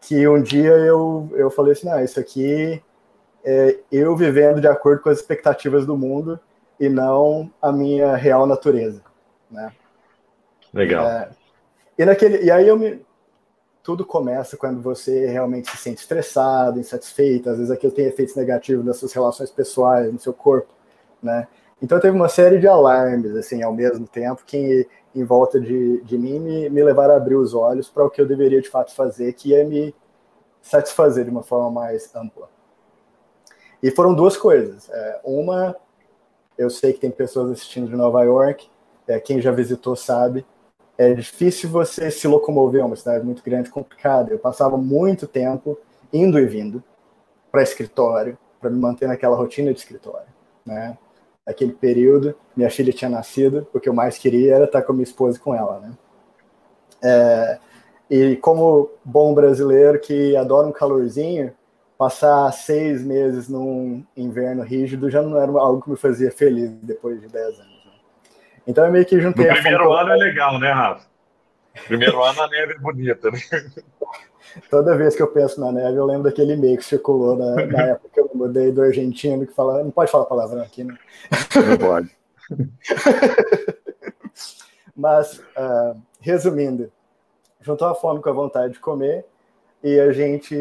que 0.02 0.28
um 0.28 0.42
dia 0.42 0.72
eu, 0.72 1.30
eu 1.34 1.50
falei 1.52 1.74
assim, 1.74 1.88
não, 1.88 2.04
isso 2.04 2.20
aqui 2.20 2.82
é 3.44 3.80
eu 3.92 4.16
vivendo 4.16 4.62
de 4.62 4.68
acordo 4.68 5.02
com 5.02 5.10
as 5.10 5.20
expectativas 5.20 5.86
do 5.86 5.98
mundo 5.98 6.40
e 6.80 6.90
não 6.90 7.52
a 7.62 7.72
minha 7.72 8.16
real 8.16 8.46
natureza, 8.46 9.02
né? 9.50 9.72
Legal. 10.74 11.06
É, 11.06 11.30
e, 11.98 12.06
naquele, 12.06 12.44
e 12.44 12.50
aí 12.50 12.68
eu 12.68 12.78
me, 12.78 13.02
tudo 13.84 14.06
começa 14.06 14.58
quando 14.58 14.82
você 14.82 15.28
realmente 15.28 15.70
se 15.70 15.78
sente 15.78 16.02
estressado, 16.02 16.80
insatisfeito, 16.80 17.50
às 17.50 17.58
vezes 17.58 17.72
aquilo 17.72 17.92
tem 17.92 18.06
efeitos 18.06 18.36
negativos 18.36 18.86
nas 18.86 18.98
suas 18.98 19.14
relações 19.14 19.52
pessoais, 19.52 20.12
no 20.12 20.20
seu 20.20 20.34
corpo, 20.34 20.70
né? 21.22 21.48
Então 21.82 22.00
teve 22.00 22.16
uma 22.16 22.30
série 22.30 22.60
de 22.60 22.68
alarmes, 22.68 23.36
assim, 23.36 23.64
ao 23.64 23.74
mesmo 23.74 24.08
tempo, 24.08 24.44
que 24.46 24.88
em 25.16 25.24
volta 25.24 25.60
de, 25.60 26.02
de 26.02 26.18
mim 26.18 26.40
me, 26.40 26.70
me 26.70 26.84
levaram 26.84 27.16
a 27.16 27.18
abrir 27.18 27.36
os 27.36 27.54
olhos 27.54 27.90
para 27.90 28.06
o 28.06 28.10
que 28.10 28.22
eu 28.22 28.28
deveria 28.28 28.62
de 28.62 28.70
fato 28.70 28.94
fazer, 28.94 29.34
que 29.34 29.54
é 29.54 29.64
me 29.64 29.94
satisfazer 30.62 31.26
de 31.26 31.32
uma 31.32 31.44
forma 31.44 31.72
mais 31.72 32.16
ampla. 32.16 32.48
E 33.82 33.92
foram 33.92 34.14
duas 34.14 34.38
coisas. 34.38 34.90
É, 34.90 35.22
uma, 35.24 35.76
eu 36.58 36.70
sei 36.70 36.94
que 36.94 37.00
tem 37.00 37.12
pessoas 37.12 37.52
assistindo 37.52 37.88
de 37.88 37.96
Nova 37.96 38.22
York, 38.24 38.70
é, 39.08 39.20
quem 39.20 39.42
já 39.42 39.52
visitou 39.52 39.96
sabe, 39.96 40.46
é 40.98 41.14
difícil 41.14 41.70
você 41.70 42.12
se 42.12 42.28
locomover, 42.28 42.82
é 42.82 42.86
uma 42.86 42.96
cidade 42.96 43.26
muito 43.26 43.44
grande, 43.44 43.72
complicada. 43.72 44.32
Eu 44.32 44.38
passava 44.38 44.78
muito 44.78 45.28
tempo 45.28 45.78
indo 46.14 46.38
e 46.38 46.46
vindo 46.46 46.84
para 47.52 47.64
escritório, 47.64 48.38
para 48.60 48.70
me 48.70 48.80
manter 48.80 49.08
naquela 49.08 49.36
rotina 49.36 49.74
de 49.74 49.80
escritório, 49.80 50.28
né? 50.66 50.98
Naquele 51.46 51.74
período, 51.74 52.36
minha 52.56 52.70
filha 52.70 52.94
tinha 52.94 53.10
nascido, 53.10 53.68
o 53.74 53.80
que 53.80 53.90
eu 53.90 53.94
mais 53.94 54.18
queria 54.18 54.56
era 54.56 54.66
estar 54.66 54.84
com 54.84 54.92
a 54.92 54.96
minha 54.96 55.04
esposa 55.04 55.38
e 55.38 55.42
com 55.42 55.56
ela, 55.56 55.80
né? 55.80 55.98
É, 57.04 57.60
e 58.08 58.36
como 58.36 58.92
bom 59.04 59.34
brasileiro 59.34 60.00
que 60.00 60.36
adora 60.36 60.68
um 60.68 60.72
calorzinho, 60.72 61.52
passar 62.02 62.52
seis 62.52 63.04
meses 63.04 63.48
num 63.48 64.04
inverno 64.18 64.64
rígido 64.64 65.08
já 65.08 65.22
não 65.22 65.40
era 65.40 65.52
algo 65.52 65.84
que 65.84 65.92
me 65.92 65.96
fazia 65.96 66.32
feliz 66.32 66.72
depois 66.82 67.22
de 67.22 67.28
dez 67.28 67.60
anos. 67.60 67.92
Então 68.66 68.88
eu 68.88 68.92
meio 68.92 69.06
que 69.06 69.22
juntei. 69.22 69.46
No 69.46 69.54
primeiro 69.54 69.94
ano 69.94 70.10
é 70.10 70.16
legal, 70.16 70.58
né, 70.58 70.72
Rafa? 70.72 71.06
Primeiro 71.86 72.24
ano 72.24 72.42
a 72.42 72.48
neve 72.48 72.74
é 72.74 72.80
bonita, 72.80 73.30
né? 73.30 73.38
Toda 74.68 74.98
vez 74.98 75.16
que 75.16 75.22
eu 75.22 75.28
penso 75.28 75.62
na 75.62 75.72
neve, 75.72 75.96
eu 75.96 76.06
lembro 76.08 76.24
daquele 76.24 76.54
e-mail 76.54 76.76
que 76.76 76.86
circulou 76.86 77.38
na, 77.38 77.68
na 77.68 77.82
época 77.94 78.10
que 78.12 78.20
eu 78.20 78.32
mudei 78.34 78.72
do 78.72 78.82
argentino, 78.82 79.46
que 79.46 79.54
fala. 79.54 79.84
Não 79.84 79.92
pode 79.92 80.10
falar 80.10 80.26
palavrão 80.26 80.64
aqui, 80.64 80.84
né? 80.84 80.98
Não 81.56 81.78
pode. 81.78 82.10
Mas, 84.98 85.38
uh, 85.38 86.02
resumindo, 86.20 86.92
juntou 87.62 87.88
a 87.88 87.94
fome 87.94 88.24
com 88.24 88.30
a 88.30 88.34
vontade 88.34 88.74
de 88.74 88.80
comer 88.80 89.24
e 89.84 90.00
a 90.00 90.12
gente 90.12 90.56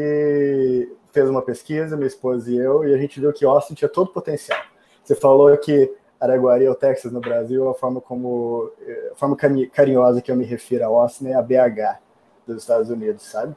fez 1.12 1.28
uma 1.28 1.42
pesquisa, 1.42 1.96
minha 1.96 2.06
esposa 2.06 2.50
e 2.50 2.56
eu, 2.56 2.86
e 2.86 2.94
a 2.94 2.98
gente 2.98 3.20
viu 3.20 3.32
que 3.32 3.44
Austin 3.44 3.74
tinha 3.74 3.88
todo 3.88 4.08
o 4.08 4.12
potencial. 4.12 4.60
Você 5.02 5.14
falou 5.14 5.56
que 5.56 5.92
Araguari 6.20 6.68
ou 6.68 6.74
Texas 6.74 7.10
no 7.12 7.20
Brasil, 7.20 7.68
a 7.68 7.74
forma 7.74 8.00
como 8.00 8.70
a 9.12 9.14
forma 9.16 9.36
carinhosa 9.72 10.20
que 10.20 10.30
eu 10.30 10.36
me 10.36 10.44
refiro 10.44 10.84
a 10.84 10.86
Austin 10.86 11.28
é 11.28 11.34
a 11.34 11.42
BH 11.42 11.98
dos 12.46 12.62
Estados 12.62 12.90
Unidos, 12.90 13.22
sabe? 13.22 13.54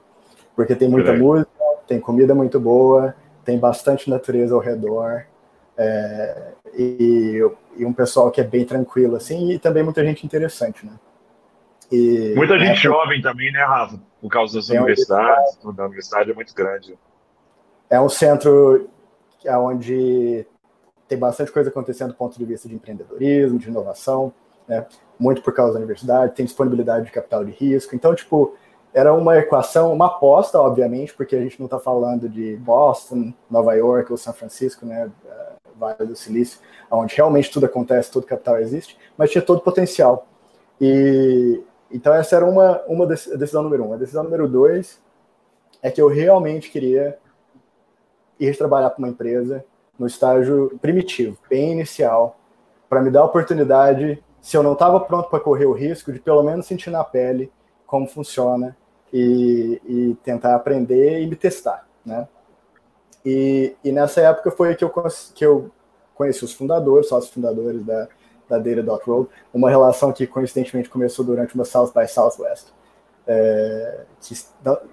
Porque 0.56 0.76
tem 0.76 0.88
muita 0.88 1.14
música, 1.14 1.52
tem 1.88 2.00
comida 2.00 2.34
muito 2.34 2.60
boa, 2.60 3.16
tem 3.44 3.58
bastante 3.58 4.10
natureza 4.10 4.56
ao 4.56 4.62
redor, 4.62 5.26
é, 5.78 6.54
e, 6.76 7.40
e, 7.78 7.86
um 7.86 7.94
pessoal 7.94 8.32
que 8.32 8.40
é 8.40 8.44
bem 8.44 8.66
tranquilo, 8.66 9.16
assim, 9.16 9.52
e 9.52 9.60
também 9.60 9.84
muita 9.84 10.04
gente 10.04 10.26
interessante, 10.26 10.86
né? 10.86 10.94
E, 11.92 12.34
muita 12.36 12.58
gente 12.60 12.72
é, 12.72 12.76
jovem 12.76 13.22
também, 13.22 13.52
né, 13.52 13.64
Rafa? 13.64 14.00
Por 14.22 14.30
causa 14.30 14.56
das 14.56 14.70
universidades, 14.70 15.60
a 15.64 15.86
universidade 15.86 16.32
é 16.32 16.34
muito 16.34 16.54
grande. 16.54 16.98
É 17.94 18.02
um 18.02 18.10
centro 18.10 18.90
onde 19.48 20.48
tem 21.08 21.16
bastante 21.16 21.52
coisa 21.52 21.70
acontecendo 21.70 22.10
do 22.10 22.16
ponto 22.16 22.36
de 22.40 22.44
vista 22.44 22.68
de 22.68 22.74
empreendedorismo, 22.74 23.60
de 23.60 23.70
inovação, 23.70 24.34
né? 24.68 24.88
muito 25.20 25.44
por 25.44 25.54
causa 25.54 25.74
da 25.74 25.78
universidade, 25.78 26.34
tem 26.34 26.44
disponibilidade 26.44 27.06
de 27.06 27.12
capital 27.12 27.46
de 27.46 27.52
risco. 27.52 27.96
Então, 27.96 28.16
tipo, 28.16 28.56
era 28.92 29.14
uma 29.14 29.38
equação, 29.38 29.94
uma 29.94 30.08
aposta, 30.08 30.60
obviamente, 30.60 31.14
porque 31.14 31.36
a 31.36 31.40
gente 31.40 31.60
não 31.60 31.68
está 31.68 31.78
falando 31.78 32.28
de 32.28 32.56
Boston, 32.56 33.32
Nova 33.48 33.76
York 33.76 34.12
ou 34.12 34.18
São 34.18 34.34
Francisco, 34.34 34.88
né? 34.88 35.12
Eh, 35.24 35.54
vale 35.76 36.04
do 36.04 36.16
Silício, 36.16 36.60
onde 36.90 37.16
realmente 37.16 37.52
tudo 37.52 37.68
acontece, 37.68 38.10
todo 38.10 38.26
capital 38.26 38.58
existe, 38.58 38.98
mas 39.16 39.30
tinha 39.30 39.44
todo 39.44 39.60
o 39.60 39.64
potencial. 39.64 40.26
E 40.82 41.62
então 41.92 42.12
essa 42.12 42.38
era 42.38 42.46
uma, 42.46 42.82
uma 42.88 43.06
decisão 43.06 43.62
número 43.62 43.86
um. 43.88 43.94
A 43.94 43.98
decisão 43.98 44.24
número 44.24 44.48
dois 44.48 45.00
é 45.80 45.92
que 45.92 46.02
eu 46.02 46.08
realmente 46.08 46.72
queria 46.72 47.20
ir 48.50 48.58
trabalhar 48.58 48.90
para 48.90 49.00
uma 49.00 49.10
empresa 49.10 49.64
no 49.98 50.08
estágio 50.08 50.78
primitivo, 50.82 51.38
bem 51.50 51.72
inicial, 51.72 52.38
para 52.90 53.02
me 53.02 53.10
dar 53.10 53.22
a 53.22 53.26
oportunidade, 53.26 54.24
se 54.42 54.58
eu 54.58 54.64
não 54.64 54.74
estava 54.74 55.00
pronto 55.00 55.30
para 55.30 55.40
correr 55.40 55.66
o 55.66 55.74
risco, 55.74 56.12
de 56.12 56.20
pelo 56.20 56.44
menos 56.44 56.66
sentir 56.66 56.90
na 56.90 57.04
pele 57.04 57.52
como 57.86 58.08
funciona 58.08 58.76
e, 59.12 59.82
e 59.86 60.18
tentar 60.24 60.56
aprender 60.56 61.22
e 61.22 61.28
me 61.28 61.36
testar, 61.36 61.88
né? 62.06 62.28
E, 63.26 63.76
e, 63.84 63.92
nessa 63.92 64.20
época 64.22 64.52
foi 64.52 64.76
que 64.76 64.84
eu, 64.84 64.92
que 65.34 65.46
eu 65.46 65.72
conheci 66.14 66.44
os 66.44 66.52
fundadores, 66.52 67.08
sócios 67.08 67.34
fundadores 67.34 67.86
da, 67.86 68.10
da 68.50 68.58
Data.Road, 68.58 69.30
uma 69.54 69.70
relação 69.70 70.12
que 70.12 70.28
coincidentemente 70.28 70.90
começou 70.90 71.24
durante 71.24 71.56
uma 71.56 71.64
South 71.64 71.94
by 71.96 72.08
Southwest. 72.08 72.68
É, 73.26 74.02
que, 74.20 74.34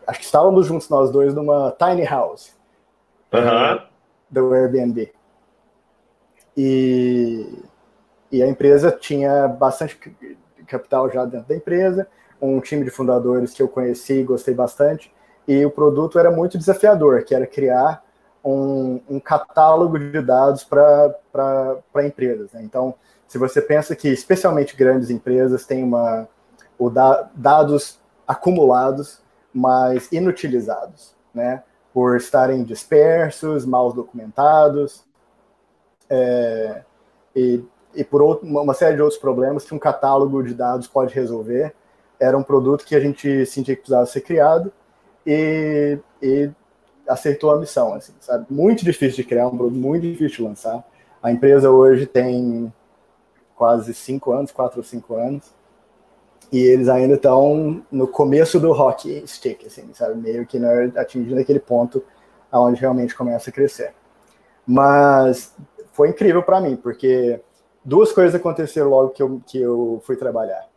acho 0.06 0.18
que 0.20 0.24
estávamos 0.24 0.66
juntos 0.66 0.88
nós 0.88 1.10
dois 1.10 1.34
numa 1.34 1.72
tiny 1.72 2.04
house. 2.04 2.54
Uhum 3.32 3.90
do 4.30 4.54
Airbnb. 4.54 5.12
E, 6.56 7.62
e 8.30 8.42
a 8.42 8.46
empresa 8.46 8.92
tinha 8.92 9.48
bastante 9.48 9.98
capital 10.66 11.10
já 11.10 11.24
dentro 11.24 11.48
da 11.48 11.56
empresa, 11.56 12.06
um 12.40 12.60
time 12.60 12.84
de 12.84 12.90
fundadores 12.90 13.52
que 13.52 13.62
eu 13.62 13.68
conheci 13.68 14.20
e 14.20 14.24
gostei 14.24 14.54
bastante, 14.54 15.12
e 15.48 15.64
o 15.66 15.70
produto 15.70 16.18
era 16.18 16.30
muito 16.30 16.56
desafiador, 16.56 17.24
que 17.24 17.34
era 17.34 17.46
criar 17.46 18.04
um, 18.44 19.00
um 19.08 19.18
catálogo 19.18 19.98
de 19.98 20.22
dados 20.22 20.62
para 20.64 21.82
empresas. 22.04 22.52
Né? 22.52 22.62
Então, 22.62 22.94
se 23.26 23.36
você 23.36 23.60
pensa 23.60 23.96
que 23.96 24.08
especialmente 24.08 24.76
grandes 24.76 25.10
empresas 25.10 25.66
têm 25.66 25.82
uma, 25.82 26.28
o 26.78 26.88
da, 26.88 27.28
dados 27.34 28.00
acumulados, 28.26 29.20
mas 29.52 30.10
inutilizados, 30.12 31.16
né? 31.34 31.64
Por 31.92 32.16
estarem 32.16 32.62
dispersos, 32.62 33.66
mal 33.66 33.92
documentados, 33.92 35.04
é, 36.08 36.82
e, 37.34 37.64
e 37.94 38.04
por 38.04 38.22
outro, 38.22 38.46
uma 38.46 38.74
série 38.74 38.96
de 38.96 39.02
outros 39.02 39.20
problemas 39.20 39.64
que 39.64 39.74
um 39.74 39.78
catálogo 39.78 40.42
de 40.42 40.54
dados 40.54 40.88
pode 40.88 41.14
resolver. 41.14 41.74
Era 42.18 42.36
um 42.36 42.42
produto 42.42 42.84
que 42.84 42.94
a 42.94 43.00
gente 43.00 43.46
sentia 43.46 43.74
que 43.74 43.82
precisava 43.82 44.06
ser 44.06 44.20
criado 44.20 44.72
e, 45.26 45.98
e 46.22 46.50
acertou 47.08 47.52
a 47.52 47.58
missão. 47.58 47.94
Assim, 47.94 48.12
sabe? 48.20 48.46
Muito 48.50 48.84
difícil 48.84 49.16
de 49.16 49.24
criar, 49.24 49.48
um 49.48 49.56
produto 49.56 49.78
muito 49.78 50.02
difícil 50.02 50.38
de 50.38 50.42
lançar. 50.42 50.84
A 51.22 51.30
empresa 51.30 51.70
hoje 51.70 52.06
tem 52.06 52.72
quase 53.54 53.92
cinco 53.94 54.32
anos, 54.32 54.50
quatro 54.50 54.78
ou 54.78 54.84
cinco 54.84 55.14
anos, 55.16 55.44
e 56.52 56.58
eles 56.58 56.88
ainda 56.88 57.14
estão 57.14 57.82
no 57.90 58.08
começo 58.08 58.58
do 58.58 58.72
hockey 58.72 59.22
stick, 59.26 59.66
assim, 59.66 59.88
sabe? 59.94 60.20
Meio 60.20 60.46
que 60.46 60.58
né, 60.58 60.92
atingindo 60.96 61.40
aquele 61.40 61.60
ponto 61.60 62.02
aonde 62.50 62.80
realmente 62.80 63.14
começa 63.14 63.50
a 63.50 63.52
crescer. 63.52 63.94
Mas 64.66 65.54
foi 65.92 66.08
incrível 66.08 66.42
para 66.42 66.60
mim, 66.60 66.76
porque 66.76 67.40
duas 67.84 68.12
coisas 68.12 68.34
aconteceram 68.34 68.88
logo 68.88 69.10
que 69.10 69.22
eu, 69.22 69.40
que 69.46 69.60
eu 69.60 70.02
fui 70.04 70.16
trabalhar. 70.16 70.68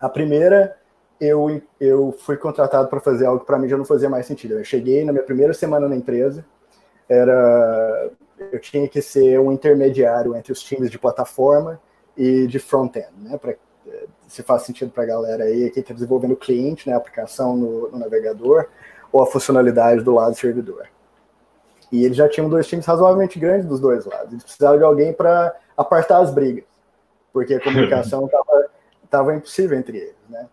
A 0.00 0.08
primeira, 0.08 0.76
eu, 1.20 1.60
eu 1.78 2.14
fui 2.20 2.36
contratado 2.36 2.88
para 2.88 3.00
fazer 3.00 3.26
algo 3.26 3.40
que 3.40 3.46
para 3.46 3.58
mim 3.58 3.68
já 3.68 3.76
não 3.76 3.84
fazia 3.84 4.08
mais 4.08 4.26
sentido. 4.26 4.54
Eu 4.54 4.64
cheguei 4.64 5.04
na 5.04 5.12
minha 5.12 5.24
primeira 5.24 5.52
semana 5.52 5.88
na 5.88 5.96
empresa, 5.96 6.44
era 7.08 8.10
eu 8.52 8.60
tinha 8.60 8.88
que 8.88 9.02
ser 9.02 9.38
um 9.40 9.50
intermediário 9.50 10.34
entre 10.36 10.52
os 10.52 10.62
times 10.62 10.90
de 10.90 10.98
plataforma 10.98 11.80
e 12.16 12.46
de 12.46 12.58
front-end, 12.58 13.12
né? 13.18 13.38
Se 14.26 14.42
faz 14.42 14.62
sentido 14.62 14.90
para 14.90 15.04
a 15.04 15.06
galera 15.06 15.44
aí 15.44 15.70
que 15.70 15.80
está 15.80 15.94
desenvolvendo 15.94 16.32
o 16.32 16.36
cliente, 16.36 16.88
né, 16.88 16.94
a 16.94 16.98
aplicação 16.98 17.56
no, 17.56 17.90
no, 17.90 17.98
navegador, 17.98 18.66
ou 19.12 19.22
a 19.22 19.26
funcionalidade 19.26 20.02
do 20.02 20.14
lado 20.14 20.32
do 20.32 20.38
servidor. 20.38 20.86
E 21.90 22.04
eles 22.04 22.16
já 22.16 22.28
tinham 22.28 22.48
dois 22.48 22.66
times 22.66 22.84
razoavelmente 22.84 23.38
grandes 23.38 23.66
dos 23.66 23.80
dois 23.80 24.04
lados. 24.04 24.32
Eles 24.32 24.44
precisavam 24.44 24.78
de 24.78 24.84
alguém 24.84 25.12
para 25.12 25.56
apartar 25.76 26.18
as 26.18 26.30
brigas, 26.30 26.64
porque 27.32 27.54
a 27.54 27.62
comunicação 27.62 28.28
estava 29.02 29.34
impossível 29.34 29.78
entre 29.78 29.96
eles, 29.96 30.14
né? 30.28 30.46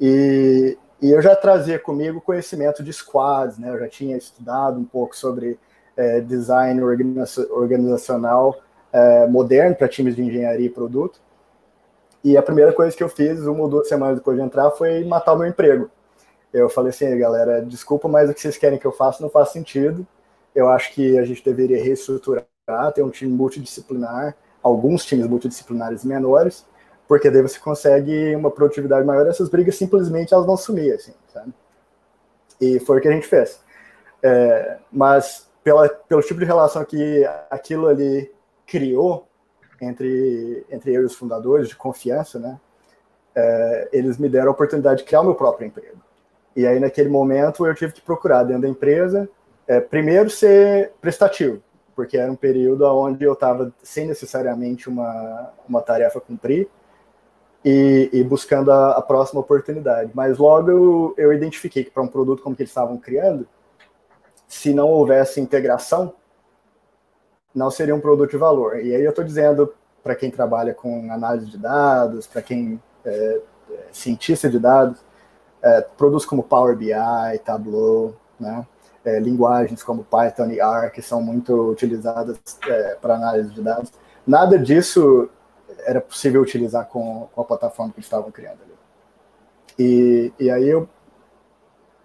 E, 0.00 0.76
e 1.00 1.10
eu 1.10 1.22
já 1.22 1.36
trazia 1.36 1.78
comigo 1.78 2.20
conhecimento 2.20 2.82
de 2.82 2.92
squads, 2.92 3.58
né? 3.58 3.70
Eu 3.70 3.78
já 3.78 3.88
tinha 3.88 4.16
estudado 4.16 4.80
um 4.80 4.84
pouco 4.84 5.16
sobre 5.16 5.58
é, 5.96 6.20
design 6.20 6.82
organizacional 6.82 8.60
é, 8.92 9.26
moderno 9.26 9.76
para 9.76 9.88
times 9.88 10.16
de 10.16 10.22
engenharia 10.22 10.66
e 10.66 10.70
produto. 10.70 11.20
E 12.24 12.36
a 12.36 12.42
primeira 12.42 12.72
coisa 12.72 12.96
que 12.96 13.02
eu 13.02 13.08
fiz, 13.08 13.40
uma 13.40 13.62
ou 13.62 13.68
duas 13.68 13.88
semanas 13.88 14.16
depois 14.16 14.36
de 14.36 14.42
entrar, 14.42 14.70
foi 14.70 15.04
matar 15.04 15.32
o 15.32 15.38
meu 15.38 15.48
emprego. 15.48 15.90
Eu 16.52 16.68
falei 16.68 16.90
assim, 16.90 17.16
galera, 17.18 17.62
desculpa, 17.62 18.08
mas 18.08 18.30
o 18.30 18.34
que 18.34 18.40
vocês 18.40 18.56
querem 18.56 18.78
que 18.78 18.86
eu 18.86 18.92
faça 18.92 19.22
não 19.22 19.30
faz 19.30 19.48
sentido. 19.48 20.06
Eu 20.54 20.68
acho 20.68 20.92
que 20.92 21.18
a 21.18 21.24
gente 21.24 21.42
deveria 21.44 21.82
reestruturar, 21.82 22.44
ter 22.94 23.02
um 23.02 23.10
time 23.10 23.32
multidisciplinar, 23.32 24.36
alguns 24.62 25.04
times 25.04 25.26
multidisciplinares 25.26 26.04
menores, 26.04 26.66
porque 27.08 27.30
daí 27.30 27.42
você 27.42 27.58
consegue 27.58 28.36
uma 28.36 28.50
produtividade 28.50 29.04
maior. 29.06 29.26
Essas 29.26 29.48
brigas 29.48 29.76
simplesmente 29.76 30.32
elas 30.32 30.46
vão 30.46 30.56
sumir, 30.56 30.92
assim, 30.92 31.14
sabe? 31.32 31.52
E 32.60 32.78
foi 32.80 32.98
o 32.98 33.00
que 33.00 33.08
a 33.08 33.12
gente 33.12 33.26
fez. 33.26 33.60
É, 34.22 34.78
mas 34.92 35.48
pela, 35.64 35.88
pelo 35.88 36.22
tipo 36.22 36.38
de 36.38 36.46
relação 36.46 36.84
que 36.84 37.24
aquilo 37.50 37.88
ali 37.88 38.30
criou 38.66 39.26
entre, 39.82 40.64
entre 40.70 40.94
eu 40.94 41.02
e 41.02 41.04
os 41.04 41.14
fundadores, 41.14 41.68
de 41.68 41.76
confiança, 41.76 42.38
né? 42.38 42.58
É, 43.34 43.88
eles 43.92 44.18
me 44.18 44.28
deram 44.28 44.48
a 44.48 44.52
oportunidade 44.52 45.00
de 45.00 45.04
criar 45.04 45.22
o 45.22 45.24
meu 45.24 45.34
próprio 45.34 45.66
emprego. 45.66 45.98
E 46.54 46.66
aí, 46.66 46.78
naquele 46.78 47.08
momento, 47.08 47.66
eu 47.66 47.74
tive 47.74 47.92
que 47.92 48.00
procurar 48.00 48.44
dentro 48.44 48.62
da 48.62 48.68
empresa, 48.68 49.28
é, 49.66 49.80
primeiro, 49.80 50.28
ser 50.30 50.92
prestativo, 51.00 51.62
porque 51.96 52.16
era 52.16 52.30
um 52.30 52.36
período 52.36 52.84
onde 52.84 53.24
eu 53.24 53.32
estava 53.32 53.72
sem 53.82 54.06
necessariamente 54.06 54.88
uma, 54.88 55.50
uma 55.68 55.80
tarefa 55.80 56.18
a 56.18 56.22
cumprir 56.22 56.68
e, 57.64 58.10
e 58.12 58.22
buscando 58.22 58.70
a, 58.70 58.92
a, 58.92 59.02
próxima 59.02 59.40
oportunidade. 59.40 60.10
Mas 60.14 60.38
logo 60.38 60.70
eu, 60.70 61.14
eu 61.16 61.32
identifiquei 61.32 61.84
que 61.84 61.90
para 61.90 62.02
um 62.02 62.08
produto 62.08 62.42
como 62.42 62.54
que 62.54 62.62
eles 62.62 62.70
estavam 62.70 62.98
criando, 62.98 63.48
se 64.46 64.74
não 64.74 64.88
houvesse 64.90 65.40
integração, 65.40 66.12
não 67.54 67.70
seria 67.70 67.94
um 67.94 68.00
produto 68.00 68.30
de 68.30 68.36
valor. 68.36 68.76
E 68.78 68.94
aí 68.94 69.02
eu 69.02 69.10
estou 69.10 69.24
dizendo 69.24 69.72
para 70.02 70.14
quem 70.14 70.30
trabalha 70.30 70.74
com 70.74 71.12
análise 71.12 71.46
de 71.46 71.58
dados, 71.58 72.26
para 72.26 72.42
quem 72.42 72.80
é, 73.04 73.40
é 73.70 73.78
cientista 73.92 74.48
de 74.48 74.58
dados, 74.58 74.98
é, 75.62 75.80
produtos 75.96 76.26
como 76.26 76.42
Power 76.42 76.76
BI, 76.76 76.92
Tableau, 77.44 78.14
né, 78.38 78.66
é, 79.04 79.18
linguagens 79.20 79.82
como 79.82 80.04
Python 80.04 80.50
e 80.50 80.60
R, 80.60 80.90
que 80.90 81.00
são 81.00 81.22
muito 81.22 81.70
utilizadas 81.70 82.38
é, 82.66 82.96
para 83.00 83.14
análise 83.14 83.50
de 83.50 83.62
dados, 83.62 83.92
nada 84.26 84.58
disso 84.58 85.28
era 85.84 86.00
possível 86.00 86.42
utilizar 86.42 86.86
com, 86.86 87.28
com 87.32 87.40
a 87.40 87.44
plataforma 87.44 87.92
que 87.92 87.98
eles 87.98 88.06
estavam 88.06 88.30
criando 88.30 88.58
ali. 88.62 88.72
E, 89.78 90.32
e 90.38 90.50
aí 90.50 90.68
eu 90.68 90.88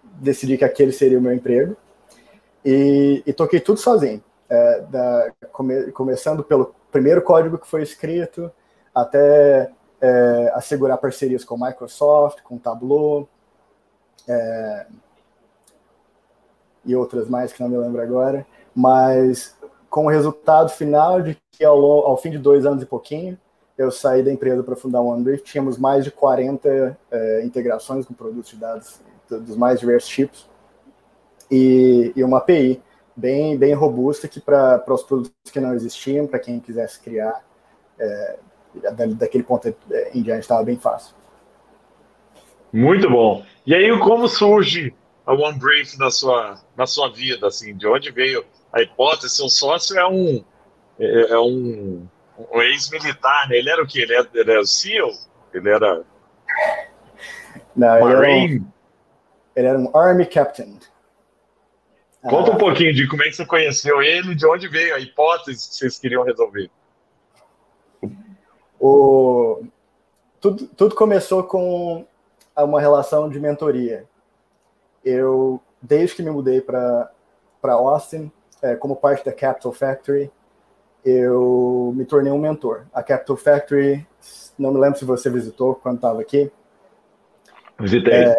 decidi 0.02 0.56
que 0.56 0.64
aquele 0.64 0.92
seria 0.92 1.18
o 1.18 1.22
meu 1.22 1.32
emprego, 1.32 1.76
e, 2.64 3.22
e 3.26 3.32
toquei 3.32 3.60
tudo 3.60 3.78
sozinho, 3.78 4.22
é, 4.48 4.80
da, 4.82 5.32
come, 5.52 5.92
começando 5.92 6.42
pelo 6.42 6.74
primeiro 6.90 7.22
código 7.22 7.58
que 7.58 7.66
foi 7.66 7.82
escrito, 7.82 8.50
até 8.94 9.70
é, 10.00 10.52
assegurar 10.54 10.98
parcerias 10.98 11.44
com 11.44 11.62
Microsoft, 11.62 12.42
com 12.42 12.58
Tableau, 12.58 13.28
é, 14.26 14.86
e 16.84 16.94
outras 16.96 17.28
mais 17.28 17.52
que 17.52 17.60
não 17.60 17.68
me 17.68 17.76
lembro 17.76 18.00
agora, 18.00 18.46
mas 18.74 19.56
com 19.90 20.06
o 20.06 20.08
resultado 20.08 20.70
final 20.70 21.20
de 21.20 21.36
que 21.52 21.64
ao, 21.64 21.78
ao 21.78 22.16
fim 22.16 22.30
de 22.30 22.38
dois 22.38 22.64
anos 22.64 22.82
e 22.82 22.86
pouquinho, 22.86 23.38
eu 23.76 23.90
saí 23.90 24.22
da 24.22 24.32
empresa 24.32 24.62
para 24.62 24.74
fundar 24.74 25.00
o 25.00 25.06
OneBrief, 25.06 25.42
tínhamos 25.42 25.78
mais 25.78 26.04
de 26.04 26.10
40 26.10 26.98
é, 27.10 27.42
integrações 27.44 28.04
com 28.04 28.14
produtos 28.14 28.50
de 28.50 28.56
dados 28.56 29.00
dos 29.28 29.56
mais 29.56 29.78
diversos 29.78 30.08
tipos, 30.08 30.48
e, 31.50 32.12
e 32.14 32.24
uma 32.24 32.38
API 32.38 32.82
bem, 33.18 33.58
bem 33.58 33.74
robusta 33.74 34.28
que 34.28 34.40
para 34.40 34.82
os 34.88 35.02
produtos 35.02 35.50
que 35.52 35.60
não 35.60 35.74
existiam, 35.74 36.26
para 36.26 36.38
quem 36.38 36.60
quisesse 36.60 37.00
criar, 37.00 37.44
é, 37.98 38.38
daquele 39.16 39.42
ponto 39.42 39.74
em 40.14 40.22
diante 40.22 40.42
estava 40.42 40.62
bem 40.62 40.78
fácil. 40.78 41.16
Muito 42.72 43.10
bom. 43.10 43.44
E 43.66 43.74
aí, 43.74 43.98
como 43.98 44.28
surge 44.28 44.94
a 45.26 45.32
One 45.32 45.58
Brief 45.58 45.98
na 45.98 46.10
sua, 46.10 46.60
na 46.76 46.86
sua 46.86 47.10
vida? 47.10 47.48
Assim, 47.48 47.74
de 47.76 47.86
onde 47.88 48.12
veio 48.12 48.44
a 48.72 48.80
hipótese? 48.80 49.34
Seu 49.34 49.48
sócio 49.48 49.98
é 49.98 50.06
um, 50.06 50.44
é, 51.00 51.32
é 51.32 51.38
um, 51.38 52.06
um 52.52 52.62
ex-militar, 52.62 53.48
né? 53.48 53.56
Ele 53.56 53.70
era 53.70 53.82
o 53.82 53.86
quê? 53.86 54.02
Ele 54.02 54.14
era, 54.14 54.28
ele 54.32 54.50
era 54.52 54.64
SEAL? 54.64 55.10
Ele 55.52 55.70
era. 55.70 56.04
Não, 57.74 57.96
ele 57.96 58.16
era, 58.16 58.28
um, 58.28 58.66
ele 59.56 59.66
era 59.66 59.78
um 59.78 59.96
Army 59.96 60.26
Captain. 60.26 60.78
Conta 62.22 62.50
um 62.50 62.54
ah. 62.54 62.58
pouquinho 62.58 62.92
de 62.92 63.06
como 63.06 63.22
é 63.22 63.26
que 63.26 63.34
você 63.34 63.46
conheceu 63.46 64.02
ele, 64.02 64.34
de 64.34 64.46
onde 64.46 64.68
veio 64.68 64.94
a 64.94 64.98
hipótese 64.98 65.68
que 65.68 65.74
vocês 65.76 65.98
queriam 65.98 66.24
resolver. 66.24 66.70
O... 68.80 69.62
Tudo, 70.40 70.66
tudo 70.68 70.94
começou 70.94 71.44
com 71.44 72.06
uma 72.56 72.80
relação 72.80 73.28
de 73.28 73.38
mentoria. 73.38 74.04
Eu, 75.04 75.60
desde 75.80 76.16
que 76.16 76.22
me 76.22 76.30
mudei 76.30 76.60
para 76.60 77.10
Austin, 77.62 78.30
é, 78.62 78.74
como 78.74 78.96
parte 78.96 79.24
da 79.24 79.32
Capital 79.32 79.72
Factory, 79.72 80.30
eu 81.04 81.92
me 81.96 82.04
tornei 82.04 82.32
um 82.32 82.38
mentor. 82.38 82.86
A 82.92 83.02
Capital 83.02 83.36
Factory, 83.36 84.06
não 84.58 84.72
me 84.72 84.80
lembro 84.80 84.98
se 84.98 85.04
você 85.04 85.30
visitou 85.30 85.76
quando 85.76 85.96
estava 85.96 86.20
aqui. 86.20 86.50
Visitei. 87.78 88.24
É, 88.24 88.36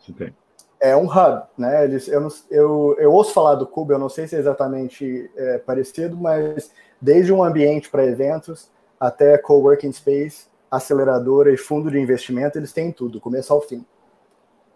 Visitei 0.00 0.34
é 0.80 0.96
um 0.96 1.06
hub, 1.06 1.42
né? 1.56 1.84
Eles, 1.84 2.08
eu, 2.08 2.28
eu, 2.50 2.96
eu 2.98 3.12
ouço 3.12 3.32
falar 3.32 3.56
do 3.56 3.66
Cuba, 3.66 3.94
eu 3.94 3.98
não 3.98 4.08
sei 4.08 4.26
se 4.26 4.36
é 4.36 4.38
exatamente 4.38 5.30
é, 5.36 5.58
parecido, 5.58 6.16
mas 6.16 6.70
desde 7.00 7.32
um 7.32 7.42
ambiente 7.42 7.90
para 7.90 8.04
eventos 8.04 8.70
até 8.98 9.36
coworking 9.38 9.92
space, 9.92 10.46
aceleradora 10.70 11.52
e 11.52 11.56
fundo 11.56 11.90
de 11.90 11.98
investimento, 11.98 12.58
eles 12.58 12.72
têm 12.72 12.92
tudo, 12.92 13.20
começo 13.20 13.52
ao 13.52 13.60
fim, 13.60 13.84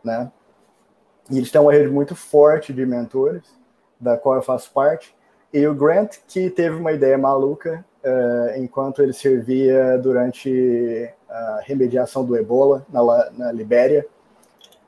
né? 0.03 0.31
E 1.31 1.39
eles 1.39 1.51
têm 1.51 1.61
uma 1.61 1.73
rede 1.73 1.89
muito 1.89 2.17
forte 2.17 2.73
de 2.73 2.85
mentores, 2.85 3.43
da 4.01 4.17
qual 4.17 4.37
eu 4.37 4.43
faço 4.43 4.73
parte. 4.73 5.15
E 5.53 5.67
o 5.67 5.75
Grant, 5.75 6.17
que 6.27 6.51
teve 6.51 6.77
uma 6.77 6.93
ideia 6.93 7.17
maluca 7.17 7.85
uh, 8.05 8.59
enquanto 8.59 9.03
ele 9.03 9.13
servia 9.13 9.99
durante 9.99 11.13
a 11.29 11.61
remediação 11.63 12.25
do 12.25 12.37
Ebola 12.37 12.85
na, 12.89 13.31
na 13.31 13.53
Libéria, 13.53 14.07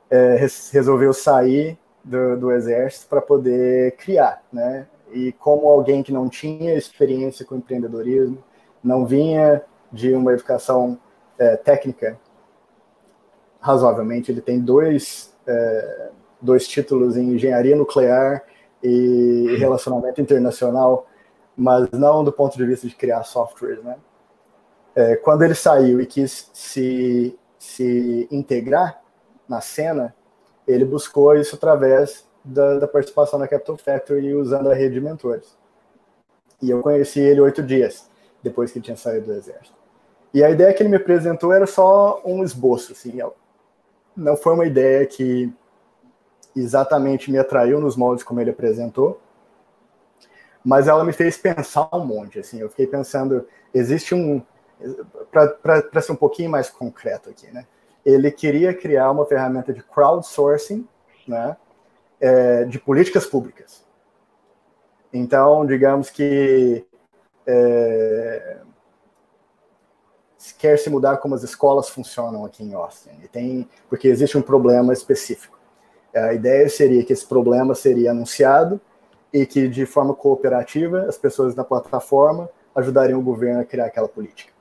é, 0.09 0.35
resolveu 0.71 1.13
sair 1.13 1.77
do, 2.03 2.37
do 2.37 2.51
exército 2.51 3.07
para 3.07 3.21
poder 3.21 3.95
criar, 3.97 4.43
né? 4.51 4.87
E 5.11 5.31
como 5.33 5.67
alguém 5.67 6.03
que 6.03 6.11
não 6.11 6.29
tinha 6.29 6.75
experiência 6.75 7.45
com 7.45 7.55
empreendedorismo, 7.55 8.43
não 8.83 9.05
vinha 9.05 9.63
de 9.91 10.13
uma 10.13 10.33
educação 10.33 10.99
é, 11.37 11.55
técnica, 11.55 12.19
razoavelmente, 13.59 14.31
ele 14.31 14.41
tem 14.41 14.59
dois, 14.59 15.33
é, 15.47 16.09
dois 16.41 16.67
títulos 16.67 17.17
em 17.17 17.33
engenharia 17.33 17.75
nuclear 17.75 18.43
e 18.83 19.55
relacionamento 19.57 20.21
internacional, 20.21 21.07
mas 21.57 21.89
não 21.91 22.23
do 22.23 22.31
ponto 22.31 22.57
de 22.57 22.65
vista 22.65 22.87
de 22.87 22.95
criar 22.95 23.23
softwares, 23.23 23.83
né? 23.83 23.97
É, 24.93 25.15
quando 25.17 25.43
ele 25.43 25.55
saiu 25.55 25.99
e 25.99 26.05
quis 26.05 26.49
se, 26.53 27.37
se 27.57 28.27
integrar 28.31 29.01
na 29.47 29.61
cena, 29.61 30.15
ele 30.67 30.85
buscou 30.85 31.35
isso 31.35 31.55
através 31.55 32.27
da, 32.43 32.79
da, 32.79 32.87
participação 32.87 33.39
na 33.39 33.47
Capital 33.47 33.77
Factory 33.77 34.33
usando 34.33 34.69
a 34.69 34.73
rede 34.73 34.95
de 34.95 35.01
mentores. 35.01 35.57
E 36.61 36.69
eu 36.69 36.81
conheci 36.81 37.19
ele 37.19 37.41
oito 37.41 37.61
dias 37.61 38.09
depois 38.41 38.71
que 38.71 38.77
ele 38.77 38.85
tinha 38.85 38.97
saído 38.97 39.27
do 39.27 39.33
exército. 39.33 39.75
E 40.33 40.43
a 40.43 40.49
ideia 40.49 40.73
que 40.73 40.83
ele 40.83 40.89
me 40.89 40.97
apresentou 40.97 41.53
era 41.53 41.65
só 41.65 42.21
um 42.25 42.43
esboço, 42.43 42.91
assim, 42.91 43.19
não 44.15 44.35
foi 44.35 44.53
uma 44.53 44.65
ideia 44.65 45.05
que 45.05 45.51
exatamente 46.55 47.31
me 47.31 47.37
atraiu 47.37 47.79
nos 47.79 47.95
moldes 47.95 48.23
como 48.23 48.39
ele 48.39 48.49
apresentou, 48.49 49.19
mas 50.63 50.87
ela 50.87 51.03
me 51.03 51.13
fez 51.13 51.37
pensar 51.37 51.89
um 51.93 52.05
monte, 52.05 52.39
assim, 52.39 52.59
eu 52.59 52.69
fiquei 52.69 52.87
pensando, 52.87 53.47
existe 53.73 54.15
um, 54.15 54.41
para 55.31 56.01
ser 56.01 56.11
um 56.11 56.17
pouquinho 56.17 56.49
mais 56.49 56.69
concreto 56.69 57.29
aqui, 57.29 57.47
né? 57.51 57.65
Ele 58.05 58.31
queria 58.31 58.73
criar 58.73 59.09
uma 59.11 59.25
ferramenta 59.25 59.73
de 59.73 59.81
crowdsourcing, 59.81 60.87
né, 61.27 61.57
é, 62.19 62.63
de 62.65 62.79
políticas 62.79 63.25
públicas. 63.25 63.83
Então, 65.11 65.65
digamos 65.65 66.09
que 66.09 66.85
é, 67.47 68.57
quer 70.57 70.77
se 70.77 70.89
mudar 70.89 71.17
como 71.17 71.35
as 71.35 71.43
escolas 71.43 71.89
funcionam 71.89 72.45
aqui 72.45 72.63
em 72.63 72.73
Austin, 72.73 73.11
e 73.23 73.27
tem, 73.27 73.67
porque 73.89 74.07
existe 74.07 74.37
um 74.37 74.41
problema 74.41 74.93
específico. 74.93 75.57
A 76.13 76.33
ideia 76.33 76.69
seria 76.69 77.03
que 77.03 77.11
esse 77.11 77.25
problema 77.25 77.75
seria 77.75 78.11
anunciado 78.11 78.79
e 79.33 79.45
que, 79.45 79.67
de 79.67 79.85
forma 79.85 80.13
cooperativa, 80.13 81.01
as 81.09 81.17
pessoas 81.17 81.53
da 81.53 81.63
plataforma 81.63 82.49
ajudariam 82.73 83.19
o 83.19 83.23
governo 83.23 83.61
a 83.61 83.65
criar 83.65 83.85
aquela 83.85 84.07
política. 84.07 84.54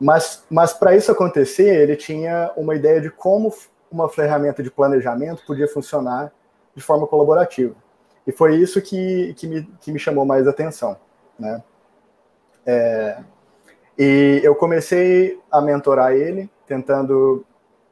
Mas, 0.00 0.44
mas 0.50 0.72
para 0.72 0.96
isso 0.96 1.10
acontecer, 1.10 1.82
ele 1.82 1.96
tinha 1.96 2.50
uma 2.56 2.74
ideia 2.74 3.00
de 3.00 3.10
como 3.10 3.52
uma 3.90 4.08
ferramenta 4.08 4.62
de 4.62 4.70
planejamento 4.70 5.44
podia 5.46 5.68
funcionar 5.68 6.32
de 6.74 6.82
forma 6.82 7.06
colaborativa. 7.06 7.74
E 8.26 8.32
foi 8.32 8.56
isso 8.56 8.80
que, 8.82 9.34
que, 9.34 9.46
me, 9.46 9.62
que 9.80 9.92
me 9.92 9.98
chamou 9.98 10.24
mais 10.24 10.48
atenção. 10.48 10.96
Né? 11.38 11.62
É, 12.66 13.18
e 13.98 14.40
eu 14.42 14.54
comecei 14.54 15.40
a 15.50 15.60
mentorar 15.60 16.12
ele, 16.12 16.50
tentando, 16.66 17.44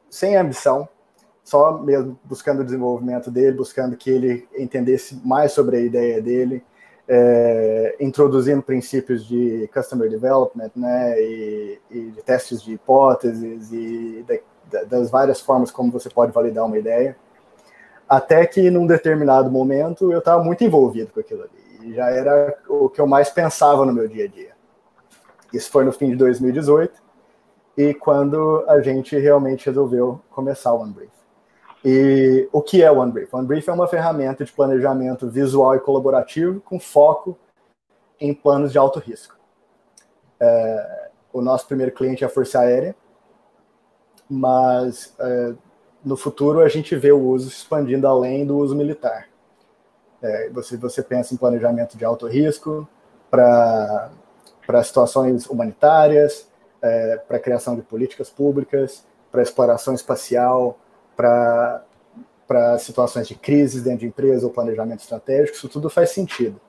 sem 0.09 0.35
ambição, 0.35 0.87
só 1.43 1.77
mesmo 1.77 2.19
buscando 2.23 2.61
o 2.61 2.65
desenvolvimento 2.65 3.29
dele, 3.29 3.57
buscando 3.57 3.95
que 3.95 4.09
ele 4.09 4.47
entendesse 4.57 5.15
mais 5.25 5.51
sobre 5.51 5.77
a 5.77 5.81
ideia 5.81 6.21
dele, 6.21 6.63
é, 7.07 7.95
introduzindo 7.99 8.61
princípios 8.61 9.25
de 9.25 9.69
customer 9.73 10.09
development, 10.09 10.71
né, 10.75 11.19
e, 11.21 11.81
e 11.91 11.99
de 12.11 12.21
testes 12.23 12.61
de 12.61 12.73
hipóteses 12.73 13.71
e 13.71 14.23
de, 14.27 14.41
de, 14.69 14.85
das 14.85 15.09
várias 15.09 15.41
formas 15.41 15.71
como 15.71 15.91
você 15.91 16.09
pode 16.09 16.31
validar 16.31 16.65
uma 16.65 16.77
ideia, 16.77 17.15
até 18.07 18.45
que 18.45 18.69
num 18.69 18.87
determinado 18.87 19.51
momento 19.51 20.11
eu 20.11 20.19
estava 20.19 20.43
muito 20.43 20.63
envolvido 20.63 21.11
com 21.11 21.19
aquilo 21.19 21.43
ali, 21.43 21.89
e 21.89 21.93
já 21.93 22.09
era 22.09 22.57
o 22.69 22.89
que 22.89 23.01
eu 23.01 23.07
mais 23.07 23.29
pensava 23.29 23.85
no 23.85 23.93
meu 23.93 24.07
dia 24.07 24.25
a 24.25 24.27
dia. 24.27 24.53
Isso 25.53 25.69
foi 25.69 25.83
no 25.83 25.91
fim 25.91 26.09
de 26.09 26.15
2018 26.15 27.01
e 27.77 27.93
quando 27.93 28.63
a 28.67 28.81
gente 28.81 29.17
realmente 29.17 29.65
resolveu 29.65 30.19
começar 30.31 30.73
o 30.73 30.81
OneBrief. 30.81 31.22
E 31.83 32.47
o 32.51 32.61
que 32.61 32.81
é 32.81 32.89
o 32.89 32.99
OneBrief? 32.99 33.33
O 33.33 33.37
OneBrief 33.37 33.69
é 33.69 33.73
uma 33.73 33.87
ferramenta 33.87 34.45
de 34.45 34.51
planejamento 34.53 35.27
visual 35.27 35.75
e 35.75 35.79
colaborativo 35.79 36.61
com 36.61 36.79
foco 36.79 37.37
em 38.19 38.33
planos 38.33 38.71
de 38.71 38.77
alto 38.77 38.99
risco. 38.99 39.35
É, 40.39 41.09
o 41.33 41.41
nosso 41.41 41.67
primeiro 41.67 41.91
cliente 41.91 42.23
é 42.23 42.27
a 42.27 42.29
Força 42.29 42.59
Aérea, 42.59 42.95
mas 44.29 45.13
é, 45.19 45.53
no 46.05 46.15
futuro 46.15 46.61
a 46.61 46.69
gente 46.69 46.95
vê 46.95 47.11
o 47.11 47.19
uso 47.19 47.49
se 47.49 47.57
expandindo 47.57 48.07
além 48.07 48.45
do 48.45 48.57
uso 48.57 48.75
militar. 48.75 49.27
É, 50.21 50.49
você, 50.51 50.77
você 50.77 51.03
pensa 51.03 51.33
em 51.33 51.37
planejamento 51.37 51.97
de 51.97 52.05
alto 52.05 52.27
risco 52.27 52.87
para 53.29 54.09
situações 54.83 55.47
humanitárias, 55.47 56.47
é, 56.81 57.17
para 57.17 57.39
criação 57.39 57.75
de 57.75 57.81
políticas 57.81 58.29
públicas, 58.29 59.03
para 59.29 59.41
exploração 59.41 59.93
espacial, 59.93 60.77
para 61.15 61.83
situações 62.79 63.27
de 63.27 63.35
crise 63.35 63.81
dentro 63.81 63.99
de 63.99 64.07
empresa 64.07 64.45
ou 64.45 64.51
planejamento 64.51 64.99
estratégico, 64.99 65.57
isso 65.57 65.69
tudo 65.69 65.89
faz 65.89 66.09
sentido. 66.11 66.59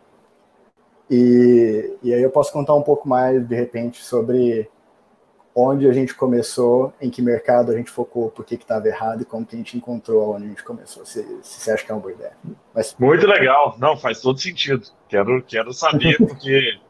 E, 1.11 1.97
e 2.03 2.15
aí 2.15 2.23
eu 2.23 2.31
posso 2.31 2.53
contar 2.53 2.75
um 2.75 2.83
pouco 2.83 3.09
mais, 3.09 3.47
de 3.47 3.55
repente, 3.55 4.03
sobre 4.03 4.71
onde 5.55 5.89
a 5.89 5.93
gente 5.93 6.15
começou, 6.15 6.93
em 7.01 7.09
que 7.09 7.23
mercado 7.23 7.71
a 7.71 7.77
gente 7.77 7.91
focou, 7.91 8.29
por 8.29 8.45
que 8.45 8.57
estava 8.57 8.89
errado 8.89 9.23
e 9.23 9.25
como 9.25 9.47
que 9.47 9.55
a 9.55 9.59
gente 9.59 9.77
encontrou 9.77 10.35
onde 10.35 10.47
a 10.47 10.49
gente 10.49 10.65
começou, 10.65 11.07
se, 11.07 11.23
se 11.43 11.61
você 11.61 11.71
acha 11.71 11.85
que 11.85 11.93
é 11.93 11.95
uma 11.95 12.01
boa 12.01 12.13
ideia. 12.13 12.33
Mas... 12.75 12.97
Muito 12.99 13.27
legal, 13.27 13.77
não, 13.79 13.97
faz 13.97 14.21
todo 14.21 14.39
sentido. 14.41 14.83
Quero, 15.09 15.43
quero 15.45 15.73
saber, 15.73 16.17
porque 16.27 16.81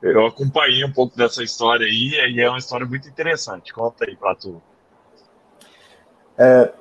eu 0.00 0.26
acompanhei 0.26 0.84
um 0.84 0.92
pouco 0.92 1.16
dessa 1.16 1.42
história 1.42 1.84
aí 1.84 2.10
e 2.32 2.40
é 2.40 2.48
uma 2.48 2.58
história 2.58 2.86
muito 2.86 3.08
interessante. 3.08 3.72
Conta 3.72 4.04
aí 4.04 4.14
para 4.14 4.36
tu. 4.36 4.62
É, 6.38 6.72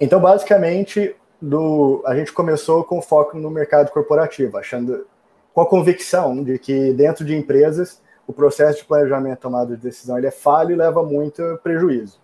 então, 0.00 0.20
basicamente, 0.20 1.14
do, 1.40 2.02
a 2.06 2.14
gente 2.16 2.32
começou 2.32 2.84
com 2.84 3.00
foco 3.00 3.36
no 3.38 3.50
mercado 3.50 3.90
corporativo, 3.90 4.56
achando 4.58 5.06
com 5.54 5.60
a 5.60 5.66
convicção 5.66 6.42
de 6.42 6.58
que 6.58 6.92
dentro 6.92 7.24
de 7.24 7.36
empresas 7.36 8.00
o 8.26 8.32
processo 8.32 8.80
de 8.80 8.84
planejamento 8.84 9.40
tomado 9.40 9.74
de 9.74 9.82
decisão 9.82 10.18
ele 10.18 10.26
é 10.26 10.30
falho 10.30 10.72
e 10.72 10.76
leva 10.76 11.02
muito 11.02 11.42
prejuízo. 11.62 12.20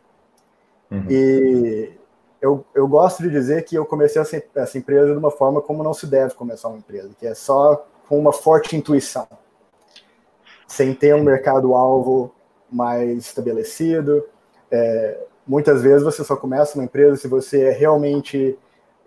Uhum. 0.91 1.07
E 1.09 1.93
eu, 2.41 2.65
eu 2.75 2.87
gosto 2.87 3.23
de 3.23 3.31
dizer 3.31 3.65
que 3.65 3.75
eu 3.75 3.87
comecei 3.87 4.21
essa, 4.21 4.43
essa 4.55 4.77
empresa 4.77 5.13
de 5.13 5.19
uma 5.19 5.31
forma 5.31 5.63
como 5.63 5.83
não 5.83 5.95
se 5.95 6.07
deve 6.07 6.35
começar 6.35 6.69
uma 6.69 6.79
empresa, 6.79 7.11
que 7.19 7.27
é 7.27 7.35
só 7.35 7.87
com 8.07 8.19
uma 8.19 8.33
forte 8.33 8.77
intuição 8.77 9.27
sem 10.67 10.95
ter 10.95 11.15
um 11.15 11.23
mercado-alvo 11.23 12.35
mais 12.71 13.27
estabelecido. 13.27 14.27
É, 14.71 15.19
muitas 15.47 15.83
vezes 15.83 16.03
você 16.03 16.25
só 16.25 16.37
começa 16.37 16.79
uma 16.79 16.85
empresa 16.85 17.17
se 17.17 17.29
você 17.29 17.65
é 17.65 17.71
realmente 17.71 18.59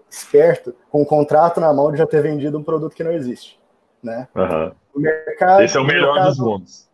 esperto, 0.10 0.74
com 0.90 1.02
um 1.02 1.06
contrato 1.06 1.60
na 1.60 1.74
mão 1.74 1.92
de 1.92 1.98
já 1.98 2.08
ter 2.08 2.22
vendido 2.22 2.58
um 2.58 2.64
produto 2.64 2.96
que 2.96 3.04
não 3.04 3.12
existe. 3.12 3.60
Né? 4.02 4.28
Uhum. 4.36 4.72
mercado, 4.96 5.64
Esse 5.64 5.78
é 5.78 5.80
o 5.80 5.84
melhor 5.84 6.16
caso, 6.16 6.30
dos 6.30 6.40
mundos. 6.40 6.90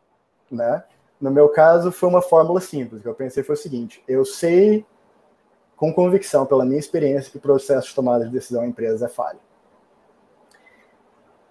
Né? 0.50 0.84
No 1.20 1.32
meu 1.32 1.50
caso, 1.50 1.92
foi 1.92 2.10
uma 2.10 2.22
fórmula 2.22 2.60
simples. 2.60 3.02
que 3.02 3.08
eu 3.08 3.14
pensei 3.14 3.44
foi 3.44 3.56
o 3.56 3.58
seguinte: 3.58 4.04
eu 4.08 4.26
sei 4.26 4.86
com 5.76 5.94
convicção, 5.94 6.46
pela 6.46 6.66
minha 6.66 6.80
experiência, 6.80 7.32
que 7.32 7.38
o 7.38 7.42
processo 7.42 7.90
de 7.90 7.96
tomada 7.96 8.26
de 8.26 8.32
decisão 8.32 8.64
em 8.64 8.70
empresas 8.70 9.02
é 9.02 9.08
falho. 9.08 9.40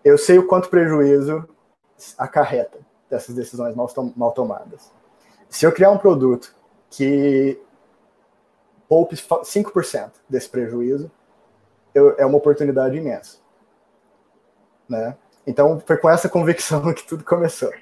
Eu 0.05 0.19
sei 0.19 0.39
o 0.39 0.47
quanto 0.47 0.69
prejuízo 0.69 1.47
acarreta 2.19 2.79
dessas 3.09 3.35
decisões 3.35 3.77
mal, 3.77 3.89
mal 4.17 4.33
tomadas. 4.33 4.91
Se 5.49 5.67
eu 5.67 5.73
criar 5.73 5.91
um 5.91 5.99
produto 5.99 6.55
que 6.91 7.61
poupe 8.93 9.17
5% 9.17 10.11
desse 10.29 10.51
prejuízo, 10.51 11.11
eu, 11.95 12.15
é 12.19 12.27
uma 12.27 12.37
oportunidade 12.37 12.95
imensa. 12.95 13.39
Né? 14.87 15.17
Então, 15.47 15.81
foi 15.87 15.97
com 15.97 16.11
essa 16.11 16.29
convicção 16.29 16.83
que 16.93 17.07
tudo 17.07 17.25
começou. 17.25 17.73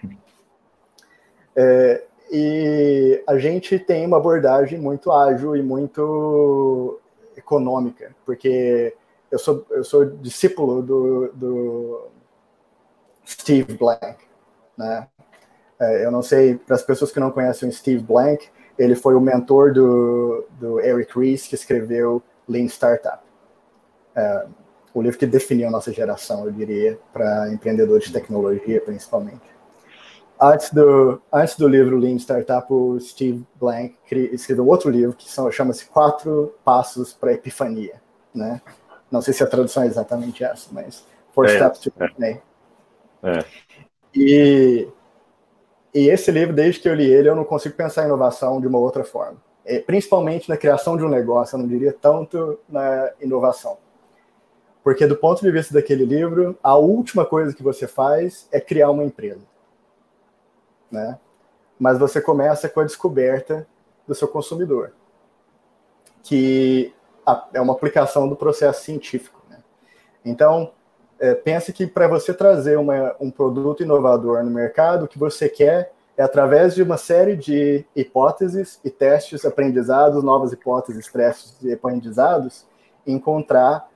É, 1.56 2.04
e 2.30 3.24
a 3.26 3.36
gente 3.38 3.76
tem 3.76 4.06
uma 4.06 4.18
abordagem 4.18 4.78
muito 4.78 5.10
ágil 5.10 5.56
e 5.56 5.62
muito 5.64 7.00
econômica, 7.36 8.14
porque 8.24 8.94
eu 9.32 9.38
sou, 9.40 9.66
eu 9.70 9.82
sou 9.82 10.04
discípulo 10.04 10.80
do, 10.80 11.32
do 11.32 12.08
Steve 13.26 13.76
Blank, 13.76 14.16
né? 14.78 15.08
É, 15.80 16.04
eu 16.04 16.12
não 16.12 16.22
sei, 16.22 16.54
para 16.54 16.76
as 16.76 16.84
pessoas 16.84 17.10
que 17.10 17.18
não 17.18 17.32
conhecem 17.32 17.68
o 17.68 17.72
Steve 17.72 18.00
Blank, 18.00 18.48
ele 18.80 18.94
foi 18.94 19.14
o 19.14 19.20
mentor 19.20 19.74
do, 19.74 20.46
do 20.58 20.80
Eric 20.80 21.18
Ries, 21.18 21.46
que 21.46 21.54
escreveu 21.54 22.22
Lean 22.48 22.64
Startup. 22.64 23.22
É, 24.16 24.46
o 24.94 25.02
livro 25.02 25.18
que 25.18 25.26
definiu 25.26 25.68
a 25.68 25.70
nossa 25.70 25.92
geração, 25.92 26.46
eu 26.46 26.50
diria, 26.50 26.98
para 27.12 27.52
empreendedores 27.52 28.06
de 28.06 28.12
tecnologia, 28.14 28.80
principalmente. 28.80 29.42
Antes 30.40 30.72
do, 30.72 31.20
antes 31.30 31.56
do 31.56 31.68
livro 31.68 31.98
Lean 31.98 32.16
Startup, 32.16 32.66
o 32.72 32.98
Steve 32.98 33.46
Blank 33.56 33.98
escreveu 34.32 34.66
outro 34.66 34.88
livro 34.88 35.14
que 35.14 35.28
chama-se 35.52 35.84
Quatro 35.84 36.54
Passos 36.64 37.12
para 37.12 37.30
a 37.30 37.34
Epifania. 37.34 38.00
Né? 38.34 38.62
Não 39.10 39.20
sei 39.20 39.34
se 39.34 39.44
a 39.44 39.46
tradução 39.46 39.82
é 39.82 39.86
exatamente 39.88 40.42
essa, 40.42 40.70
mas 40.72 41.04
Four 41.34 41.44
é, 41.44 41.56
Steps 41.56 41.80
to 41.80 41.88
Epiphany. 41.90 42.40
É. 43.22 43.38
é. 43.38 43.44
E 44.14 44.88
e 45.92 46.08
esse 46.08 46.30
livro, 46.30 46.54
desde 46.54 46.80
que 46.80 46.88
eu 46.88 46.94
li 46.94 47.10
ele, 47.10 47.28
eu 47.28 47.34
não 47.34 47.44
consigo 47.44 47.74
pensar 47.74 48.02
em 48.02 48.06
inovação 48.06 48.60
de 48.60 48.66
uma 48.66 48.78
outra 48.78 49.02
forma. 49.02 49.38
É, 49.64 49.78
principalmente 49.80 50.48
na 50.48 50.56
criação 50.56 50.96
de 50.96 51.04
um 51.04 51.08
negócio, 51.08 51.56
eu 51.56 51.60
não 51.60 51.68
diria 51.68 51.92
tanto 51.92 52.58
na 52.68 53.10
inovação. 53.20 53.76
Porque, 54.82 55.06
do 55.06 55.16
ponto 55.16 55.42
de 55.42 55.50
vista 55.50 55.74
daquele 55.74 56.04
livro, 56.04 56.56
a 56.62 56.76
última 56.76 57.26
coisa 57.26 57.54
que 57.54 57.62
você 57.62 57.86
faz 57.86 58.48
é 58.50 58.60
criar 58.60 58.90
uma 58.90 59.04
empresa. 59.04 59.42
Né? 60.90 61.18
Mas 61.78 61.98
você 61.98 62.20
começa 62.20 62.68
com 62.68 62.80
a 62.80 62.84
descoberta 62.84 63.66
do 64.06 64.14
seu 64.14 64.26
consumidor, 64.26 64.92
que 66.22 66.94
é 67.52 67.60
uma 67.60 67.74
aplicação 67.74 68.28
do 68.28 68.36
processo 68.36 68.84
científico. 68.84 69.40
Né? 69.48 69.58
Então, 70.24 70.72
é, 71.20 71.34
pense 71.34 71.70
que 71.70 71.86
para 71.86 72.08
você 72.08 72.32
trazer 72.32 72.78
uma, 72.78 73.14
um 73.20 73.30
produto 73.30 73.82
inovador 73.82 74.42
no 74.42 74.50
mercado, 74.50 75.04
o 75.04 75.08
que 75.08 75.18
você 75.18 75.50
quer 75.50 75.92
é 76.16 76.22
através 76.22 76.74
de 76.74 76.82
uma 76.82 76.96
série 76.96 77.36
de 77.36 77.84
hipóteses 77.94 78.80
e 78.82 78.90
testes, 78.90 79.44
aprendizados, 79.44 80.24
novas 80.24 80.52
hipóteses, 80.52 81.06
testes 81.06 81.62
e 81.62 81.72
aprendizados, 81.72 82.66
encontrar 83.06 83.88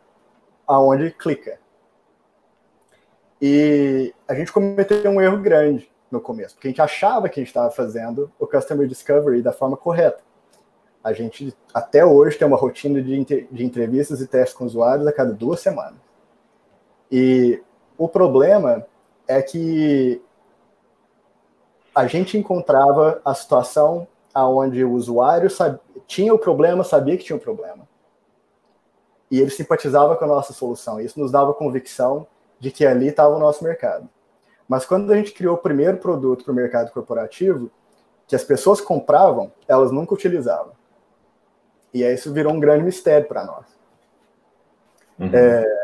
aonde 0.67 1.11
clica. 1.11 1.59
E 3.41 4.15
a 4.29 4.35
gente 4.35 4.53
cometeu 4.53 5.11
um 5.11 5.21
erro 5.21 5.39
grande 5.39 5.91
no 6.11 6.21
começo, 6.21 6.55
porque 6.55 6.69
a 6.69 6.71
gente 6.71 6.83
achava 6.83 7.29
que 7.29 7.41
a 7.41 7.43
gente 7.43 7.49
estava 7.49 7.71
fazendo 7.71 8.31
o 8.39 8.47
Customer 8.47 8.87
Discovery 8.87 9.43
da 9.43 9.53
forma 9.53 9.77
correta. 9.77 10.23
A 11.03 11.13
gente, 11.13 11.55
até 11.73 12.05
hoje, 12.05 12.39
tem 12.39 12.47
uma 12.47 12.57
rotina 12.57 13.03
de, 13.03 13.25
de 13.51 13.65
entrevistas 13.65 14.21
e 14.21 14.27
testes 14.27 14.57
com 14.57 14.65
usuários 14.65 15.07
a 15.07 15.13
cada 15.13 15.33
duas 15.33 15.61
semanas. 15.61 16.04
E 17.11 17.63
o 17.97 18.09
problema 18.09 18.87
é 19.27 19.41
que 19.41 20.23
a 21.95 22.07
gente 22.07 22.37
encontrava 22.37 23.21
a 23.25 23.35
situação 23.35 24.07
aonde 24.35 24.85
o 24.85 24.93
usuário 24.93 25.49
sabia, 25.49 25.81
tinha 26.07 26.35
o 26.35 26.39
problema, 26.39 26.83
sabia 26.83 27.17
que 27.17 27.25
tinha 27.25 27.37
o 27.37 27.41
problema. 27.41 27.87
E 29.31 29.41
ele 29.41 29.51
simpatizava 29.51 30.17
com 30.17 30.25
a 30.25 30.29
nossa 30.29 30.53
solução. 30.53 31.01
Isso 31.01 31.19
nos 31.21 31.31
dava 31.31 31.55
convicção 31.55 32.27
de 32.59 32.71
que 32.71 32.85
ali 32.85 33.09
estava 33.09 33.35
o 33.35 33.39
nosso 33.39 33.63
mercado. 33.63 34.09
Mas 34.69 34.85
quando 34.85 35.11
a 35.13 35.17
gente 35.17 35.33
criou 35.33 35.55
o 35.55 35.59
primeiro 35.59 35.99
produto 35.99 36.45
para 36.45 36.53
o 36.53 36.55
mercado 36.55 36.91
corporativo, 36.91 37.71
que 38.27 38.35
as 38.35 38.43
pessoas 38.43 38.81
compravam, 38.81 39.53
elas 39.69 39.91
nunca 39.93 40.15
utilizavam. 40.15 40.73
E 41.93 42.03
aí 42.03 42.15
isso 42.15 42.33
virou 42.33 42.53
um 42.53 42.61
grande 42.61 42.85
mistério 42.85 43.29
para 43.29 43.45
nós. 43.45 43.67
Uhum. 45.19 45.31
É, 45.33 45.84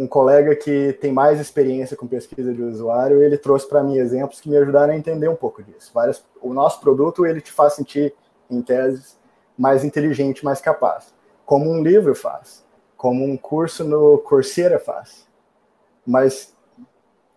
um 0.00 0.06
colega 0.06 0.56
que 0.56 0.94
tem 0.94 1.12
mais 1.12 1.38
experiência 1.38 1.94
com 1.94 2.06
pesquisa 2.06 2.54
de 2.54 2.62
usuário, 2.62 3.22
ele 3.22 3.36
trouxe 3.36 3.68
para 3.68 3.82
mim 3.82 3.98
exemplos 3.98 4.40
que 4.40 4.48
me 4.48 4.56
ajudaram 4.56 4.94
a 4.94 4.96
entender 4.96 5.28
um 5.28 5.36
pouco 5.36 5.62
disso. 5.62 5.90
Várias, 5.92 6.24
o 6.40 6.54
nosso 6.54 6.80
produto 6.80 7.26
ele 7.26 7.42
te 7.42 7.52
faz 7.52 7.74
sentir, 7.74 8.14
em 8.50 8.62
teses, 8.62 9.18
mais 9.58 9.84
inteligente, 9.84 10.42
mais 10.42 10.58
capaz, 10.58 11.12
como 11.44 11.70
um 11.70 11.82
livro 11.82 12.14
faz, 12.14 12.64
como 12.96 13.26
um 13.26 13.36
curso 13.36 13.84
no 13.84 14.16
Coursera 14.16 14.78
faz. 14.78 15.26
Mas 16.06 16.54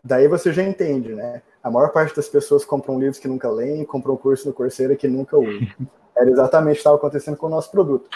daí 0.01 0.29
você 0.29 0.53
já 0.53 0.63
entende, 0.63 1.13
né? 1.13 1.41
A 1.61 1.69
maior 1.69 1.91
parte 1.91 2.15
das 2.15 2.29
pessoas 2.29 2.63
compram 2.63 2.97
livros 2.97 3.19
que 3.19 3.27
nunca 3.27 3.49
leem, 3.49 3.83
compram 3.83 4.15
curso 4.15 4.47
no 4.47 4.53
Coursera 4.53 4.95
que 4.95 5.07
nunca 5.09 5.37
usam. 5.37 5.67
Era 6.15 6.29
exatamente 6.29 6.71
o 6.71 6.75
que 6.75 6.79
estava 6.79 6.95
acontecendo 6.95 7.35
com 7.35 7.47
o 7.47 7.49
nosso 7.49 7.69
produto. 7.69 8.09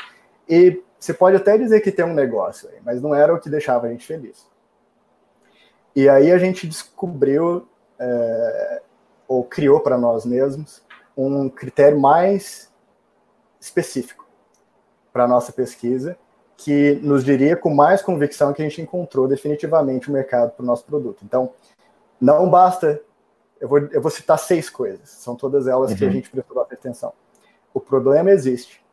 E 0.47 0.81
você 0.99 1.13
pode 1.13 1.35
até 1.37 1.57
dizer 1.57 1.81
que 1.81 1.91
tem 1.91 2.05
um 2.05 2.13
negócio 2.13 2.69
aí, 2.69 2.79
mas 2.83 3.01
não 3.01 3.13
era 3.13 3.33
o 3.33 3.39
que 3.39 3.49
deixava 3.49 3.87
a 3.87 3.89
gente 3.89 4.05
feliz. 4.05 4.47
E 5.95 6.07
aí 6.09 6.31
a 6.31 6.37
gente 6.37 6.67
descobriu, 6.67 7.67
é, 7.99 8.81
ou 9.27 9.43
criou 9.43 9.79
para 9.79 9.97
nós 9.97 10.25
mesmos, 10.25 10.83
um 11.15 11.49
critério 11.49 11.99
mais 11.99 12.71
específico 13.59 14.27
para 15.11 15.23
a 15.23 15.27
nossa 15.27 15.51
pesquisa, 15.51 16.17
que 16.55 16.99
nos 17.03 17.23
diria 17.23 17.55
com 17.55 17.73
mais 17.73 18.01
convicção 18.01 18.53
que 18.53 18.61
a 18.61 18.65
gente 18.65 18.81
encontrou 18.81 19.27
definitivamente 19.27 20.09
o 20.09 20.13
mercado 20.13 20.51
para 20.51 20.63
o 20.63 20.65
nosso 20.65 20.85
produto. 20.85 21.23
Então, 21.23 21.53
não 22.19 22.49
basta. 22.49 23.01
Eu 23.59 23.67
vou, 23.67 23.79
eu 23.79 24.01
vou 24.01 24.11
citar 24.11 24.37
seis 24.37 24.69
coisas, 24.69 25.09
são 25.09 25.35
todas 25.35 25.67
elas 25.67 25.91
uhum. 25.91 25.97
que 25.97 26.03
a 26.03 26.07
uhum. 26.07 26.13
gente 26.13 26.29
prestou 26.29 26.61
atenção. 26.61 27.13
O 27.73 27.79
problema 27.79 28.31
existe. 28.31 28.83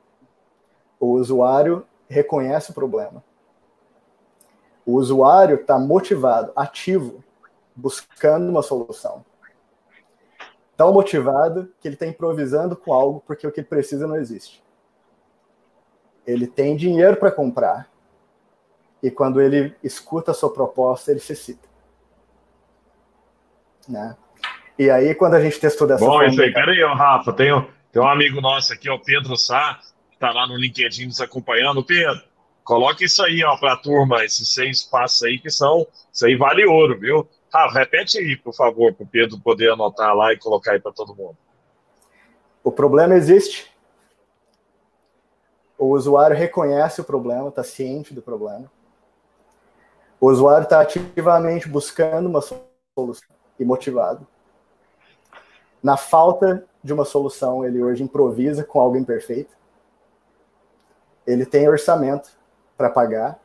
O 0.99 1.13
usuário 1.13 1.87
reconhece 2.09 2.71
o 2.71 2.75
problema. 2.75 3.23
O 4.87 4.95
usuário 4.95 5.57
está 5.57 5.79
motivado, 5.79 6.53
ativo, 6.55 7.25
buscando 7.75 8.49
uma 8.49 8.63
solução. 8.63 9.25
Tão 10.77 10.93
motivado 10.93 11.73
que 11.81 11.89
ele 11.89 11.95
está 11.95 12.07
improvisando 12.07 12.77
com 12.77 12.93
algo 12.93 13.23
porque 13.27 13.47
o 13.47 13.53
que 13.53 13.61
ele 13.61 13.67
precisa 13.67 14.07
não 14.07 14.17
existe. 14.17 14.63
Ele 16.27 16.47
tem 16.47 16.77
dinheiro 16.77 17.17
para 17.17 17.31
comprar. 17.31 17.89
E 19.03 19.11
quando 19.11 19.41
ele 19.41 19.75
escuta 19.83 20.31
a 20.31 20.35
sua 20.35 20.53
proposta, 20.53 21.11
ele 21.11 21.21
se 21.21 21.37
cita. 21.37 21.69
Né? 23.89 24.17
E 24.79 24.91
aí, 24.91 25.15
quando 25.15 25.35
a 25.35 25.41
gente 25.41 25.61
testou 25.61 25.87
dessa 25.87 26.05
Bom, 26.05 26.13
forma... 26.13 26.27
Bom, 26.27 26.33
isso 26.33 26.43
aí. 26.43 26.53
Peraí, 26.53 26.83
Rafa, 26.83 27.33
tem, 27.33 27.51
tem 27.93 28.03
um 28.03 28.09
amigo 28.09 28.41
nosso 28.41 28.73
aqui, 28.73 28.91
o 28.91 28.99
Pedro 28.99 29.37
Sá, 29.37 29.79
está 30.25 30.33
lá 30.33 30.47
no 30.47 30.57
LinkedIn 30.57 31.07
nos 31.07 31.21
acompanhando, 31.21 31.85
Pedro, 31.85 32.23
coloque 32.63 33.05
isso 33.05 33.23
aí, 33.23 33.45
ó, 33.45 33.59
para 33.59 33.75
a 33.75 33.77
turma, 33.77 34.25
esses 34.25 34.49
seis 34.49 34.83
passos 34.83 35.23
aí 35.23 35.39
que 35.39 35.51
são, 35.51 35.87
isso 36.11 36.25
aí 36.25 36.35
vale 36.35 36.65
ouro, 36.65 36.99
viu? 36.99 37.29
Ah, 37.53 37.71
repete 37.71 38.19
aí, 38.19 38.35
por 38.35 38.55
favor, 38.55 38.95
para 38.95 39.05
o 39.05 39.07
Pedro 39.07 39.39
poder 39.39 39.71
anotar 39.71 40.15
lá 40.17 40.33
e 40.33 40.39
colocar 40.39 40.73
aí 40.73 40.81
para 40.81 40.93
todo 40.93 41.15
mundo. 41.15 41.37
O 42.63 42.73
problema 42.73 43.15
existe. 43.15 43.71
O 45.79 45.91
usuário 45.91 46.35
reconhece 46.35 47.03
o 47.03 47.05
problema, 47.05 47.49
está 47.49 47.63
ciente 47.63 48.15
do 48.15 48.23
problema. 48.23 48.71
O 50.19 50.29
usuário 50.29 50.65
está 50.65 50.81
ativamente 50.81 51.69
buscando 51.69 52.29
uma 52.29 52.41
solução 52.41 53.29
e 53.59 53.65
motivado. 53.65 54.27
Na 55.83 55.99
falta 55.99 56.65
de 56.83 56.95
uma 56.95 57.05
solução, 57.05 57.65
ele 57.65 57.83
hoje 57.83 58.03
improvisa 58.03 58.65
com 58.65 58.81
algo 58.81 58.97
imperfeito 58.97 59.55
ele 61.27 61.47
tem 61.47 61.69
orçamento 61.69 62.31
para 62.77 62.91
pagar 62.91 63.39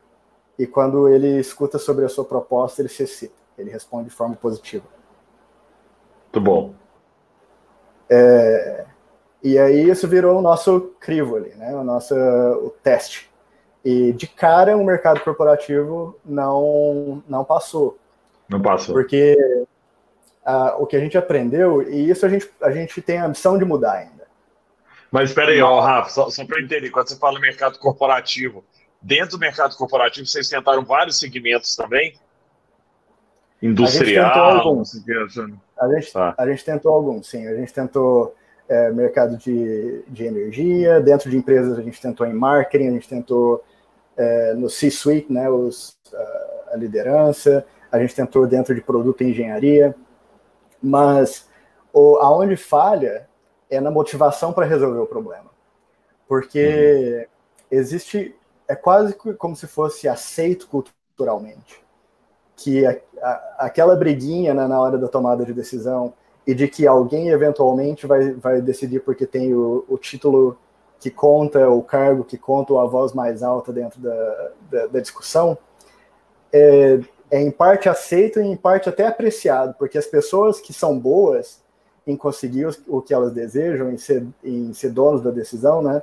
e 0.58 0.66
quando 0.66 1.08
ele 1.08 1.38
escuta 1.38 1.78
sobre 1.78 2.04
a 2.04 2.08
sua 2.08 2.24
proposta, 2.24 2.82
ele 2.82 2.88
se 2.88 3.02
excita, 3.02 3.34
ele 3.56 3.70
responde 3.70 4.10
de 4.10 4.14
forma 4.14 4.36
positiva. 4.36 4.84
Muito 6.24 6.40
bom. 6.40 6.74
É, 8.08 8.84
e 9.42 9.58
aí 9.58 9.88
isso 9.88 10.06
virou 10.06 10.38
o 10.38 10.42
nosso 10.42 10.92
crivo 11.00 11.36
ali, 11.36 11.54
né? 11.54 11.74
O 11.74 11.82
nosso 11.82 12.14
o 12.14 12.70
teste. 12.82 13.30
E 13.82 14.12
de 14.12 14.26
cara 14.26 14.76
o 14.76 14.84
mercado 14.84 15.20
corporativo 15.20 16.18
não 16.24 17.22
não 17.26 17.44
passou. 17.44 17.96
Não 18.48 18.60
passou. 18.60 18.94
Porque 18.94 19.36
a, 20.44 20.76
o 20.76 20.86
que 20.86 20.96
a 20.96 21.00
gente 21.00 21.16
aprendeu 21.16 21.82
e 21.82 22.10
isso 22.10 22.26
a 22.26 22.28
gente 22.28 22.50
a 22.60 22.70
gente 22.70 23.00
tem 23.00 23.18
a 23.18 23.28
missão 23.28 23.56
de 23.56 23.64
mudar 23.64 23.92
ainda 23.92 24.19
mas 25.10 25.30
espera 25.30 25.50
aí, 25.50 25.60
ó, 25.60 25.80
Rafa, 25.80 26.10
só, 26.10 26.30
só 26.30 26.44
para 26.44 26.60
entender, 26.60 26.90
quando 26.90 27.08
você 27.08 27.16
fala 27.16 27.40
mercado 27.40 27.78
corporativo, 27.78 28.64
dentro 29.00 29.32
do 29.32 29.38
mercado 29.38 29.76
corporativo 29.76 30.26
vocês 30.26 30.48
tentaram 30.48 30.84
vários 30.84 31.18
segmentos 31.18 31.74
também? 31.74 32.14
Industrial? 33.62 34.26
A 34.26 34.32
gente 34.32 34.34
tentou 34.34 34.42
alguns. 34.42 34.94
A 35.78 35.88
gente, 35.88 36.12
tá. 36.12 36.34
a 36.36 36.46
gente 36.48 36.64
tentou 36.64 36.92
alguns, 36.92 37.26
sim. 37.28 37.46
A 37.46 37.54
gente 37.54 37.72
tentou 37.72 38.34
é, 38.70 38.90
mercado 38.92 39.36
de, 39.36 40.02
de 40.06 40.24
energia, 40.24 41.00
dentro 41.00 41.28
de 41.28 41.36
empresas 41.36 41.76
a 41.76 41.82
gente 41.82 42.00
tentou 42.00 42.24
em 42.24 42.32
marketing, 42.32 42.86
a 42.86 42.92
gente 42.92 43.08
tentou 43.08 43.64
é, 44.16 44.54
no 44.54 44.70
C-suite, 44.70 45.32
né, 45.32 45.50
os, 45.50 45.98
a, 46.14 46.74
a 46.74 46.76
liderança, 46.76 47.66
a 47.90 47.98
gente 47.98 48.14
tentou 48.14 48.46
dentro 48.46 48.72
de 48.72 48.80
produto 48.80 49.22
e 49.22 49.30
engenharia, 49.30 49.94
mas 50.80 51.48
o, 51.92 52.16
aonde 52.18 52.56
falha 52.56 53.28
é 53.70 53.80
na 53.80 53.90
motivação 53.90 54.52
para 54.52 54.66
resolver 54.66 54.98
o 54.98 55.06
problema. 55.06 55.50
Porque 56.28 57.26
uhum. 57.70 57.78
existe, 57.78 58.34
é 58.68 58.74
quase 58.74 59.14
como 59.14 59.54
se 59.56 59.66
fosse 59.66 60.08
aceito 60.08 60.68
culturalmente 60.68 61.82
que 62.62 62.84
a, 62.84 62.96
a, 63.22 63.66
aquela 63.66 63.96
briguinha 63.96 64.52
né, 64.52 64.66
na 64.66 64.78
hora 64.78 64.98
da 64.98 65.08
tomada 65.08 65.44
de 65.44 65.52
decisão 65.52 66.12
e 66.46 66.54
de 66.54 66.68
que 66.68 66.86
alguém 66.86 67.28
eventualmente 67.30 68.06
vai, 68.06 68.32
vai 68.32 68.60
decidir 68.60 69.00
porque 69.00 69.26
tem 69.26 69.54
o, 69.54 69.84
o 69.88 69.96
título 69.96 70.58
que 70.98 71.10
conta, 71.10 71.70
o 71.70 71.82
cargo 71.82 72.24
que 72.24 72.36
conta, 72.36 72.74
ou 72.74 72.80
a 72.80 72.84
voz 72.84 73.14
mais 73.14 73.42
alta 73.42 73.72
dentro 73.72 73.98
da, 74.00 74.50
da, 74.70 74.86
da 74.86 75.00
discussão, 75.00 75.56
é, 76.52 77.00
é 77.30 77.40
em 77.40 77.50
parte 77.50 77.88
aceito 77.88 78.38
e 78.40 78.46
em 78.46 78.56
parte 78.56 78.88
até 78.88 79.06
apreciado, 79.06 79.74
porque 79.78 79.96
as 79.96 80.06
pessoas 80.06 80.60
que 80.60 80.74
são 80.74 80.98
boas 80.98 81.59
em 82.10 82.16
conseguir 82.16 82.66
o 82.88 83.00
que 83.00 83.14
elas 83.14 83.32
desejam, 83.32 83.90
em 83.90 83.96
ser, 83.96 84.26
em 84.42 84.72
ser 84.72 84.90
donos 84.90 85.22
da 85.22 85.30
decisão, 85.30 85.82
né? 85.82 86.02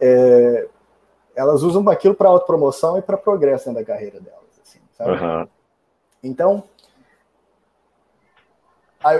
É, 0.00 0.68
elas 1.34 1.62
usam 1.62 1.88
aquilo 1.88 2.14
para 2.14 2.28
autopromoção 2.28 2.98
e 2.98 3.02
para 3.02 3.16
progresso 3.16 3.72
da 3.72 3.84
carreira 3.84 4.20
delas. 4.20 4.60
Assim, 4.62 4.80
uhum. 5.00 5.48
Então, 6.22 6.64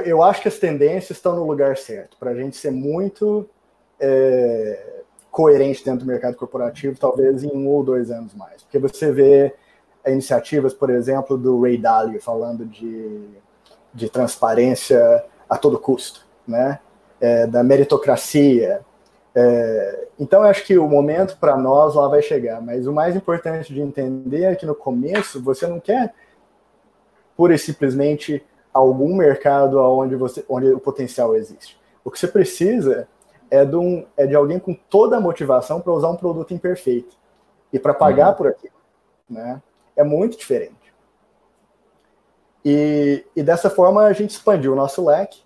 eu 0.04 0.22
acho 0.22 0.42
que 0.42 0.48
as 0.48 0.58
tendências 0.58 1.18
estão 1.18 1.36
no 1.36 1.46
lugar 1.46 1.76
certo, 1.76 2.16
para 2.18 2.30
a 2.30 2.34
gente 2.34 2.56
ser 2.56 2.72
muito 2.72 3.48
é, 4.00 5.02
coerente 5.30 5.84
dentro 5.84 6.00
do 6.00 6.06
mercado 6.06 6.36
corporativo, 6.36 6.98
talvez 6.98 7.44
em 7.44 7.56
um 7.56 7.68
ou 7.68 7.84
dois 7.84 8.10
anos 8.10 8.34
mais. 8.34 8.62
Porque 8.62 8.78
você 8.78 9.12
vê 9.12 9.54
iniciativas, 10.06 10.74
por 10.74 10.90
exemplo, 10.90 11.36
do 11.36 11.60
Ray 11.60 11.78
Dalio 11.78 12.20
falando 12.20 12.64
de, 12.64 13.28
de 13.94 14.08
transparência 14.08 15.24
a 15.48 15.56
todo 15.56 15.78
custo, 15.78 16.26
né? 16.46 16.80
É, 17.20 17.46
da 17.46 17.62
meritocracia. 17.64 18.80
É, 19.34 20.08
então, 20.18 20.42
eu 20.42 20.48
acho 20.48 20.64
que 20.64 20.78
o 20.78 20.88
momento 20.88 21.36
para 21.38 21.56
nós 21.56 21.94
lá 21.94 22.08
vai 22.08 22.22
chegar, 22.22 22.60
mas 22.60 22.86
o 22.86 22.92
mais 22.92 23.14
importante 23.16 23.72
de 23.72 23.80
entender 23.80 24.44
é 24.44 24.54
que 24.54 24.66
no 24.66 24.74
começo 24.74 25.42
você 25.42 25.66
não 25.66 25.80
quer 25.80 26.14
pura 27.36 27.54
e 27.54 27.58
simplesmente 27.58 28.44
algum 28.72 29.14
mercado 29.14 29.78
onde, 29.78 30.16
você, 30.16 30.44
onde 30.48 30.70
o 30.72 30.80
potencial 30.80 31.36
existe. 31.36 31.78
O 32.04 32.10
que 32.10 32.18
você 32.18 32.28
precisa 32.28 33.08
é 33.50 33.64
de, 33.64 33.76
um, 33.76 34.04
é 34.16 34.26
de 34.26 34.34
alguém 34.34 34.58
com 34.58 34.74
toda 34.74 35.16
a 35.16 35.20
motivação 35.20 35.80
para 35.80 35.92
usar 35.92 36.08
um 36.08 36.16
produto 36.16 36.52
imperfeito 36.52 37.16
e 37.72 37.78
para 37.78 37.94
pagar 37.94 38.30
uhum. 38.30 38.34
por 38.34 38.46
aquilo. 38.48 38.74
Né? 39.28 39.62
É 39.96 40.04
muito 40.04 40.36
diferente. 40.36 40.77
E, 42.64 43.24
e 43.36 43.42
dessa 43.42 43.70
forma 43.70 44.04
a 44.04 44.12
gente 44.12 44.30
expandiu 44.30 44.72
o 44.72 44.76
nosso 44.76 45.04
leque 45.04 45.40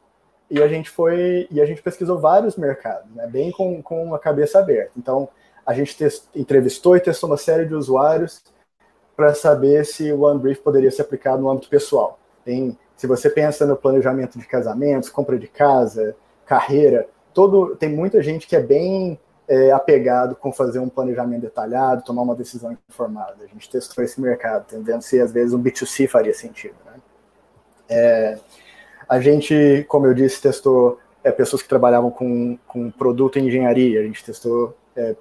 e 0.50 0.62
a 0.62 0.68
gente 0.68 0.90
foi 0.90 1.46
e 1.50 1.60
a 1.60 1.66
gente 1.66 1.82
pesquisou 1.82 2.18
vários 2.18 2.56
mercados, 2.56 3.10
né, 3.14 3.26
bem 3.26 3.50
com, 3.50 3.82
com 3.82 4.14
a 4.14 4.18
cabeça 4.18 4.58
aberta. 4.58 4.92
Então, 4.96 5.28
a 5.64 5.72
gente 5.72 5.96
entrevistou 6.34 6.96
e 6.96 7.00
testou 7.00 7.30
uma 7.30 7.36
série 7.36 7.64
de 7.64 7.74
usuários 7.74 8.42
para 9.16 9.34
saber 9.34 9.84
se 9.86 10.12
o 10.12 10.22
OneBrief 10.22 10.60
poderia 10.60 10.90
ser 10.90 11.02
aplicado 11.02 11.40
no 11.40 11.50
âmbito 11.50 11.68
pessoal. 11.68 12.18
Tem, 12.44 12.76
se 12.96 13.06
você 13.06 13.30
pensa 13.30 13.64
no 13.64 13.76
planejamento 13.76 14.38
de 14.38 14.46
casamentos, 14.46 15.08
compra 15.08 15.38
de 15.38 15.46
casa, 15.46 16.16
carreira, 16.44 17.08
todo 17.32 17.76
tem 17.76 17.88
muita 17.88 18.22
gente 18.22 18.46
que 18.46 18.56
é 18.56 18.60
bem 18.60 19.18
é, 19.48 19.70
apegado 19.70 20.34
com 20.34 20.52
fazer 20.52 20.78
um 20.78 20.88
planejamento 20.88 21.42
detalhado, 21.42 22.04
tomar 22.04 22.22
uma 22.22 22.34
decisão 22.34 22.76
informada. 22.88 23.36
A 23.42 23.46
gente 23.46 23.70
testou 23.70 24.02
esse 24.02 24.20
mercado, 24.20 24.66
tentando 24.66 25.02
se 25.02 25.20
às 25.20 25.32
vezes 25.32 25.52
um 25.52 25.62
B2C 25.62 26.08
faria 26.08 26.34
sentido. 26.34 26.74
Né? 26.84 26.91
É, 27.93 28.38
a 29.09 29.20
gente, 29.20 29.84
como 29.88 30.07
eu 30.07 30.14
disse, 30.14 30.40
testou 30.40 30.99
é, 31.22 31.30
pessoas 31.30 31.62
que 31.62 31.68
trabalhavam 31.68 32.11
com, 32.11 32.59
com 32.66 32.90
produto 32.90 33.38
e 33.38 33.43
engenharia, 33.43 34.01
a 34.01 34.05
gente 34.05 34.24
testou 34.24 34.74
é, 34.97 35.14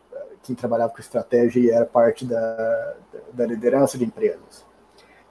quem 0.43 0.55
trabalhava 0.55 0.93
com 0.93 0.99
estratégia 0.99 1.59
e 1.59 1.69
era 1.69 1.85
parte 1.85 2.25
da, 2.25 2.95
da 3.33 3.45
liderança 3.45 3.97
de 3.97 4.05
empresas. 4.05 4.65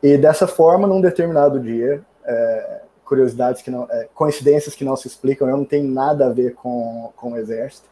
E 0.03 0.17
dessa 0.17 0.47
forma, 0.47 0.87
num 0.87 1.01
determinado 1.01 1.59
dia, 1.59 2.03
é, 2.25 2.83
curiosidades 3.05 3.63
que 3.63 3.71
não, 3.71 3.87
é, 3.91 4.09
coincidências 4.15 4.75
que 4.75 4.85
não 4.85 4.97
se 4.97 5.09
explicam, 5.09 5.49
eu 5.49 5.57
não 5.57 5.65
tenho 5.65 5.91
nada 5.91 6.27
a 6.27 6.33
ver 6.33 6.55
com, 6.55 7.13
com 7.17 7.33
o 7.33 7.37
exército. 7.37 7.89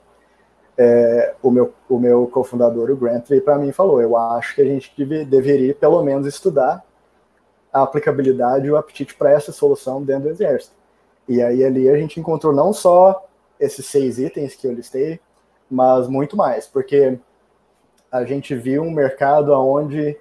É, 0.76 1.34
o 1.42 1.50
meu, 1.50 1.74
o 1.88 1.98
meu 1.98 2.28
cofundador, 2.28 2.88
o 2.90 2.96
Grant, 2.96 3.26
veio 3.28 3.42
para 3.42 3.58
mim 3.58 3.68
e 3.68 3.72
falou: 3.72 4.00
Eu 4.00 4.16
acho 4.16 4.54
que 4.54 4.60
a 4.62 4.64
gente 4.64 4.92
deve, 4.96 5.24
deveria, 5.24 5.74
pelo 5.74 6.00
menos, 6.04 6.26
estudar 6.26 6.84
a 7.78 7.82
aplicabilidade 7.82 8.66
e 8.66 8.70
o 8.70 8.76
apetite 8.76 9.14
para 9.14 9.30
essa 9.30 9.52
solução 9.52 10.02
dentro 10.02 10.24
do 10.24 10.30
exército. 10.30 10.74
E 11.28 11.42
aí 11.42 11.64
ali 11.64 11.88
a 11.88 11.96
gente 11.96 12.18
encontrou 12.18 12.52
não 12.52 12.72
só 12.72 13.26
esses 13.60 13.86
seis 13.86 14.18
itens 14.18 14.54
que 14.54 14.66
eu 14.66 14.72
listei, 14.72 15.20
mas 15.70 16.08
muito 16.08 16.36
mais, 16.36 16.66
porque 16.66 17.18
a 18.10 18.24
gente 18.24 18.54
viu 18.54 18.82
um 18.82 18.90
mercado 18.90 19.52
onde 19.52 20.16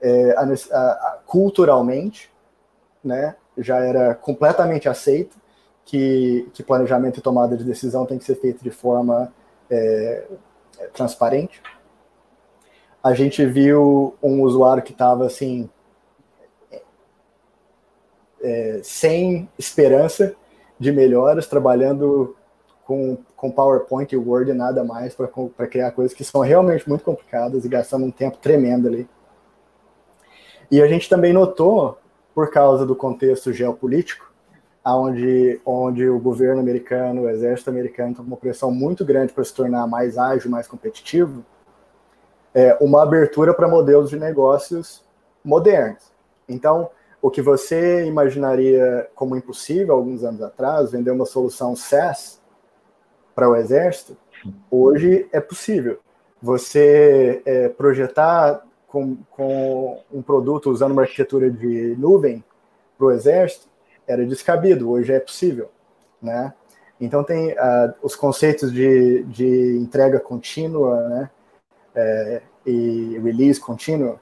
é, 0.00 0.34
a, 0.36 0.42
a, 0.42 1.18
culturalmente 1.24 2.30
né, 3.02 3.36
já 3.56 3.78
era 3.78 4.14
completamente 4.14 4.88
aceito 4.88 5.36
que, 5.84 6.48
que 6.52 6.62
planejamento 6.62 7.18
e 7.18 7.22
tomada 7.22 7.56
de 7.56 7.64
decisão 7.64 8.04
tem 8.04 8.18
que 8.18 8.24
ser 8.24 8.36
feito 8.36 8.62
de 8.62 8.70
forma 8.70 9.32
é, 9.70 10.26
transparente. 10.92 11.62
A 13.02 13.14
gente 13.14 13.44
viu 13.46 14.14
um 14.22 14.42
usuário 14.42 14.82
que 14.82 14.92
estava 14.92 15.26
assim 15.26 15.68
é, 18.42 18.80
sem 18.82 19.48
esperança 19.58 20.34
de 20.78 20.90
melhoras, 20.90 21.46
trabalhando 21.46 22.36
com, 22.84 23.16
com 23.36 23.50
PowerPoint 23.50 24.12
e 24.12 24.18
Word 24.18 24.50
e 24.50 24.54
nada 24.54 24.84
mais 24.84 25.14
para 25.14 25.66
criar 25.66 25.92
coisas 25.92 26.16
que 26.16 26.24
são 26.24 26.40
realmente 26.40 26.88
muito 26.88 27.04
complicadas 27.04 27.64
e 27.64 27.68
gastando 27.68 28.04
um 28.04 28.10
tempo 28.10 28.38
tremendo 28.38 28.88
ali. 28.88 29.08
E 30.70 30.82
a 30.82 30.88
gente 30.88 31.08
também 31.08 31.32
notou, 31.32 31.98
por 32.34 32.50
causa 32.50 32.84
do 32.86 32.96
contexto 32.96 33.52
geopolítico, 33.52 34.32
onde, 34.84 35.60
onde 35.64 36.08
o 36.08 36.18
governo 36.18 36.60
americano, 36.60 37.22
o 37.22 37.30
exército 37.30 37.70
americano 37.70 38.12
está 38.12 38.22
com 38.22 38.26
uma 38.26 38.36
pressão 38.36 38.70
muito 38.70 39.04
grande 39.04 39.32
para 39.32 39.44
se 39.44 39.54
tornar 39.54 39.86
mais 39.86 40.18
ágil, 40.18 40.50
mais 40.50 40.66
competitivo, 40.66 41.44
é, 42.54 42.76
uma 42.80 43.02
abertura 43.02 43.54
para 43.54 43.68
modelos 43.68 44.10
de 44.10 44.18
negócios 44.18 45.04
modernos. 45.44 46.10
Então, 46.48 46.90
o 47.22 47.30
que 47.30 47.40
você 47.40 48.04
imaginaria 48.04 49.08
como 49.14 49.36
impossível 49.36 49.94
alguns 49.94 50.24
anos 50.24 50.42
atrás, 50.42 50.90
vender 50.90 51.12
uma 51.12 51.24
solução 51.24 51.76
SaaS, 51.76 52.42
para 53.34 53.48
o 53.48 53.56
Exército, 53.56 54.16
hoje 54.70 55.26
é 55.32 55.40
possível. 55.40 56.00
Você 56.42 57.40
é, 57.46 57.68
projetar 57.68 58.62
com, 58.86 59.16
com 59.30 60.02
um 60.12 60.20
produto 60.20 60.70
usando 60.70 60.92
uma 60.92 61.02
arquitetura 61.02 61.50
de 61.50 61.96
nuvem 61.96 62.44
para 62.98 63.06
o 63.06 63.10
Exército 63.10 63.68
era 64.06 64.26
descabido, 64.26 64.90
hoje 64.90 65.12
é 65.12 65.20
possível. 65.20 65.70
Né? 66.20 66.52
Então, 67.00 67.24
tem 67.24 67.52
uh, 67.52 67.94
os 68.02 68.14
conceitos 68.14 68.72
de, 68.72 69.22
de 69.24 69.76
entrega 69.78 70.20
contínua 70.20 71.08
né? 71.08 71.30
É, 71.94 72.42
e 72.64 73.18
release 73.22 73.60
contínuo, 73.60 74.18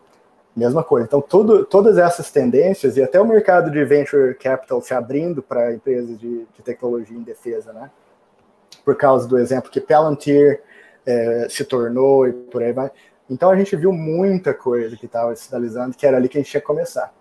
mesma 0.61 0.85
coisa. 0.85 1.07
Então, 1.07 1.21
tudo, 1.21 1.65
todas 1.65 1.99
essas 1.99 2.31
tendências, 2.31 2.97
e 2.97 3.03
até 3.03 3.21
o 3.21 3.27
mercado 3.27 3.71
de 3.71 3.85
venture 3.85 4.35
capital 4.35 4.81
se 4.81 4.95
abrindo 4.95 5.43
para 5.43 5.73
empresas 5.73 6.19
de, 6.19 6.47
de 6.55 6.63
tecnologia 6.63 7.17
em 7.17 7.23
defesa, 7.23 7.73
né? 7.73 7.91
por 8.85 8.97
causa 8.97 9.27
do 9.27 9.39
exemplo 9.39 9.71
que 9.71 9.81
Palantir 9.81 10.61
é, 11.07 11.47
se 11.49 11.65
tornou 11.65 12.27
e 12.27 12.33
por 12.33 12.63
aí 12.63 12.73
vai. 12.73 12.91
Então 13.29 13.51
a 13.51 13.57
gente 13.57 13.77
viu 13.77 13.93
muita 13.93 14.53
coisa 14.53 14.97
que 14.97 15.07
estava 15.07 15.35
sinalizando 15.37 15.97
que 15.97 16.07
era 16.07 16.17
ali 16.17 16.29
que 16.29 16.39
a 16.39 16.41
gente 16.41 16.51
tinha 16.51 16.61
que 16.61 16.67
começar. 16.67 17.13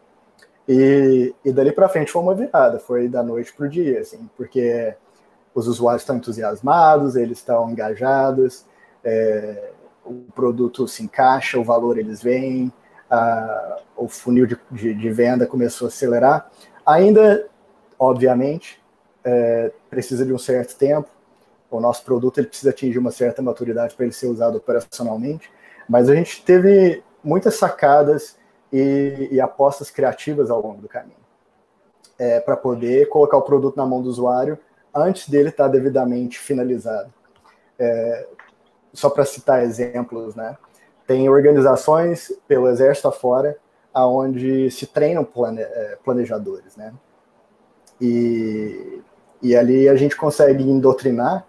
E, 0.67 1.33
e 1.43 1.51
dali 1.51 1.71
para 1.71 1.89
frente 1.89 2.11
foi 2.11 2.21
uma 2.21 2.35
virada, 2.35 2.79
foi 2.79 3.07
da 3.07 3.23
noite 3.23 3.53
para 3.53 3.65
o 3.65 3.69
dia, 3.69 4.01
assim, 4.01 4.29
porque 4.37 4.93
os 5.53 5.67
usuários 5.67 6.03
estão 6.03 6.17
entusiasmados, 6.17 7.15
eles 7.15 7.39
estão 7.39 7.69
engajados, 7.69 8.65
é, 9.03 9.71
o 10.05 10.25
produto 10.33 10.87
se 10.87 11.03
encaixa, 11.03 11.59
o 11.59 11.63
valor 11.63 11.97
eles 11.97 12.21
veem, 12.21 12.71
o 13.95 14.07
funil 14.07 14.45
de, 14.45 14.57
de, 14.71 14.93
de, 14.93 15.09
venda 15.09 15.47
começou 15.47 15.85
a 15.85 15.89
acelerar. 15.89 16.49
Ainda, 16.85 17.47
obviamente, 17.97 18.81
é, 19.23 19.71
precisa 19.89 20.25
de 20.25 20.33
um 20.33 20.37
certo 20.37 20.77
tempo, 20.77 21.09
o 21.71 21.79
nosso 21.79 22.03
produto 22.03 22.39
ele 22.39 22.47
precisa 22.47 22.71
atingir 22.71 22.97
uma 22.97 23.11
certa 23.11 23.41
maturidade 23.41 23.95
para 23.95 24.05
ele 24.05 24.13
ser 24.13 24.27
usado 24.27 24.57
operacionalmente, 24.57 25.51
mas 25.87 26.09
a 26.09 26.15
gente 26.15 26.43
teve 26.43 27.03
muitas 27.23 27.55
sacadas 27.55 28.37
e, 28.71 29.29
e 29.31 29.41
apostas 29.41 29.89
criativas 29.91 30.49
ao 30.49 30.61
longo 30.61 30.81
do 30.81 30.87
caminho 30.87 31.19
é, 32.19 32.39
para 32.41 32.57
poder 32.57 33.07
colocar 33.07 33.37
o 33.37 33.41
produto 33.41 33.77
na 33.77 33.85
mão 33.85 34.01
do 34.01 34.09
usuário 34.09 34.59
antes 34.93 35.29
dele 35.29 35.49
estar 35.49 35.69
devidamente 35.69 36.37
finalizado. 36.37 37.11
É, 37.79 38.27
só 38.93 39.09
para 39.09 39.23
citar 39.23 39.63
exemplos, 39.63 40.35
né? 40.35 40.57
Tem 41.09 41.27
organizações 41.27 42.31
pelo 42.47 42.67
exército 42.67 43.07
afora 43.07 43.57
aonde 43.91 44.69
se 44.69 44.85
treinam 44.85 45.25
plane, 45.25 45.59
é, 45.59 45.97
planejadores, 46.05 46.75
né? 46.75 46.93
E, 47.99 49.01
e 49.41 49.55
ali 49.55 49.89
a 49.89 49.95
gente 49.95 50.15
consegue 50.15 50.63
doutrinar 50.79 51.47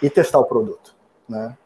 e 0.00 0.08
testar 0.08 0.38
o 0.38 0.44
produto, 0.44 0.94
né? 1.28 1.56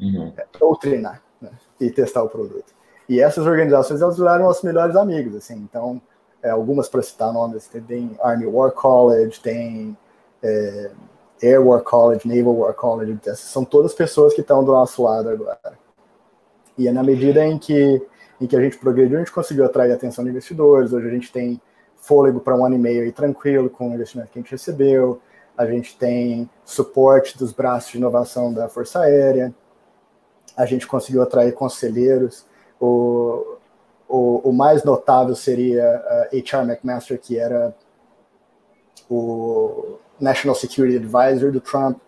Uhum. 0.00 0.32
É, 0.36 0.46
ou 0.60 0.76
treinar 0.76 1.20
né? 1.42 1.50
e 1.80 1.90
testar 1.90 2.22
o 2.22 2.28
produto. 2.28 2.72
E 3.08 3.18
essas 3.18 3.44
organizações 3.44 4.00
elas 4.00 4.16
viraram 4.16 4.44
nossos 4.44 4.62
melhores 4.62 4.94
amigos, 4.94 5.34
assim. 5.34 5.56
Então, 5.56 6.00
é, 6.40 6.50
algumas 6.50 6.88
para 6.88 7.02
citar 7.02 7.32
nomes, 7.32 7.66
tem 7.88 8.16
Army 8.22 8.46
War 8.46 8.70
College, 8.70 9.40
tem 9.40 9.98
é, 10.44 10.92
Air 11.42 11.66
War 11.66 11.82
College, 11.82 12.28
Naval 12.28 12.56
War 12.56 12.72
College, 12.72 13.18
são 13.34 13.64
todas 13.64 13.92
pessoas 13.94 14.32
que 14.32 14.42
estão 14.42 14.62
do 14.62 14.70
nosso 14.70 15.02
lado 15.02 15.28
agora. 15.28 15.87
E 16.78 16.88
é 16.88 16.92
na 16.92 17.02
medida 17.02 17.44
em 17.44 17.58
que, 17.58 18.00
em 18.40 18.46
que 18.46 18.56
a 18.56 18.60
gente 18.60 18.78
progrediu, 18.78 19.16
a 19.16 19.20
gente 19.20 19.32
conseguiu 19.32 19.64
atrair 19.64 19.92
a 19.92 19.94
atenção 19.96 20.24
de 20.24 20.30
investidores. 20.30 20.92
Hoje 20.92 21.08
a 21.08 21.10
gente 21.10 21.30
tem 21.30 21.60
fôlego 21.96 22.40
para 22.40 22.56
um 22.56 22.64
ano 22.64 22.76
e 22.76 22.78
meio 22.78 23.02
aí 23.02 23.12
tranquilo 23.12 23.68
com 23.68 23.90
o 23.90 23.94
investimento 23.94 24.30
que 24.30 24.38
a 24.38 24.42
gente 24.42 24.52
recebeu 24.52 25.20
a 25.58 25.66
gente 25.66 25.98
tem 25.98 26.48
suporte 26.64 27.36
dos 27.36 27.52
braços 27.52 27.90
de 27.90 27.98
inovação 27.98 28.54
da 28.54 28.68
Força 28.68 29.00
Aérea, 29.00 29.52
a 30.56 30.64
gente 30.64 30.86
conseguiu 30.86 31.20
atrair 31.20 31.52
conselheiros, 31.52 32.46
o, 32.80 33.56
o, 34.08 34.50
o 34.50 34.52
mais 34.52 34.84
notável 34.84 35.34
seria 35.34 35.84
a 35.84 36.28
HR 36.32 36.62
McMaster, 36.62 37.18
que 37.18 37.36
era 37.36 37.74
o 39.10 39.98
National 40.20 40.54
Security 40.54 40.96
Advisor 40.96 41.50
do 41.50 41.60
Trump, 41.60 41.98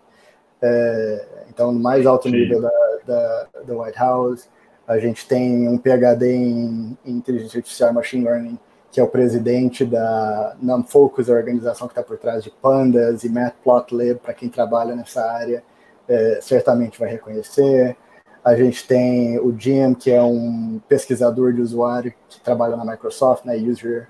é, 0.61 1.25
então 1.49 1.73
no 1.73 1.79
mais 1.79 2.05
alto 2.05 2.29
nível 2.29 2.61
da, 2.61 2.71
da, 3.05 3.47
da, 3.65 3.81
White 3.81 3.97
House. 3.97 4.47
A 4.87 4.97
gente 4.97 5.27
tem 5.27 5.67
um 5.69 5.77
PhD 5.77 6.33
em, 6.33 6.97
em 7.05 7.11
inteligência 7.11 7.59
artificial 7.59 7.91
e 7.91 7.93
machine 7.93 8.25
learning 8.25 8.59
que 8.91 8.99
é 8.99 9.03
o 9.03 9.07
presidente 9.07 9.85
da 9.85 10.55
NumFocus, 10.61 11.29
a 11.29 11.33
organização 11.33 11.87
que 11.87 11.93
está 11.93 12.03
por 12.03 12.17
trás 12.17 12.43
de 12.43 12.51
Pandas 12.51 13.23
e 13.23 13.29
Matplotlib, 13.29 14.19
para 14.19 14.33
quem 14.33 14.49
trabalha 14.49 14.93
nessa 14.93 15.23
área, 15.31 15.63
é, 16.07 16.39
certamente 16.41 16.99
vai 16.99 17.09
reconhecer. 17.09 17.95
A 18.43 18.53
gente 18.53 18.85
tem 18.85 19.39
o 19.39 19.57
Jim, 19.57 19.93
que 19.93 20.11
é 20.11 20.21
um 20.21 20.81
pesquisador 20.89 21.53
de 21.53 21.61
usuário 21.61 22.13
que 22.27 22.41
trabalha 22.41 22.75
na 22.75 22.83
Microsoft, 22.83 23.45
né, 23.45 23.55
User, 23.55 24.09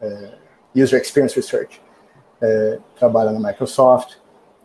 é, 0.00 0.34
User 0.74 1.00
Experience 1.00 1.34
Research, 1.34 1.80
é, 2.42 2.78
trabalha 2.98 3.32
na 3.32 3.48
Microsoft. 3.48 4.16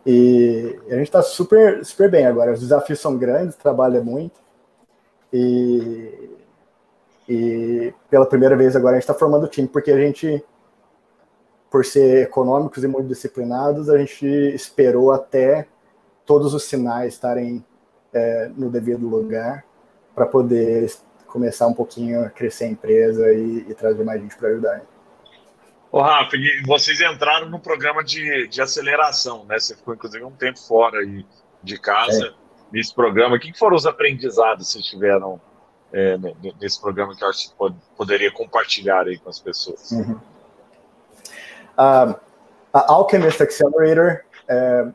E 0.04 0.78
a 0.88 0.94
gente 0.96 1.04
está 1.04 1.22
super, 1.22 1.82
super 1.86 2.10
bem 2.10 2.26
agora. 2.26 2.52
Os 2.52 2.60
desafios 2.60 3.00
são 3.00 3.16
grandes, 3.16 3.56
trabalha 3.56 4.02
muito. 4.02 4.42
E 5.32 6.30
e 7.28 7.94
pela 8.10 8.26
primeira 8.26 8.56
vez 8.56 8.74
agora 8.74 8.96
a 8.96 9.00
gente 9.00 9.04
está 9.04 9.14
formando 9.14 9.44
o 9.44 9.48
time, 9.48 9.68
porque 9.68 9.90
a 9.90 9.98
gente 9.98 10.44
por 11.70 11.86
ser 11.86 12.24
econômicos 12.24 12.84
e 12.84 12.86
muito 12.86 13.08
disciplinados, 13.08 13.88
a 13.88 13.96
gente 13.96 14.26
esperou 14.26 15.10
até 15.10 15.66
todos 16.26 16.52
os 16.52 16.64
sinais 16.64 17.14
estarem 17.14 17.64
é, 18.12 18.50
no 18.54 18.70
devido 18.70 19.08
lugar 19.08 19.64
para 20.14 20.26
poder 20.26 20.92
começar 21.26 21.66
um 21.66 21.72
pouquinho 21.72 22.26
a 22.26 22.28
crescer 22.28 22.64
a 22.64 22.68
empresa 22.68 23.32
e, 23.32 23.64
e 23.70 23.74
trazer 23.74 24.04
mais 24.04 24.20
gente 24.20 24.36
para 24.36 24.50
ajudar. 24.50 24.82
Ô, 25.90 26.02
Rafa, 26.02 26.36
vocês 26.66 27.00
entraram 27.00 27.48
no 27.48 27.58
programa 27.58 28.04
de, 28.04 28.46
de 28.48 28.60
aceleração, 28.60 29.46
né? 29.46 29.58
Você 29.58 29.74
ficou, 29.74 29.94
inclusive, 29.94 30.22
um 30.24 30.30
tempo 30.30 30.58
fora 30.58 30.98
aí 30.98 31.24
de 31.62 31.78
casa 31.78 32.26
é. 32.26 32.41
Nesse 32.72 32.94
programa. 32.94 33.36
O 33.36 33.38
que 33.38 33.56
foram 33.56 33.76
os 33.76 33.86
aprendizados 33.86 34.66
que 34.66 34.72
vocês 34.72 34.84
tiveram 34.86 35.40
é, 35.92 36.16
nesse 36.60 36.80
programa 36.80 37.14
que 37.14 37.22
eu 37.22 37.28
acho 37.28 37.50
que 37.50 37.56
pode, 37.56 37.76
poderia 37.96 38.32
compartilhar 38.32 39.06
aí 39.06 39.18
com 39.18 39.28
as 39.28 39.38
pessoas? 39.38 39.90
Uhum. 39.92 40.18
Uh, 41.72 42.18
a 42.72 42.92
Alchemist 42.92 43.42
Accelerator 43.42 44.22
é, 44.48 44.86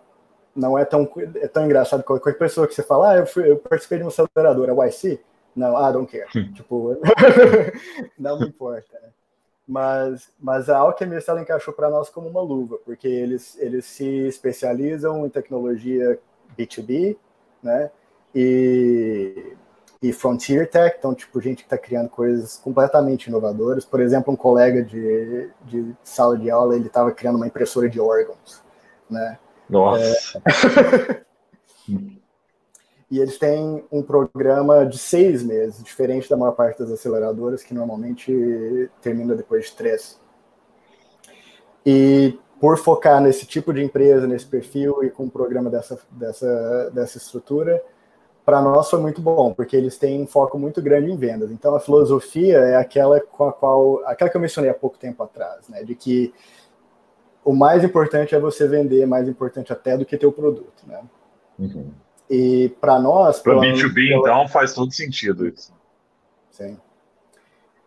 não 0.55 0.77
é 0.77 0.83
tão, 0.83 1.09
é 1.35 1.47
tão 1.47 1.65
engraçado 1.65 2.03
qualquer 2.03 2.37
pessoa 2.37 2.67
que 2.67 2.73
você 2.73 2.81
fala, 2.81 3.11
ah, 3.11 3.17
eu, 3.17 3.27
fui, 3.27 3.49
eu 3.49 3.57
participei 3.57 3.99
de 3.99 4.03
uma 4.03 4.09
aceleradora, 4.09 4.87
YC. 4.87 5.19
Não, 5.55 5.89
I 5.89 5.93
don't 5.93 6.11
care. 6.11 6.27
Hum. 6.35 6.53
tipo, 6.53 6.97
não 8.17 8.39
me 8.39 8.47
importa. 8.47 8.93
Né? 8.99 9.09
Mas, 9.67 10.31
mas 10.39 10.69
a 10.69 10.77
Alchemist 10.77 11.29
ela 11.29 11.41
encaixou 11.41 11.73
para 11.73 11.89
nós 11.89 12.09
como 12.09 12.27
uma 12.27 12.41
luva, 12.41 12.77
porque 12.85 13.07
eles, 13.07 13.57
eles 13.59 13.85
se 13.85 14.05
especializam 14.27 15.25
em 15.25 15.29
tecnologia 15.29 16.19
B2B, 16.57 17.17
né? 17.61 17.89
E, 18.33 19.55
e 20.01 20.13
Frontier 20.13 20.69
Tech, 20.69 20.95
então, 20.97 21.13
tipo, 21.13 21.41
gente 21.41 21.57
que 21.57 21.63
está 21.63 21.77
criando 21.77 22.09
coisas 22.09 22.57
completamente 22.57 23.27
inovadoras. 23.27 23.85
Por 23.85 23.99
exemplo, 23.99 24.33
um 24.33 24.37
colega 24.37 24.83
de, 24.83 25.49
de 25.65 25.95
sala 26.03 26.37
de 26.37 26.49
aula, 26.49 26.75
ele 26.75 26.87
estava 26.87 27.11
criando 27.11 27.37
uma 27.37 27.47
impressora 27.47 27.89
de 27.89 27.99
órgãos, 27.99 28.61
né? 29.09 29.39
Nossa! 29.69 30.41
É... 30.45 31.21
e 33.09 33.19
eles 33.19 33.37
têm 33.37 33.83
um 33.91 34.03
programa 34.03 34.85
de 34.85 34.97
seis 34.97 35.41
meses, 35.43 35.83
diferente 35.83 36.29
da 36.29 36.37
maior 36.37 36.53
parte 36.53 36.79
das 36.79 36.91
aceleradoras, 36.91 37.63
que 37.63 37.73
normalmente 37.73 38.89
termina 39.01 39.35
depois 39.35 39.65
de 39.65 39.75
três. 39.75 40.19
E 41.85 42.37
por 42.59 42.77
focar 42.77 43.21
nesse 43.21 43.45
tipo 43.45 43.73
de 43.73 43.83
empresa, 43.83 44.27
nesse 44.27 44.45
perfil 44.45 45.03
e 45.03 45.09
com 45.09 45.23
um 45.23 45.29
programa 45.29 45.69
dessa, 45.69 45.99
dessa, 46.11 46.89
dessa 46.91 47.17
estrutura, 47.17 47.81
para 48.43 48.61
nós 48.61 48.89
foi 48.89 48.99
muito 48.99 49.21
bom, 49.21 49.53
porque 49.53 49.75
eles 49.75 49.97
têm 49.97 50.21
um 50.21 50.27
foco 50.27 50.57
muito 50.57 50.81
grande 50.81 51.11
em 51.11 51.17
vendas. 51.17 51.51
Então 51.51 51.75
a 51.75 51.79
filosofia 51.79 52.59
é 52.59 52.75
aquela 52.75 53.19
com 53.19 53.43
a 53.43 53.53
qual, 53.53 54.01
aquela 54.05 54.29
que 54.29 54.37
eu 54.37 54.41
mencionei 54.41 54.71
há 54.71 54.73
pouco 54.73 54.97
tempo 54.97 55.21
atrás, 55.21 55.67
né, 55.67 55.83
de 55.83 55.93
que 55.93 56.33
o 57.43 57.53
mais 57.53 57.83
importante 57.83 58.33
é 58.33 58.39
você 58.39 58.67
vender, 58.67 59.05
mais 59.05 59.27
importante 59.27 59.71
até 59.71 59.97
do 59.97 60.05
que 60.05 60.17
ter 60.17 60.25
o 60.25 60.31
produto, 60.31 60.83
né? 60.85 61.01
Uhum. 61.57 61.91
E 62.29 62.69
para 62.81 62.99
nós, 62.99 63.39
para 63.39 63.53
B2B, 63.53 63.93
pela... 63.93 64.19
então 64.19 64.47
faz 64.49 64.73
todo 64.73 64.91
sentido 64.91 65.47
isso. 65.47 65.73
Sim. 66.51 66.77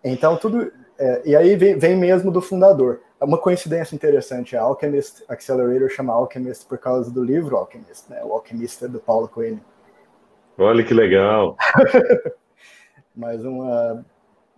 Então 0.03 0.37
tudo 0.37 0.73
é, 1.01 1.23
e 1.25 1.35
aí 1.35 1.57
vem, 1.57 1.79
vem 1.79 1.97
mesmo 1.97 2.31
do 2.31 2.43
fundador. 2.43 3.01
É 3.19 3.25
uma 3.25 3.39
coincidência 3.39 3.95
interessante, 3.95 4.55
a 4.55 4.63
Alchemist 4.63 5.25
Accelerator 5.27 5.89
chama 5.89 6.13
Alchemist 6.13 6.67
por 6.67 6.77
causa 6.77 7.11
do 7.11 7.25
livro 7.25 7.57
Alchemist, 7.57 8.11
né? 8.11 8.23
O 8.23 8.35
Alquimista 8.35 8.87
do 8.87 9.01
Paulo 9.01 9.27
Coelho. 9.27 9.61
Olha 10.59 10.85
que 10.85 10.93
legal. 10.93 11.57
Mais 13.17 13.43
uma 13.43 14.05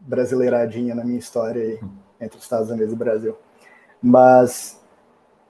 brasileiradinha 0.00 0.96
na 0.96 1.04
minha 1.04 1.18
história 1.18 1.62
aí, 1.62 1.80
entre 2.20 2.38
os 2.38 2.42
Estados 2.42 2.70
Unidos 2.70 2.90
e 2.90 2.96
o 2.96 2.98
Brasil. 2.98 3.36
Mas 4.02 4.82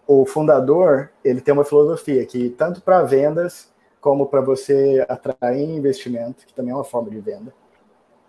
o 0.06 0.26
fundador, 0.26 1.10
ele 1.24 1.40
tem 1.40 1.54
uma 1.54 1.64
filosofia 1.64 2.24
que 2.26 2.50
tanto 2.50 2.82
para 2.82 3.02
vendas 3.02 3.72
como 3.98 4.26
para 4.26 4.42
você 4.42 5.06
atrair 5.08 5.70
investimento, 5.70 6.44
que 6.44 6.52
também 6.52 6.72
é 6.72 6.74
uma 6.74 6.84
forma 6.84 7.08
de 7.08 7.18
venda. 7.18 7.54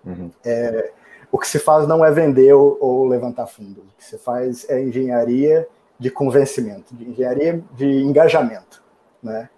Uhum. 0.05 0.31
É, 0.45 0.93
o 1.33 1.39
que 1.39 1.47
se 1.47 1.57
faz 1.57 1.87
não 1.87 2.05
é 2.05 2.11
vender 2.11 2.53
ou, 2.53 2.77
ou, 2.79 3.07
levantar 3.07 3.47
fundos. 3.47 3.83
O 3.83 3.97
que 3.97 4.05
se 4.05 4.19
faz 4.19 4.69
é 4.69 4.79
engenharia 4.79 5.67
de 5.97 6.11
convencimento, 6.11 6.95
de 6.95 7.09
engenharia 7.09 7.63
de 7.71 7.87
engajamento, 8.03 8.83
né? 9.21 9.49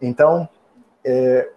Então, 0.00 0.48
é, 1.04 1.48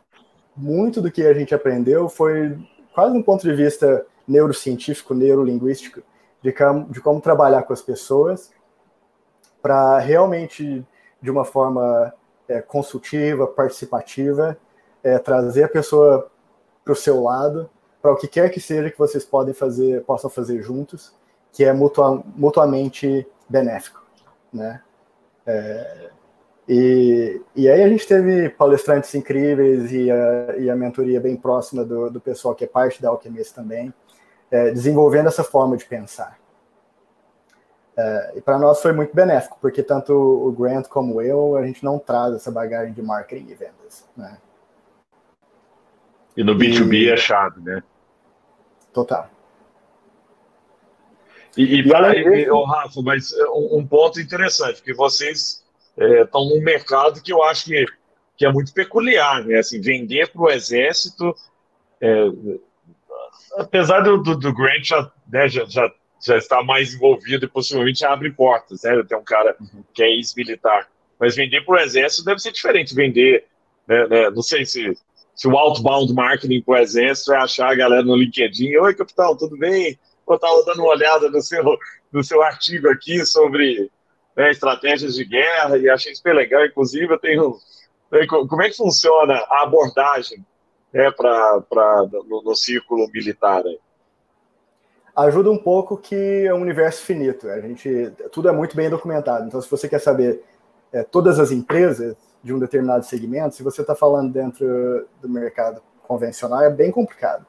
muito 0.55 1.01
do 1.01 1.11
que 1.11 1.25
a 1.25 1.33
gente 1.33 1.55
aprendeu 1.55 2.07
foi 2.07 2.55
quase 2.93 3.17
um 3.17 3.23
ponto 3.23 3.41
de 3.41 3.55
vista 3.55 4.05
neurocientífico, 4.27 5.15
neurolinguístico, 5.15 6.03
de, 6.43 6.51
como, 6.51 6.85
de 6.85 7.01
como 7.01 7.19
trabalhar 7.19 7.63
com 7.63 7.73
as 7.73 7.81
pessoas 7.81 8.51
para 9.63 9.97
realmente, 9.97 10.85
de 11.19 11.31
uma 11.31 11.43
forma 11.43 12.13
é, 12.47 12.61
consultiva, 12.61 13.47
participativa, 13.47 14.55
é, 15.03 15.17
trazer 15.17 15.63
a 15.63 15.69
pessoa 15.69 16.29
para 16.83 16.93
o 16.93 16.95
seu 16.95 17.23
lado, 17.23 17.67
para 18.05 18.13
o 18.13 18.15
que 18.15 18.27
quer 18.27 18.51
que 18.51 18.59
seja 18.59 18.91
que 18.91 18.99
vocês 18.99 19.25
podem 19.25 19.51
fazer, 19.51 20.03
possam 20.03 20.29
fazer 20.29 20.61
juntos, 20.61 21.11
que 21.51 21.63
é 21.63 21.73
mutua, 21.73 22.23
mutuamente 22.35 23.27
benéfico, 23.49 24.05
né? 24.53 24.79
É, 25.43 26.09
e, 26.69 27.41
e 27.55 27.67
aí 27.67 27.81
a 27.81 27.89
gente 27.89 28.07
teve 28.07 28.49
palestrantes 28.49 29.15
incríveis 29.15 29.91
e 29.91 30.11
a, 30.11 30.55
e 30.57 30.69
a 30.69 30.75
mentoria 30.75 31.19
bem 31.19 31.35
próxima 31.35 31.83
do, 31.83 32.11
do 32.11 32.21
pessoal 32.21 32.53
que 32.53 32.63
é 32.63 32.67
parte 32.67 33.01
da 33.01 33.09
Alquimista 33.09 33.59
também, 33.59 33.91
é, 34.51 34.69
desenvolvendo 34.69 35.27
essa 35.27 35.43
forma 35.43 35.75
de 35.75 35.85
pensar. 35.85 36.37
É, 37.97 38.33
e 38.35 38.41
para 38.41 38.59
nós 38.59 38.83
foi 38.83 38.93
muito 38.93 39.15
benéfico, 39.15 39.57
porque 39.59 39.81
tanto 39.81 40.13
o 40.13 40.51
Grant 40.51 40.87
como 40.89 41.23
eu, 41.23 41.55
a 41.55 41.65
gente 41.65 41.83
não 41.83 41.97
traz 41.97 42.35
essa 42.35 42.51
bagagem 42.51 42.93
de 42.93 43.01
marketing 43.01 43.49
e 43.49 43.55
vendas. 43.55 44.07
Né? 44.15 44.37
E 46.37 46.43
no 46.43 46.53
B2B 46.55 46.93
e... 46.93 47.09
é 47.09 47.17
chave, 47.17 47.59
né? 47.61 47.81
Total. 48.95 49.29
E, 51.57 51.79
e, 51.79 51.87
para, 51.87 52.17
e, 52.17 52.49
oh, 52.49 52.63
Rafa, 52.63 53.01
mas 53.01 53.33
um, 53.53 53.79
um 53.79 53.87
ponto 53.87 54.21
interessante, 54.21 54.81
que 54.81 54.93
vocês 54.93 55.65
estão 55.97 56.41
é, 56.41 56.49
num 56.49 56.61
mercado 56.61 57.21
que 57.21 57.31
eu 57.31 57.43
acho 57.43 57.65
que, 57.65 57.85
que 58.37 58.45
é 58.45 58.51
muito 58.51 58.73
peculiar, 58.73 59.43
né? 59.43 59.59
Assim, 59.59 59.81
vender 59.81 60.31
para 60.31 60.41
o 60.41 60.49
exército, 60.49 61.35
é, 61.99 62.25
apesar 63.57 63.99
do, 63.99 64.17
do, 64.23 64.37
do 64.37 64.53
Grant 64.53 64.85
já, 64.85 65.11
né, 65.27 65.49
já, 65.49 65.65
já, 65.65 65.91
já 66.25 66.37
estar 66.37 66.63
mais 66.63 66.93
envolvido 66.93 67.45
e 67.45 67.49
possivelmente 67.49 68.05
abre 68.05 68.31
portas, 68.31 68.83
né? 68.83 69.03
Tem 69.03 69.17
um 69.17 69.23
cara 69.23 69.57
uhum. 69.59 69.83
que 69.93 70.03
é 70.03 70.09
ex-militar. 70.09 70.87
Mas 71.19 71.35
vender 71.35 71.65
para 71.65 71.75
o 71.75 71.79
exército 71.79 72.23
deve 72.23 72.39
ser 72.39 72.53
diferente. 72.53 72.95
Vender, 72.95 73.45
né, 73.85 74.07
né, 74.07 74.29
não 74.29 74.41
sei 74.41 74.65
se, 74.65 74.97
se 75.35 75.47
o 75.47 75.57
outbound 75.57 76.13
marketing 76.13 76.61
para 76.61 76.75
o 76.75 76.77
exército 76.77 77.33
é 77.33 77.37
achar 77.37 77.69
a 77.69 77.75
galera 77.75 78.03
no 78.03 78.15
LinkedIn. 78.15 78.77
Oi, 78.77 78.95
capitão, 78.95 79.35
tudo 79.35 79.57
bem? 79.57 79.99
Eu 80.27 80.35
estava 80.35 80.63
dando 80.63 80.79
uma 80.79 80.89
olhada 80.89 81.29
no 81.29 81.41
seu, 81.41 81.77
no 82.11 82.23
seu 82.23 82.41
artigo 82.41 82.89
aqui 82.89 83.25
sobre 83.25 83.91
né, 84.35 84.49
estratégias 84.49 85.13
de 85.13 85.25
guerra 85.25 85.77
e 85.77 85.89
achei 85.89 86.15
super 86.15 86.33
legal. 86.33 86.65
Inclusive, 86.65 87.13
eu 87.13 87.19
tenho. 87.19 87.57
Né, 88.09 88.25
como 88.25 88.61
é 88.63 88.69
que 88.69 88.77
funciona 88.77 89.33
a 89.49 89.63
abordagem 89.63 90.43
né, 90.93 91.11
pra, 91.11 91.61
pra, 91.61 92.07
no, 92.27 92.41
no 92.41 92.55
círculo 92.55 93.05
militar? 93.11 93.61
Ajuda 95.13 95.51
um 95.51 95.57
pouco 95.57 95.97
que 95.97 96.45
é 96.45 96.53
um 96.53 96.61
universo 96.61 97.03
finito. 97.03 97.49
A 97.49 97.59
gente, 97.59 98.11
tudo 98.31 98.47
é 98.47 98.51
muito 98.53 98.75
bem 98.75 98.89
documentado. 98.89 99.45
Então, 99.47 99.61
se 99.61 99.69
você 99.69 99.87
quer 99.87 99.99
saber 99.99 100.41
é, 100.93 101.03
todas 101.03 101.39
as 101.39 101.51
empresas 101.51 102.15
de 102.45 102.53
um 102.53 102.59
determinado 102.59 103.03
segmento, 103.03 103.55
se 103.55 103.63
você 103.63 103.81
está 103.81 103.95
falando 103.95 104.31
dentro 104.31 105.07
do 105.19 105.27
mercado 105.27 105.81
convencional, 106.07 106.61
é 106.61 106.69
bem 106.69 106.91
complicado. 106.91 107.43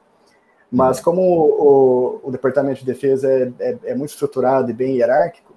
Mas 0.71 0.97
uhum. 0.97 1.03
como 1.03 1.21
o, 1.21 2.21
o, 2.23 2.27
o 2.29 2.31
Departamento 2.31 2.79
de 2.79 2.85
Defesa 2.87 3.31
é, 3.31 3.51
é, 3.59 3.77
é, 3.83 3.95
muito 3.95 4.09
estruturado 4.09 4.71
e 4.71 4.73
bem 4.73 4.95
hierárquico, 4.95 5.53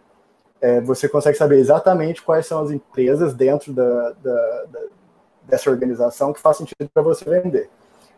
é, 0.60 0.78
você 0.82 1.08
consegue 1.08 1.38
saber 1.38 1.58
exatamente 1.58 2.20
quais 2.20 2.44
são 2.44 2.60
as 2.60 2.70
empresas 2.70 3.32
dentro 3.32 3.72
da, 3.72 4.10
da, 4.10 4.64
da, 4.64 4.80
dessa 5.44 5.70
organização 5.70 6.34
que 6.34 6.40
faz 6.40 6.58
sentido 6.58 6.90
para 6.92 7.02
você 7.02 7.24
vender. 7.24 7.70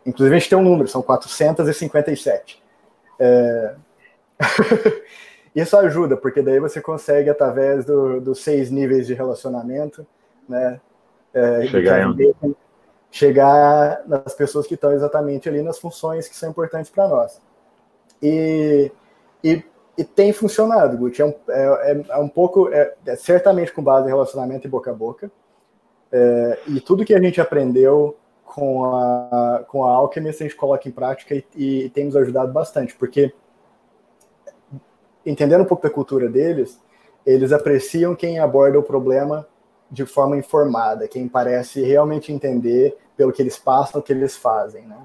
Inclusive, 0.05 0.35
a 0.35 0.39
gente 0.39 0.49
tem 0.49 0.57
um 0.57 0.61
número, 0.63 0.89
são 0.89 1.01
457. 1.01 2.61
É... 3.17 3.75
Isso 5.55 5.77
ajuda, 5.77 6.17
porque 6.17 6.41
daí 6.41 6.59
você 6.59 6.81
consegue, 6.81 7.29
através 7.29 7.85
do, 7.85 8.19
dos 8.19 8.43
seis 8.43 8.69
níveis 8.69 9.07
de 9.07 9.13
relacionamento, 9.13 10.05
né, 10.49 10.81
é, 11.33 11.65
chegar, 11.67 12.07
em... 12.07 12.55
chegar 13.11 14.03
nas 14.07 14.33
pessoas 14.33 14.67
que 14.67 14.75
estão 14.75 14.91
exatamente 14.91 15.49
ali 15.49 15.61
nas 15.61 15.79
funções 15.79 16.27
que 16.27 16.35
são 16.35 16.49
importantes 16.49 16.91
para 16.91 17.07
nós. 17.07 17.41
E, 18.21 18.91
e 19.43 19.63
e 19.97 20.03
tem 20.03 20.33
funcionado, 20.33 20.97
Gucci. 20.97 21.21
É 21.21 21.25
um, 21.25 21.33
é, 21.49 22.03
é 22.09 22.17
um 22.17 22.27
pouco, 22.27 22.69
é, 22.69 22.93
é, 23.05 23.15
certamente 23.15 23.71
com 23.71 23.83
base 23.83 24.07
em 24.07 24.11
relacionamento 24.11 24.65
e 24.65 24.69
boca 24.69 24.91
a 24.91 24.93
boca. 24.93 25.31
É, 26.11 26.59
e 26.67 26.79
tudo 26.79 27.05
que 27.05 27.13
a 27.13 27.21
gente 27.21 27.39
aprendeu 27.39 28.17
com 28.43 28.85
a, 28.85 29.63
com 29.67 29.83
a 29.85 29.91
Alchemist 29.91 30.43
a 30.43 30.47
gente 30.47 30.55
coloca 30.55 30.87
em 30.87 30.91
prática 30.91 31.33
e, 31.33 31.45
e, 31.55 31.89
temos 31.89 32.15
ajudado 32.15 32.51
bastante, 32.51 32.95
porque 32.95 33.33
entendendo 35.25 35.61
um 35.61 35.65
pouco 35.65 35.81
da 35.81 35.89
cultura 35.89 36.29
deles, 36.29 36.79
eles 37.25 37.51
apreciam 37.51 38.15
quem 38.15 38.37
aborda 38.37 38.77
o 38.77 38.83
problema 38.83 39.47
de 39.93 40.07
forma 40.07 40.35
informada, 40.35 41.07
quem 41.07 41.27
parece 41.27 41.83
realmente 41.83 42.33
entender 42.33 42.97
pelo 43.15 43.31
que 43.31 43.43
eles 43.43 43.59
passam, 43.59 44.01
o 44.01 44.03
que 44.03 44.11
eles 44.11 44.35
fazem, 44.35 44.87
né? 44.87 44.97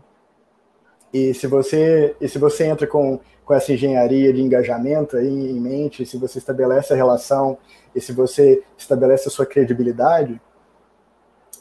E 1.12 1.34
se 1.34 1.46
você, 1.46 2.16
e 2.18 2.26
se 2.26 2.38
você 2.38 2.64
entra 2.64 2.86
com, 2.86 3.20
com 3.44 3.52
essa 3.52 3.70
engenharia 3.70 4.32
de 4.32 4.40
engajamento 4.40 5.18
aí 5.18 5.50
em 5.50 5.60
mente, 5.60 6.06
se 6.06 6.16
você 6.16 6.38
estabelece 6.38 6.94
a 6.94 6.96
relação 6.96 7.58
e 7.94 8.00
se 8.00 8.12
você 8.12 8.64
estabelece 8.78 9.28
a 9.28 9.30
sua 9.30 9.44
credibilidade, 9.44 10.40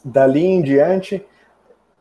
dali 0.06 0.46
em 0.46 0.62
diante, 0.62 1.26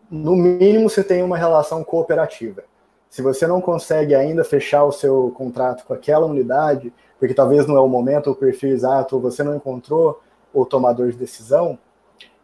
no 0.09 0.37
mínimo 0.37 0.89
você 0.89 1.03
tem 1.03 1.25
uma 1.25 1.37
relação 1.37 1.83
cooperativa. 1.83 2.63
Se 3.11 3.21
você 3.21 3.49
não 3.49 3.61
consegue 3.61 4.15
ainda 4.15 4.45
fechar 4.45 4.85
o 4.85 4.93
seu 4.93 5.33
contrato 5.37 5.85
com 5.85 5.93
aquela 5.93 6.27
unidade, 6.27 6.93
porque 7.19 7.35
talvez 7.35 7.67
não 7.67 7.77
é 7.77 7.81
o 7.81 7.89
momento, 7.89 8.31
o 8.31 8.35
perfil 8.37 8.71
exato, 8.71 9.17
ou 9.17 9.23
você 9.23 9.43
não 9.43 9.57
encontrou 9.57 10.21
o 10.53 10.65
tomador 10.65 11.11
de 11.11 11.17
decisão, 11.17 11.79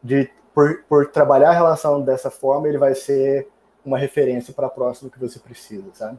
de, 0.03 0.31
por, 0.55 0.83
por 0.89 1.11
trabalhar 1.11 1.51
a 1.51 1.55
relação 1.55 2.01
dessa 2.01 2.31
forma, 2.31 2.69
ele 2.69 2.79
vai 2.79 2.95
ser 2.95 3.49
uma 3.85 3.99
referência 3.99 4.53
para 4.53 4.69
próximo 4.69 5.11
que 5.11 5.19
você 5.19 5.39
precisa, 5.39 5.87
sabe? 5.95 6.19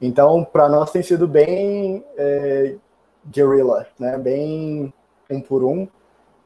Então, 0.00 0.44
para 0.44 0.68
nós 0.68 0.90
tem 0.90 1.02
sido 1.02 1.26
bem 1.26 2.04
é, 2.16 2.76
guerrilla, 3.26 3.86
né? 3.98 4.18
Bem 4.18 4.92
um 5.30 5.40
por 5.40 5.64
um, 5.64 5.88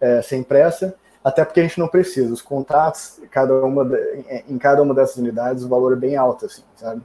é, 0.00 0.22
sem 0.22 0.42
pressa, 0.42 0.94
até 1.22 1.44
porque 1.44 1.60
a 1.60 1.62
gente 1.64 1.78
não 1.78 1.88
precisa. 1.88 2.32
Os 2.32 2.40
contratos, 2.40 3.20
cada 3.30 3.54
uma 3.64 3.90
em 4.48 4.56
cada 4.56 4.82
uma 4.82 4.94
dessas 4.94 5.16
unidades, 5.16 5.64
o 5.64 5.68
valor 5.68 5.92
é 5.92 5.96
bem 5.96 6.16
alto, 6.16 6.46
assim, 6.46 6.62
sabe? 6.76 7.02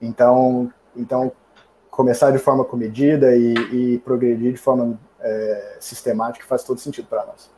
Então, 0.00 0.72
então 0.94 1.32
começar 1.90 2.30
de 2.30 2.38
forma 2.38 2.64
comedida 2.64 3.34
e, 3.34 3.54
e 3.94 3.98
progredir 4.00 4.52
de 4.52 4.58
forma 4.58 4.98
é, 5.22 5.76
sistemática 5.80 6.46
faz 6.46 6.64
todo 6.64 6.78
sentido 6.78 7.06
para 7.08 7.24
nós. 7.26 7.50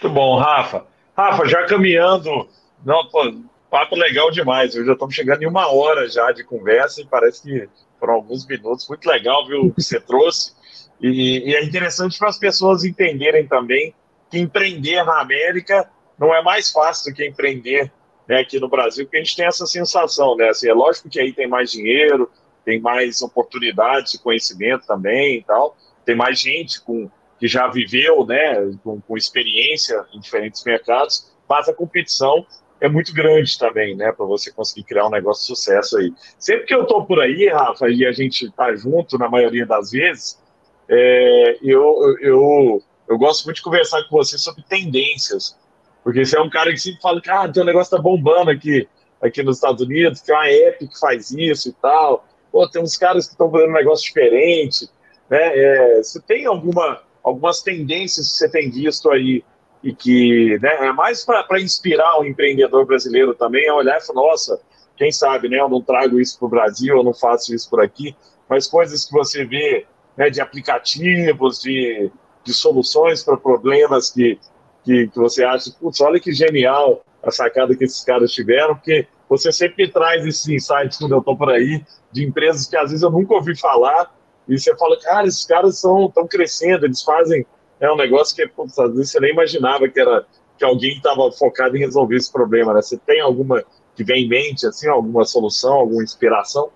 Muito 0.00 0.14
bom, 0.14 0.38
Rafa. 0.38 0.86
Rafa, 1.16 1.46
já 1.46 1.66
caminhando 1.66 2.48
não, 2.84 3.06
pô, 3.08 3.32
papo 3.70 3.96
legal 3.96 4.30
demais. 4.30 4.74
Eu 4.74 4.84
já 4.84 4.92
estamos 4.92 5.14
chegando 5.14 5.42
em 5.42 5.46
uma 5.46 5.72
hora 5.72 6.08
já 6.08 6.30
de 6.32 6.44
conversa 6.44 7.00
e 7.00 7.06
parece 7.06 7.42
que 7.42 7.68
foram 7.98 8.14
alguns 8.14 8.46
minutos. 8.46 8.88
Muito 8.88 9.06
legal, 9.06 9.46
viu, 9.46 9.62
o 9.62 9.74
que 9.74 9.82
você 9.82 10.00
trouxe. 10.00 10.52
E, 11.00 11.50
e 11.50 11.54
é 11.54 11.64
interessante 11.64 12.18
para 12.18 12.28
as 12.28 12.38
pessoas 12.38 12.84
entenderem 12.84 13.46
também 13.46 13.94
que 14.30 14.38
empreender 14.38 15.04
na 15.04 15.20
América 15.20 15.88
não 16.18 16.34
é 16.34 16.42
mais 16.42 16.70
fácil 16.70 17.12
do 17.12 17.16
que 17.16 17.26
empreender 17.26 17.90
né, 18.26 18.40
aqui 18.40 18.58
no 18.58 18.68
Brasil, 18.68 19.04
porque 19.04 19.16
a 19.16 19.20
gente 19.20 19.36
tem 19.36 19.46
essa 19.46 19.66
sensação, 19.66 20.36
né? 20.36 20.48
Assim, 20.48 20.68
é 20.68 20.74
lógico 20.74 21.08
que 21.08 21.20
aí 21.20 21.32
tem 21.32 21.46
mais 21.46 21.70
dinheiro, 21.70 22.30
tem 22.64 22.80
mais 22.80 23.22
oportunidades 23.22 24.12
de 24.12 24.18
conhecimento 24.18 24.86
também 24.86 25.38
e 25.38 25.42
tal, 25.42 25.76
tem 26.08 26.16
mais 26.16 26.40
gente 26.40 26.80
com, 26.80 27.10
que 27.38 27.46
já 27.46 27.68
viveu, 27.68 28.24
né, 28.24 28.74
com, 28.82 28.98
com 28.98 29.14
experiência 29.14 30.06
em 30.14 30.18
diferentes 30.18 30.64
mercados, 30.64 31.30
mas 31.46 31.68
a 31.68 31.74
competição 31.74 32.46
é 32.80 32.88
muito 32.88 33.12
grande 33.12 33.58
também, 33.58 33.94
né, 33.94 34.10
para 34.10 34.24
você 34.24 34.50
conseguir 34.50 34.84
criar 34.84 35.06
um 35.06 35.10
negócio 35.10 35.42
de 35.42 35.48
sucesso 35.48 35.98
aí. 35.98 36.10
Sempre 36.38 36.64
que 36.64 36.74
eu 36.74 36.84
estou 36.84 37.04
por 37.04 37.20
aí, 37.20 37.46
Rafa, 37.48 37.90
e 37.90 38.06
a 38.06 38.12
gente 38.12 38.46
está 38.46 38.74
junto 38.74 39.18
na 39.18 39.28
maioria 39.28 39.66
das 39.66 39.90
vezes, 39.90 40.42
é, 40.88 41.58
eu, 41.62 42.16
eu, 42.22 42.82
eu 43.06 43.18
gosto 43.18 43.44
muito 43.44 43.56
de 43.56 43.62
conversar 43.62 44.02
com 44.04 44.16
você 44.16 44.38
sobre 44.38 44.62
tendências, 44.62 45.58
porque 46.02 46.24
você 46.24 46.38
é 46.38 46.40
um 46.40 46.48
cara 46.48 46.70
que 46.70 46.78
sempre 46.78 47.02
fala 47.02 47.20
que 47.20 47.28
ah, 47.28 47.46
tem 47.52 47.62
um 47.62 47.66
negócio 47.66 47.94
tá 47.94 48.02
bombando 48.02 48.50
aqui, 48.50 48.88
aqui 49.20 49.42
nos 49.42 49.56
Estados 49.56 49.82
Unidos, 49.82 50.22
tem 50.22 50.34
uma 50.34 50.48
app 50.48 50.88
que 50.88 50.98
faz 50.98 51.30
isso 51.32 51.68
e 51.68 51.72
tal, 51.74 52.26
pô, 52.50 52.66
tem 52.66 52.80
uns 52.80 52.96
caras 52.96 53.26
que 53.26 53.32
estão 53.32 53.50
fazendo 53.50 53.68
um 53.68 53.74
negócio 53.74 54.06
diferente, 54.06 54.88
né, 55.30 55.38
é, 55.40 56.00
tem 56.26 56.46
alguma, 56.46 57.02
algumas 57.22 57.62
tendências 57.62 58.32
que 58.32 58.38
você 58.38 58.48
tem 58.48 58.70
visto 58.70 59.10
aí 59.10 59.44
e 59.82 59.94
que 59.94 60.58
né, 60.60 60.86
é 60.86 60.92
mais 60.92 61.24
para 61.24 61.60
inspirar 61.60 62.20
o 62.20 62.24
empreendedor 62.24 62.84
brasileiro 62.84 63.34
também 63.34 63.68
a 63.68 63.74
olhar 63.74 63.98
e 63.98 64.06
falar, 64.06 64.22
nossa, 64.22 64.60
quem 64.96 65.12
sabe, 65.12 65.48
né, 65.48 65.60
eu 65.60 65.68
não 65.68 65.80
trago 65.80 66.20
isso 66.20 66.38
para 66.38 66.46
o 66.46 66.50
Brasil, 66.50 66.96
eu 66.96 67.04
não 67.04 67.14
faço 67.14 67.54
isso 67.54 67.70
por 67.70 67.80
aqui, 67.80 68.16
mas 68.48 68.66
coisas 68.66 69.04
que 69.04 69.12
você 69.12 69.44
vê 69.44 69.86
né, 70.16 70.28
de 70.30 70.40
aplicativos, 70.40 71.60
de, 71.60 72.10
de 72.42 72.52
soluções 72.52 73.22
para 73.22 73.36
problemas 73.36 74.10
que, 74.10 74.38
que, 74.84 75.06
que, 75.08 75.18
você 75.18 75.44
acha, 75.44 75.70
putz, 75.78 76.00
olha 76.00 76.18
que 76.18 76.32
genial 76.32 77.04
a 77.22 77.30
sacada 77.30 77.76
que 77.76 77.84
esses 77.84 78.02
caras 78.02 78.32
tiveram, 78.32 78.74
porque 78.74 79.06
você 79.28 79.52
sempre 79.52 79.88
traz 79.88 80.26
esses 80.26 80.48
insights 80.48 80.98
quando 80.98 81.12
eu 81.12 81.18
estou 81.18 81.36
por 81.36 81.50
aí, 81.50 81.84
de 82.10 82.24
empresas 82.24 82.66
que 82.66 82.76
às 82.76 82.90
vezes 82.90 83.02
eu 83.02 83.10
nunca 83.10 83.34
ouvi 83.34 83.56
falar, 83.56 84.12
e 84.48 84.58
você 84.58 84.74
fala, 84.76 84.98
cara, 85.00 85.26
esses 85.26 85.44
caras 85.44 85.76
estão 85.76 86.26
crescendo, 86.28 86.86
eles 86.86 87.02
fazem 87.02 87.46
é 87.80 87.90
um 87.90 87.96
negócio 87.96 88.34
que 88.34 88.46
putz, 88.48 88.74
você 88.74 89.20
nem 89.20 89.30
imaginava 89.30 89.88
que 89.88 90.00
era 90.00 90.26
que 90.56 90.64
alguém 90.64 90.96
estava 90.96 91.30
focado 91.30 91.76
em 91.76 91.80
resolver 91.80 92.16
esse 92.16 92.32
problema, 92.32 92.74
né? 92.74 92.82
Você 92.82 92.96
tem 92.98 93.20
alguma 93.20 93.62
que 93.94 94.02
vem 94.02 94.24
em 94.24 94.28
mente, 94.28 94.66
assim, 94.66 94.88
alguma 94.88 95.24
solução, 95.24 95.74
alguma 95.74 96.02
inspiração? 96.02 96.70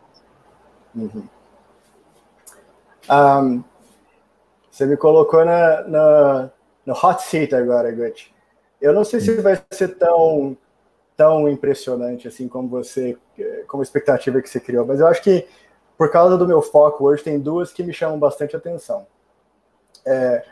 Uhum. 0.94 1.24
Um, 3.10 3.64
você 4.70 4.86
me 4.86 4.96
colocou 4.96 5.44
na, 5.44 5.82
na, 5.88 6.50
no 6.86 6.94
hot 6.94 7.22
seat 7.22 7.52
agora, 7.54 7.90
Gucci. 7.90 8.30
Eu 8.80 8.92
não 8.92 9.04
sei 9.04 9.20
se 9.20 9.40
vai 9.40 9.60
ser 9.72 9.96
tão 9.96 10.56
tão 11.14 11.48
impressionante 11.48 12.26
assim 12.26 12.48
como 12.48 12.68
você, 12.68 13.16
como 13.68 13.82
a 13.82 13.84
expectativa 13.84 14.40
que 14.40 14.48
você 14.48 14.58
criou, 14.58 14.86
mas 14.86 14.98
eu 14.98 15.06
acho 15.06 15.22
que 15.22 15.46
por 16.02 16.10
causa 16.10 16.36
do 16.36 16.48
meu 16.48 16.60
foco 16.60 17.04
hoje 17.04 17.22
tem 17.22 17.38
duas 17.38 17.72
que 17.72 17.80
me 17.80 17.92
chamam 17.92 18.18
bastante 18.18 18.56
atenção. 18.56 19.06
É, 20.04 20.44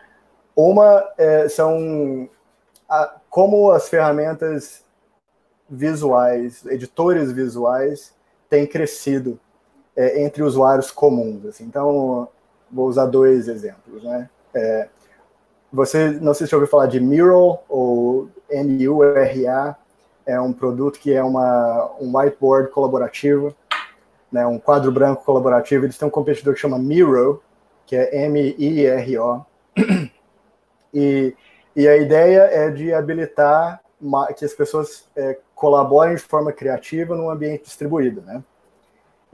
uma 0.55 1.05
é, 1.19 1.49
são 1.49 2.31
a, 2.89 3.17
como 3.29 3.73
as 3.73 3.89
ferramentas 3.89 4.85
visuais, 5.69 6.65
editores 6.67 7.33
visuais, 7.33 8.15
têm 8.49 8.65
crescido 8.65 9.41
é, 9.97 10.23
entre 10.23 10.45
usuários 10.45 10.93
comuns. 10.93 11.45
Assim. 11.45 11.65
Então, 11.65 12.29
vou 12.71 12.87
usar 12.87 13.07
dois 13.07 13.49
exemplos. 13.49 14.05
Né? 14.05 14.31
É, 14.55 14.89
você 15.73 16.11
não 16.11 16.33
sei 16.33 16.47
se 16.47 16.55
ouviu 16.55 16.71
falar 16.71 16.87
de 16.87 17.01
Mural 17.01 17.65
ou 17.69 18.29
M-U-R-A, 18.49 19.77
é 20.25 20.41
um 20.41 20.53
produto 20.53 21.01
que 21.01 21.13
é 21.13 21.25
uma, 21.25 21.91
um 22.01 22.17
whiteboard 22.17 22.71
colaborativo, 22.71 23.53
né, 24.33 24.47
um 24.47 24.59
quadro 24.59 24.91
branco 24.93 25.25
colaborativo. 25.25 25.85
Eles 25.85 25.99
têm 25.99 26.09
um 26.09 26.11
competidor 26.11 26.55
que 26.55 26.61
chama 26.61 26.79
Miro, 26.79 27.43
que 27.87 27.97
é 27.97 28.25
M-I-R-O. 28.27 29.45
E, 30.93 31.37
e 31.77 31.87
a 31.87 31.97
ideia 31.97 32.49
é 32.51 32.69
de 32.69 32.93
habilitar 32.93 33.81
que 34.37 34.45
as 34.45 34.53
pessoas 34.53 35.05
é, 35.15 35.39
colaborem 35.55 36.17
de 36.17 36.23
forma 36.23 36.53
criativa 36.53 37.15
num 37.15 37.31
ambiente 37.31 37.63
distribuído, 37.63 38.23
né? 38.23 38.43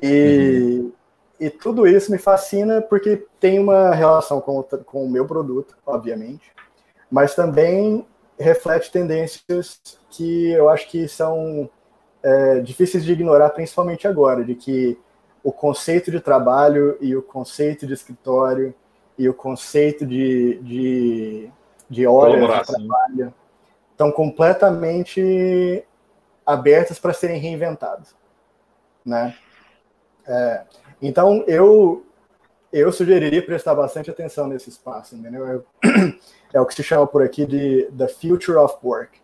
E, 0.03 0.81
uhum. 0.81 0.93
e 1.41 1.49
tudo 1.49 1.87
isso 1.87 2.11
me 2.11 2.19
fascina 2.19 2.83
porque 2.83 3.25
tem 3.41 3.59
uma 3.59 3.95
relação 3.95 4.41
com, 4.41 4.63
com 4.85 5.05
o 5.05 5.11
meu 5.11 5.25
produto, 5.25 5.77
obviamente, 5.87 6.53
mas 7.11 7.35
também 7.35 8.07
reflete 8.39 8.93
tendências 8.93 9.81
que 10.11 10.51
eu 10.51 10.69
acho 10.69 10.91
que 10.91 11.09
são 11.09 11.71
é, 12.23 12.61
difíceis 12.61 13.05
de 13.05 13.13
ignorar, 13.13 13.51
principalmente 13.51 14.07
agora, 14.07 14.45
de 14.45 14.55
que 14.55 14.99
o 15.43 15.53
conceito 15.53 16.11
de 16.11 16.21
trabalho 16.21 16.97
e 17.01 17.15
o 17.15 17.23
conceito 17.23 17.87
de 17.87 17.93
escritório 17.93 18.75
e 19.17 19.29
o 19.29 19.35
conceito 19.35 20.05
de, 20.05 20.59
de, 20.63 21.51
de 21.89 22.07
horas 22.07 22.67
de 22.67 22.75
trabalho 22.75 23.35
estão 23.93 24.11
completamente 24.11 25.85
abertas 26.45 26.99
para 26.99 27.13
serem 27.13 27.41
reinventados, 27.41 28.15
né? 29.05 29.37
É, 30.27 30.65
então 31.01 31.45
eu 31.47 32.05
eu 32.73 32.93
sugeriria 32.93 33.45
prestar 33.45 33.75
bastante 33.75 34.11
atenção 34.11 34.49
nesse 34.49 34.69
espaço, 34.69 35.15
entendeu? 35.15 35.65
É, 36.53 36.61
o 36.61 36.67
que 36.67 36.75
se 36.75 36.83
chama 36.83 37.07
por 37.07 37.23
aqui 37.23 37.47
de 37.47 37.89
the 37.97 38.09
future 38.09 38.59
of 38.59 38.77
work, 38.83 39.19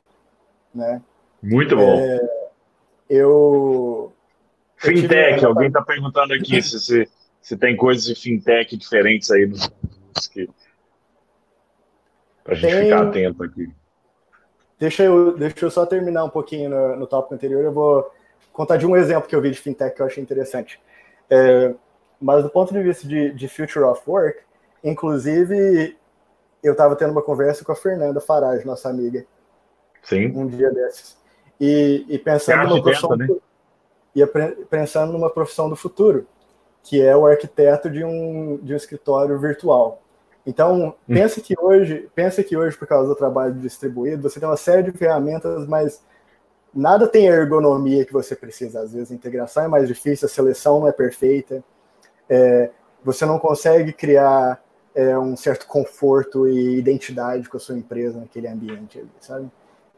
né? 0.75 1.03
Muito 1.43 1.77
bom. 1.77 1.99
É, 1.99 2.42
eu 3.15 4.13
fintech, 4.77 5.45
alguém 5.45 5.69
está 5.69 5.83
perguntando 5.83 6.35
aqui 6.35 6.61
se, 6.63 6.81
se 6.81 7.09
se 7.43 7.57
tem 7.57 7.77
coisas 7.77 8.05
de 8.05 8.15
fintech 8.15 8.77
diferentes 8.77 9.31
aí 9.31 9.47
nos 9.47 9.69
que 10.29 10.49
para 12.45 12.55
a 12.55 12.57
gente 12.57 12.71
tem... 12.71 12.85
ficar 12.85 13.03
atento 13.03 13.43
aqui. 13.43 13.71
Deixa 14.79 15.05
eu, 15.05 15.37
deixa 15.37 15.65
eu 15.65 15.71
só 15.71 15.85
terminar 15.85 16.25
um 16.25 16.31
pouquinho 16.31 16.71
no, 16.71 16.97
no 16.97 17.07
tópico 17.07 17.35
anterior. 17.35 17.65
Eu 17.65 17.73
vou 17.73 18.11
contar 18.53 18.77
de 18.77 18.87
um 18.87 18.97
exemplo 18.97 19.29
que 19.29 19.35
eu 19.35 19.41
vi 19.41 19.51
de 19.51 19.59
fintech 19.59 19.95
que 19.95 20.03
eu 20.03 20.07
achei 20.07 20.23
interessante. 20.23 20.81
É, 21.31 21.75
mas 22.21 22.43
do 22.43 22.51
ponto 22.51 22.73
de 22.73 22.83
vista 22.83 23.07
de, 23.07 23.33
de 23.33 23.49
Future 23.49 23.85
of 23.85 24.03
Work, 24.09 24.41
inclusive, 24.83 25.97
eu 26.63 26.73
estava 26.73 26.97
tendo 26.97 27.13
uma 27.13 27.23
conversa 27.23 27.65
com 27.65 27.73
a 27.73 27.77
Fernanda 27.77 28.21
Farage, 28.21 28.67
nossa 28.67 28.89
amiga. 28.89 29.25
Sim. 30.03 30.33
Um 30.37 30.47
dia 30.49 30.71
desses. 30.73 31.17
E, 31.65 32.05
e 32.09 32.19
pensando 32.19 32.69
numa 32.69 32.83
profissão. 32.83 33.17
Né? 33.17 33.29
E 34.17 34.27
pensando 34.69 35.13
numa 35.13 35.31
profissão 35.31 35.69
do 35.71 35.77
futuro 35.77 36.27
que 36.83 37.01
é 37.01 37.17
o 37.17 37.25
arquiteto 37.25 37.89
de 37.89 38.05
um, 38.05 38.59
de 38.61 38.73
um 38.75 38.77
escritório 38.77 39.39
virtual. 39.39 40.03
Então, 40.45 40.89
hum. 41.09 41.15
pensa 41.15 41.41
que 41.41 41.55
hoje, 41.57 42.11
pensa 42.15 42.43
que 42.43 42.57
hoje, 42.57 42.77
por 42.77 42.89
causa 42.89 43.09
do 43.09 43.15
trabalho 43.15 43.55
distribuído, 43.55 44.29
você 44.29 44.41
tem 44.41 44.49
uma 44.49 44.57
série 44.57 44.91
de 44.91 44.99
ferramentas, 44.99 45.67
mas 45.69 46.03
nada 46.75 47.07
tem 47.07 47.31
a 47.31 47.35
ergonomia 47.37 48.05
que 48.05 48.13
você 48.13 48.35
precisa. 48.35 48.81
Às 48.81 48.93
vezes 48.93 49.13
a 49.13 49.15
integração 49.15 49.63
é 49.63 49.69
mais 49.69 49.87
difícil, 49.87 50.27
a 50.27 50.29
seleção 50.29 50.81
não 50.81 50.89
é 50.89 50.93
perfeita, 50.93 51.63
é, 52.29 52.71
você 53.05 53.25
não 53.25 53.39
consegue 53.39 53.93
criar 53.93 54.61
é, 54.95 55.17
um 55.17 55.37
certo 55.37 55.67
conforto 55.67 56.49
e 56.49 56.77
identidade 56.77 57.49
com 57.49 57.57
a 57.57 57.61
sua 57.61 57.77
empresa 57.77 58.19
naquele 58.19 58.49
ambiente 58.49 58.99
ali, 58.99 59.11
sabe? 59.21 59.49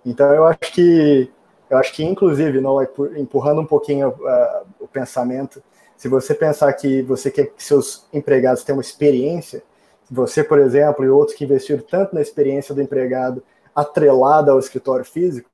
Então 0.05 0.33
eu 0.35 0.45
acho 0.45 0.71
que 0.73 1.33
eu 1.75 1.79
acho 1.79 1.93
que 1.93 2.05
inclusive 2.05 2.61
não 2.61 2.81
empurrando 3.17 3.61
um 3.61 3.67
pouquinho 3.67 4.11
uh, 4.11 4.67
o 4.79 4.87
pensamento, 4.87 5.63
se 5.97 6.09
você 6.09 6.35
pensar 6.35 6.73
que 6.73 7.03
você 7.03 7.31
quer 7.31 7.47
que 7.47 7.63
seus 7.63 8.07
empregados 8.13 8.63
tenham 8.63 8.77
uma 8.77 8.83
experiência, 8.83 9.63
você, 10.09 10.45
por 10.45 10.61
exemplo, 10.61 11.05
e 11.05 11.09
outros 11.09 11.37
que 11.37 11.45
investiram 11.45 11.83
tanto 11.83 12.15
na 12.15 12.21
experiência 12.21 12.75
do 12.75 12.81
empregado 12.81 13.43
atrelada 13.75 14.53
ao 14.53 14.59
escritório 14.59 15.05
físico, 15.05 15.51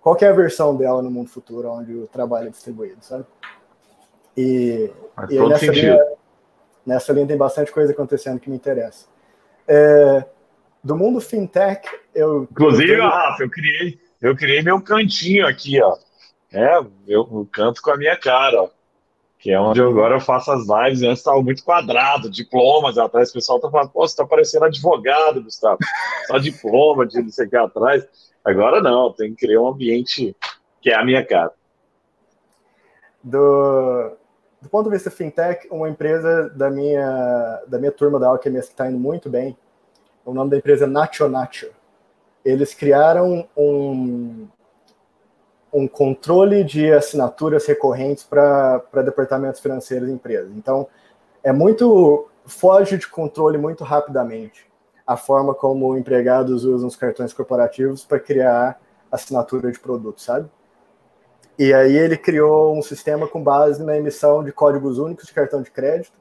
qual 0.00 0.16
é 0.20 0.26
a 0.26 0.32
versão 0.32 0.76
dela 0.76 1.00
no 1.00 1.10
mundo 1.10 1.30
futuro, 1.30 1.70
onde 1.70 1.94
o 1.94 2.06
trabalho 2.06 2.48
é 2.48 2.50
distribuído, 2.50 3.02
sabe? 3.02 3.24
E, 4.36 4.90
e 5.30 5.48
nessa, 5.48 5.72
linha, 5.72 5.98
nessa 6.84 7.12
linha 7.12 7.26
tem 7.26 7.36
bastante 7.36 7.72
coisa 7.72 7.92
acontecendo 7.92 8.40
que 8.40 8.50
me 8.50 8.56
interessa. 8.56 9.06
É, 9.66 10.26
do 10.84 10.96
mundo 10.96 11.20
fintech, 11.20 11.88
eu. 12.14 12.46
Inclusive, 12.50 12.92
eu, 12.92 13.02
Rafa, 13.02 13.42
eu 13.42 13.48
criei, 13.48 13.98
eu 14.22 14.36
criei 14.36 14.62
meu 14.62 14.80
cantinho 14.80 15.46
aqui, 15.46 15.82
ó. 15.82 15.96
É, 16.52 16.80
eu, 17.06 17.48
canto 17.50 17.82
com 17.82 17.90
a 17.90 17.96
minha 17.96 18.16
cara, 18.16 18.62
ó 18.62 18.70
que 19.42 19.50
é 19.50 19.60
onde 19.60 19.80
eu, 19.80 19.90
agora 19.90 20.14
eu 20.14 20.20
faço 20.20 20.52
as 20.52 20.60
lives. 20.60 21.02
Antes 21.02 21.18
estava 21.18 21.42
muito 21.42 21.64
quadrado, 21.64 22.30
diplomas 22.30 22.96
atrás. 22.96 23.30
O 23.30 23.32
pessoal 23.32 23.58
tá 23.58 23.68
falando, 23.68 23.90
você 23.92 24.16
tá 24.16 24.24
parecendo 24.24 24.66
advogado, 24.66 25.42
Gustavo. 25.42 25.78
Só 26.28 26.38
diploma 26.38 27.04
de 27.04 27.20
não 27.20 27.28
sei 27.28 27.46
o 27.46 27.50
que 27.50 27.56
atrás. 27.56 28.06
Agora 28.44 28.80
não, 28.80 29.12
tem 29.12 29.34
que 29.34 29.44
criar 29.44 29.60
um 29.60 29.66
ambiente 29.66 30.36
que 30.80 30.90
é 30.90 30.94
a 30.94 31.04
minha 31.04 31.26
cara. 31.26 31.50
Do, 33.20 34.12
do 34.60 34.68
ponto 34.68 34.84
de 34.84 34.90
vista 34.94 35.10
fintech, 35.10 35.66
uma 35.72 35.88
empresa 35.88 36.48
da 36.50 36.70
minha, 36.70 37.62
da 37.66 37.80
minha 37.80 37.92
turma 37.92 38.20
da 38.20 38.28
Alchemist 38.28 38.68
que 38.68 38.74
está 38.74 38.88
indo 38.88 38.98
muito 38.98 39.28
bem, 39.28 39.56
o 40.24 40.32
nome 40.32 40.52
da 40.52 40.56
empresa 40.56 40.84
é 40.84 40.88
Nacho 40.88 41.28
Nacho. 41.28 41.68
Eles 42.44 42.74
criaram 42.74 43.48
um, 43.56 44.48
um 45.72 45.86
controle 45.86 46.64
de 46.64 46.92
assinaturas 46.92 47.66
recorrentes 47.66 48.24
para 48.24 48.82
departamentos 49.04 49.60
financeiros 49.60 50.08
e 50.08 50.12
empresas. 50.12 50.52
Então, 50.56 50.86
é 51.42 51.52
muito 51.52 52.28
foge 52.44 52.98
de 52.98 53.08
controle 53.08 53.56
muito 53.56 53.84
rapidamente 53.84 54.72
a 55.06 55.16
forma 55.16 55.54
como 55.54 55.96
empregados 55.96 56.64
usam 56.64 56.88
os 56.88 56.96
cartões 56.96 57.32
corporativos 57.32 58.04
para 58.04 58.20
criar 58.20 58.80
assinatura 59.10 59.70
de 59.70 59.78
produtos, 59.78 60.24
sabe? 60.24 60.48
E 61.58 61.72
aí 61.74 61.96
ele 61.96 62.16
criou 62.16 62.76
um 62.76 62.82
sistema 62.82 63.28
com 63.28 63.42
base 63.42 63.82
na 63.84 63.96
emissão 63.96 64.42
de 64.42 64.52
códigos 64.52 64.98
únicos 64.98 65.26
de 65.26 65.34
cartão 65.34 65.60
de 65.60 65.70
crédito 65.70 66.12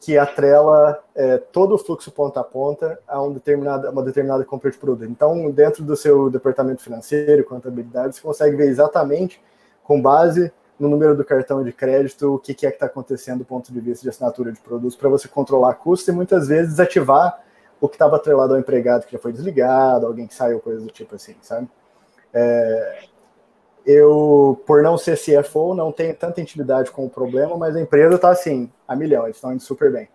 que 0.00 0.16
atrela 0.16 0.98
é, 1.14 1.36
todo 1.36 1.74
o 1.74 1.78
fluxo 1.78 2.10
ponta 2.10 2.40
a 2.40 2.44
ponta 2.44 2.98
a 3.06 3.22
um 3.22 3.32
determinado, 3.32 3.90
uma 3.90 4.02
determinada 4.02 4.42
compra 4.44 4.70
de 4.70 4.78
produto. 4.78 5.10
Então, 5.10 5.50
dentro 5.50 5.84
do 5.84 5.94
seu 5.94 6.30
departamento 6.30 6.82
financeiro, 6.82 7.44
contabilidade, 7.44 8.16
você 8.16 8.22
consegue 8.22 8.56
ver 8.56 8.68
exatamente, 8.68 9.42
com 9.84 10.00
base 10.00 10.50
no 10.78 10.88
número 10.88 11.14
do 11.14 11.22
cartão 11.22 11.62
de 11.62 11.70
crédito, 11.70 12.34
o 12.34 12.38
que, 12.38 12.54
que 12.54 12.66
é 12.66 12.70
que 12.70 12.76
está 12.76 12.86
acontecendo 12.86 13.40
do 13.40 13.44
ponto 13.44 13.70
de 13.70 13.78
vista 13.78 14.02
de 14.02 14.08
assinatura 14.08 14.50
de 14.50 14.58
produtos, 14.60 14.96
para 14.96 15.10
você 15.10 15.28
controlar 15.28 15.74
custos 15.74 16.08
e 16.08 16.12
muitas 16.12 16.48
vezes 16.48 16.70
desativar 16.70 17.38
o 17.78 17.86
que 17.86 17.96
estava 17.96 18.16
atrelado 18.16 18.54
ao 18.54 18.60
empregado 18.60 19.04
que 19.04 19.12
já 19.12 19.18
foi 19.18 19.32
desligado, 19.32 20.06
alguém 20.06 20.26
que 20.26 20.34
saiu, 20.34 20.60
coisa 20.60 20.80
do 20.80 20.90
tipo 20.90 21.14
assim, 21.16 21.34
sabe? 21.42 21.68
É, 22.32 23.02
eu, 23.86 24.62
por 24.66 24.82
não 24.82 24.98
ser 24.98 25.18
CFO, 25.18 25.74
não 25.74 25.92
tenho 25.92 26.14
tanta 26.14 26.40
intimidade 26.40 26.90
com 26.90 27.06
o 27.06 27.10
problema, 27.10 27.56
mas 27.56 27.76
a 27.76 27.80
empresa 27.80 28.16
está 28.16 28.30
assim, 28.30 28.70
a 28.86 28.94
milhão, 28.94 29.24
eles 29.24 29.36
estão 29.36 29.52
indo 29.52 29.62
super 29.62 29.92
bem. 29.92 30.08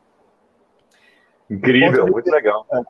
Incrível, 1.50 2.04
muito 2.08 2.26
vista, 2.26 2.32
legal. 2.32 2.66
É, 2.72 2.82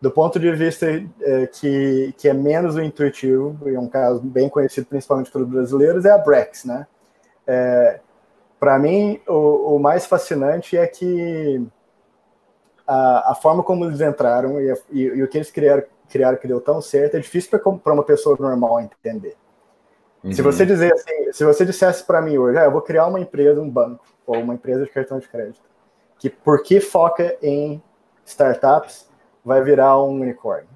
do 0.00 0.10
ponto 0.10 0.38
de 0.38 0.50
vista 0.52 0.86
é, 1.22 1.46
que, 1.46 2.14
que 2.18 2.28
é 2.28 2.34
menos 2.34 2.76
intuitivo, 2.76 3.68
e 3.68 3.74
é 3.74 3.80
um 3.80 3.88
caso 3.88 4.20
bem 4.20 4.48
conhecido 4.48 4.86
principalmente 4.86 5.30
pelos 5.30 5.48
brasileiros, 5.48 6.04
é 6.04 6.10
a 6.10 6.18
Brex, 6.18 6.64
né? 6.64 6.86
É, 7.46 8.00
Para 8.58 8.78
mim, 8.78 9.20
o, 9.26 9.76
o, 9.76 9.78
mais 9.78 10.06
fascinante 10.06 10.76
é 10.76 10.86
que 10.86 11.66
a, 12.86 13.32
a 13.32 13.34
forma 13.34 13.62
como 13.62 13.84
eles 13.84 14.00
entraram 14.00 14.60
e, 14.60 14.74
e, 14.90 15.02
e 15.02 15.22
o 15.22 15.28
que 15.28 15.38
eles 15.38 15.50
criaram, 15.50 15.84
criaram 16.08 16.38
que 16.38 16.48
deu 16.48 16.60
tão 16.60 16.80
certo 16.80 17.16
é 17.16 17.20
difícil 17.20 17.58
para 17.58 17.92
uma 17.92 18.04
pessoa 18.04 18.36
normal 18.38 18.80
entender. 18.80 19.36
Uhum. 20.24 20.32
Se 20.32 20.40
você 20.40 20.64
dizer 20.64 20.90
assim, 20.94 21.32
se 21.32 21.44
você 21.44 21.66
dissesse 21.66 22.02
para 22.02 22.22
mim 22.22 22.38
hoje, 22.38 22.56
ah, 22.58 22.64
eu 22.64 22.72
vou 22.72 22.80
criar 22.80 23.06
uma 23.06 23.20
empresa, 23.20 23.60
um 23.60 23.68
banco, 23.68 24.06
ou 24.26 24.38
uma 24.38 24.54
empresa 24.54 24.84
de 24.84 24.90
cartão 24.90 25.18
de 25.18 25.28
crédito, 25.28 25.60
que 26.18 26.30
porque 26.30 26.80
foca 26.80 27.36
em 27.42 27.82
startups, 28.24 29.06
vai 29.44 29.62
virar 29.62 30.02
um 30.02 30.20
unicórnio. 30.22 30.68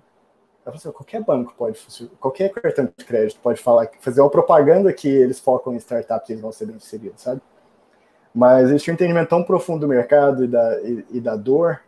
Assim, 0.66 0.90
qualquer 0.90 1.24
banco 1.24 1.54
pode, 1.56 1.80
qualquer 2.20 2.50
cartão 2.50 2.92
de 2.94 3.04
crédito 3.06 3.40
pode 3.40 3.58
falar, 3.62 3.88
fazer 4.00 4.20
uma 4.20 4.28
propaganda 4.28 4.92
que 4.92 5.08
eles 5.08 5.40
focam 5.40 5.72
em 5.72 5.78
startups 5.78 6.28
e 6.28 6.32
eles 6.32 6.42
vão 6.42 6.52
ser 6.52 6.66
bem 6.66 6.78
sucedidos, 6.78 7.22
sabe? 7.22 7.40
Mas 8.34 8.68
existe 8.68 8.90
um 8.90 8.94
entendimento 8.94 9.30
tão 9.30 9.42
profundo 9.42 9.80
do 9.80 9.88
mercado 9.88 10.44
e 10.44 10.46
da, 10.48 10.80
e, 10.82 11.06
e 11.12 11.20
da 11.22 11.36
dor 11.36 11.80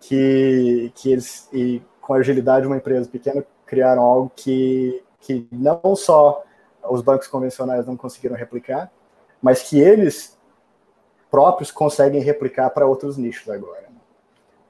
que, 0.00 0.90
que 0.94 1.12
eles, 1.12 1.50
e 1.52 1.82
com 2.00 2.14
a 2.14 2.16
agilidade 2.16 2.62
de 2.62 2.66
uma 2.66 2.78
empresa 2.78 3.06
pequena, 3.06 3.44
criaram 3.66 4.02
algo 4.02 4.32
que, 4.34 5.02
que 5.20 5.46
não 5.52 5.94
só 5.94 6.42
os 6.88 7.02
bancos 7.02 7.26
convencionais 7.26 7.86
não 7.86 7.96
conseguiram 7.96 8.36
replicar, 8.36 8.90
mas 9.40 9.62
que 9.62 9.78
eles 9.78 10.38
próprios 11.30 11.70
conseguem 11.70 12.20
replicar 12.20 12.70
para 12.70 12.86
outros 12.86 13.16
nichos 13.16 13.48
agora. 13.48 13.88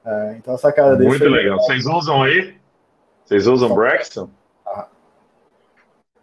Uh, 0.05 0.35
então 0.37 0.53
a 0.53 0.57
sacada 0.57 0.97
Muito 1.03 1.27
legal. 1.27 1.57
Vocês 1.59 1.85
usam 1.85 2.23
aí? 2.23 2.55
Vocês 3.23 3.47
usam 3.47 3.73
Braxton? 3.73 4.29
Ah. 4.65 4.87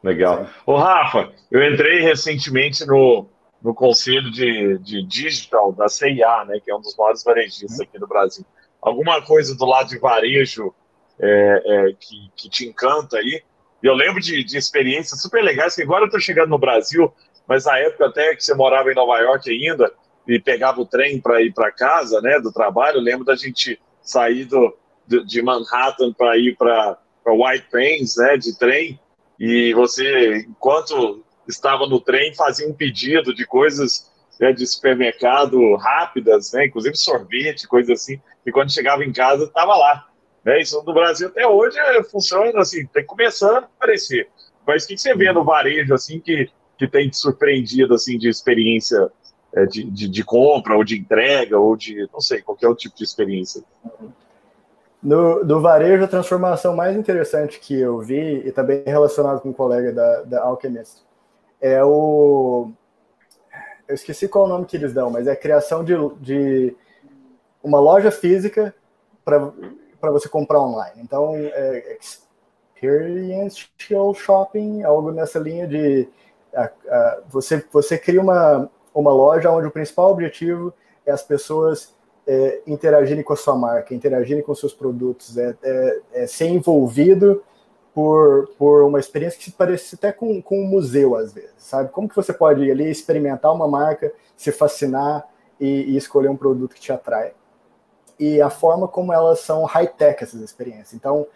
Legal. 0.02 0.46
Ô, 0.64 0.76
Rafa, 0.76 1.32
eu 1.50 1.62
entrei 1.64 2.00
recentemente 2.00 2.86
no, 2.86 3.26
no 3.60 3.74
conselho 3.74 4.30
de, 4.30 4.78
de 4.78 5.02
digital 5.04 5.72
da 5.72 5.88
CIA, 5.88 6.44
né, 6.44 6.60
que 6.60 6.70
é 6.70 6.74
um 6.74 6.80
dos 6.80 6.96
maiores 6.96 7.24
varejistas 7.24 7.80
aqui 7.80 7.98
no 7.98 8.06
Brasil. 8.06 8.44
Alguma 8.80 9.22
coisa 9.22 9.56
do 9.56 9.64
lado 9.64 9.88
de 9.88 9.98
varejo 9.98 10.74
é, 11.20 11.62
é, 11.64 11.92
que, 11.98 12.30
que 12.34 12.48
te 12.48 12.66
encanta 12.66 13.18
aí? 13.18 13.42
Eu 13.82 13.94
lembro 13.94 14.20
de, 14.20 14.44
de 14.44 14.56
experiências 14.56 15.20
super 15.20 15.42
legais, 15.42 15.74
que 15.74 15.82
agora 15.82 16.02
eu 16.02 16.06
estou 16.06 16.20
chegando 16.20 16.50
no 16.50 16.58
Brasil, 16.58 17.12
mas 17.48 17.64
na 17.64 17.78
época 17.78 18.06
até 18.06 18.34
que 18.36 18.44
você 18.44 18.54
morava 18.54 18.90
em 18.90 18.94
Nova 18.94 19.18
York 19.18 19.50
ainda, 19.50 19.92
e 20.26 20.38
pegava 20.38 20.80
o 20.80 20.86
trem 20.86 21.20
para 21.20 21.42
ir 21.42 21.52
para 21.52 21.72
casa, 21.72 22.20
né, 22.20 22.38
do 22.38 22.52
trabalho, 22.52 22.98
eu 22.98 23.02
lembro 23.02 23.24
da 23.24 23.34
gente 23.34 23.80
sair 24.00 24.44
do, 24.44 24.76
de 25.26 25.42
Manhattan 25.42 26.12
para 26.12 26.36
ir 26.38 26.56
para 26.56 26.96
White 27.26 27.66
Plains, 27.70 28.16
né, 28.16 28.36
de 28.36 28.56
trem, 28.56 29.00
e 29.38 29.74
você, 29.74 30.46
enquanto 30.48 31.24
estava 31.48 31.86
no 31.86 32.00
trem, 32.00 32.34
fazia 32.34 32.68
um 32.68 32.74
pedido 32.74 33.34
de 33.34 33.44
coisas 33.44 34.10
né, 34.40 34.52
de 34.52 34.64
supermercado 34.66 35.74
rápidas, 35.76 36.52
né, 36.52 36.66
inclusive 36.66 36.96
sorvete, 36.96 37.66
coisa 37.66 37.92
assim, 37.92 38.20
e 38.46 38.52
quando 38.52 38.72
chegava 38.72 39.04
em 39.04 39.12
casa, 39.12 39.44
estava 39.44 39.74
lá. 39.76 40.06
Né? 40.44 40.60
Isso 40.60 40.82
no 40.84 40.92
Brasil 40.92 41.28
até 41.28 41.46
hoje 41.46 41.78
é, 41.78 42.02
funciona 42.02 42.60
assim, 42.60 42.86
tem 42.86 43.04
começando 43.04 43.64
a 43.64 43.68
aparecer. 43.76 44.28
Mas 44.66 44.84
o 44.84 44.88
que 44.88 44.98
você 44.98 45.14
vê 45.14 45.32
no 45.32 45.44
varejo 45.44 45.94
assim 45.94 46.20
que, 46.20 46.50
que 46.78 46.86
tem 46.86 47.08
te 47.08 47.16
surpreendido 47.16 47.94
assim 47.94 48.18
de 48.18 48.28
experiência 48.28 49.10
é, 49.54 49.66
de, 49.66 49.84
de, 49.84 50.08
de, 50.08 50.24
compra 50.24 50.76
ou 50.76 50.84
de 50.84 50.98
entrega 50.98 51.58
ou 51.58 51.76
de 51.76 52.08
não 52.12 52.20
sei 52.20 52.40
qualquer 52.40 52.68
outro 52.68 52.82
tipo 52.82 52.96
de 52.96 53.04
experiência? 53.04 53.62
No, 55.02 55.44
do 55.44 55.60
varejo, 55.60 56.04
a 56.04 56.08
transformação 56.08 56.76
mais 56.76 56.96
interessante 56.96 57.58
que 57.58 57.78
eu 57.78 57.98
vi, 57.98 58.46
e 58.46 58.52
também 58.52 58.84
relacionado 58.86 59.40
com 59.40 59.48
um 59.48 59.52
colega 59.52 59.92
da, 59.92 60.22
da 60.22 60.42
Alchemist, 60.44 61.02
é 61.60 61.82
o. 61.84 62.70
Eu 63.88 63.96
esqueci 63.96 64.28
qual 64.28 64.44
é 64.44 64.46
o 64.46 64.50
nome 64.50 64.64
que 64.64 64.76
eles 64.76 64.92
dão, 64.92 65.10
mas 65.10 65.26
é 65.26 65.32
a 65.32 65.36
criação 65.36 65.82
de, 65.82 65.94
de 66.20 66.76
uma 67.62 67.80
loja 67.80 68.12
física 68.12 68.72
para 69.24 69.52
para 70.02 70.10
você 70.10 70.28
comprar 70.28 70.60
online. 70.60 71.00
Então, 71.00 71.32
é, 71.36 71.96
experiential 72.74 74.12
shopping, 74.12 74.82
algo 74.82 75.12
nessa 75.12 75.38
linha 75.38 75.64
de 75.68 76.08
a, 76.52 76.64
a, 76.64 77.20
você, 77.30 77.64
você 77.72 77.96
cria 77.96 78.20
uma, 78.20 78.68
uma 78.92 79.12
loja 79.12 79.48
onde 79.48 79.68
o 79.68 79.70
principal 79.70 80.10
objetivo 80.10 80.74
é 81.06 81.12
as 81.12 81.22
pessoas 81.22 81.94
é, 82.26 82.62
interagirem 82.66 83.22
com 83.22 83.32
a 83.32 83.36
sua 83.36 83.54
marca, 83.54 83.94
interagirem 83.94 84.42
com 84.42 84.52
seus 84.56 84.74
produtos, 84.74 85.38
é, 85.38 85.56
é, 85.62 86.00
é, 86.14 86.26
ser 86.26 86.48
envolvido 86.48 87.44
por, 87.94 88.48
por 88.58 88.82
uma 88.82 88.98
experiência 88.98 89.38
que 89.38 89.44
se 89.44 89.52
parece 89.52 89.94
até 89.94 90.10
com, 90.10 90.42
com 90.42 90.58
um 90.58 90.66
museu 90.66 91.14
às 91.14 91.32
vezes, 91.32 91.54
sabe? 91.58 91.90
Como 91.90 92.08
que 92.08 92.16
você 92.16 92.32
pode 92.32 92.64
ir 92.64 92.72
ali 92.72 92.90
experimentar 92.90 93.54
uma 93.54 93.68
marca, 93.68 94.12
se 94.36 94.50
fascinar 94.50 95.28
e, 95.60 95.92
e 95.92 95.96
escolher 95.96 96.28
um 96.28 96.36
produto 96.36 96.74
que 96.74 96.80
te 96.80 96.92
atrai. 96.92 97.34
E 98.22 98.40
a 98.40 98.48
forma 98.48 98.86
como 98.86 99.12
elas 99.12 99.40
são 99.40 99.64
high-tech, 99.64 100.22
essas 100.22 100.40
experiências. 100.40 100.94
Então, 100.94 101.26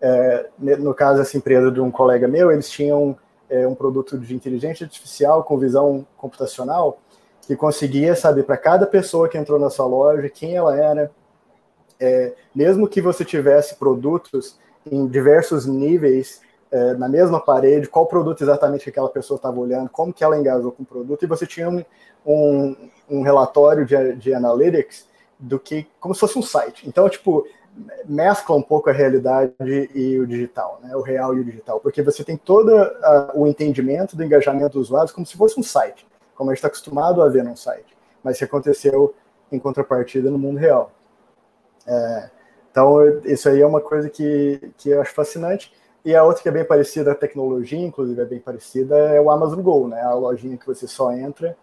é, 0.00 0.48
no 0.58 0.94
caso 0.94 1.18
dessa 1.18 1.36
empresa 1.36 1.70
de 1.70 1.78
um 1.78 1.90
colega 1.90 2.26
meu, 2.26 2.50
eles 2.50 2.70
tinham 2.70 3.14
é, 3.50 3.66
um 3.68 3.74
produto 3.74 4.18
de 4.18 4.34
inteligência 4.34 4.84
artificial 4.84 5.44
com 5.44 5.58
visão 5.58 6.06
computacional 6.16 6.98
que 7.42 7.54
conseguia 7.54 8.16
saber 8.16 8.44
para 8.44 8.56
cada 8.56 8.86
pessoa 8.86 9.28
que 9.28 9.36
entrou 9.36 9.58
na 9.58 9.68
sua 9.68 9.84
loja 9.84 10.26
quem 10.30 10.56
ela 10.56 10.74
era, 10.74 11.10
é, 12.00 12.32
mesmo 12.54 12.88
que 12.88 13.02
você 13.02 13.26
tivesse 13.26 13.74
produtos 13.74 14.58
em 14.90 15.06
diversos 15.06 15.66
níveis 15.66 16.40
é, 16.70 16.94
na 16.94 17.10
mesma 17.10 17.40
parede, 17.40 17.90
qual 17.90 18.06
produto 18.06 18.40
exatamente 18.40 18.84
que 18.84 18.90
aquela 18.90 19.10
pessoa 19.10 19.36
estava 19.36 19.60
olhando, 19.60 19.90
como 19.90 20.14
que 20.14 20.24
ela 20.24 20.38
engajou 20.38 20.72
com 20.72 20.82
o 20.82 20.86
produto, 20.86 21.22
e 21.22 21.28
você 21.28 21.46
tinha 21.46 21.68
um, 21.68 21.84
um, 22.24 22.76
um 23.10 23.20
relatório 23.20 23.84
de, 23.84 24.14
de 24.14 24.32
analytics 24.32 25.11
do 25.42 25.58
que 25.58 25.86
como 25.98 26.14
se 26.14 26.20
fosse 26.20 26.38
um 26.38 26.42
site. 26.42 26.88
Então, 26.88 27.08
tipo, 27.08 27.46
mescla 28.04 28.54
um 28.56 28.62
pouco 28.62 28.88
a 28.88 28.92
realidade 28.92 29.52
e 29.94 30.18
o 30.18 30.26
digital, 30.26 30.78
né? 30.82 30.94
o 30.94 31.00
real 31.00 31.34
e 31.34 31.40
o 31.40 31.44
digital, 31.44 31.80
porque 31.80 32.02
você 32.02 32.22
tem 32.22 32.36
todo 32.36 32.70
a, 32.76 33.32
o 33.34 33.46
entendimento 33.46 34.16
do 34.16 34.22
engajamento 34.22 34.78
dos 34.78 34.88
usuários 34.88 35.12
como 35.12 35.26
se 35.26 35.36
fosse 35.36 35.58
um 35.58 35.62
site, 35.62 36.06
como 36.34 36.50
a 36.50 36.52
gente 36.52 36.58
está 36.58 36.68
acostumado 36.68 37.22
a 37.22 37.28
ver 37.28 37.42
num 37.42 37.56
site, 37.56 37.96
mas 38.22 38.38
que 38.38 38.44
aconteceu 38.44 39.14
em 39.50 39.58
contrapartida 39.58 40.30
no 40.30 40.38
mundo 40.38 40.58
real. 40.58 40.92
É, 41.86 42.30
então, 42.70 43.20
isso 43.24 43.48
aí 43.48 43.60
é 43.60 43.66
uma 43.66 43.80
coisa 43.80 44.08
que, 44.08 44.72
que 44.78 44.90
eu 44.90 45.02
acho 45.02 45.12
fascinante. 45.12 45.72
E 46.04 46.16
a 46.16 46.24
outra 46.24 46.42
que 46.42 46.48
é 46.48 46.52
bem 46.52 46.64
parecida, 46.64 47.12
a 47.12 47.14
tecnologia, 47.14 47.78
inclusive, 47.78 48.20
é 48.20 48.24
bem 48.24 48.40
parecida, 48.40 48.96
é 48.96 49.20
o 49.20 49.30
Amazon 49.30 49.60
Go, 49.60 49.86
né? 49.86 50.00
A 50.00 50.14
lojinha 50.14 50.56
que 50.56 50.66
você 50.66 50.88
só 50.88 51.12
entra, 51.12 51.56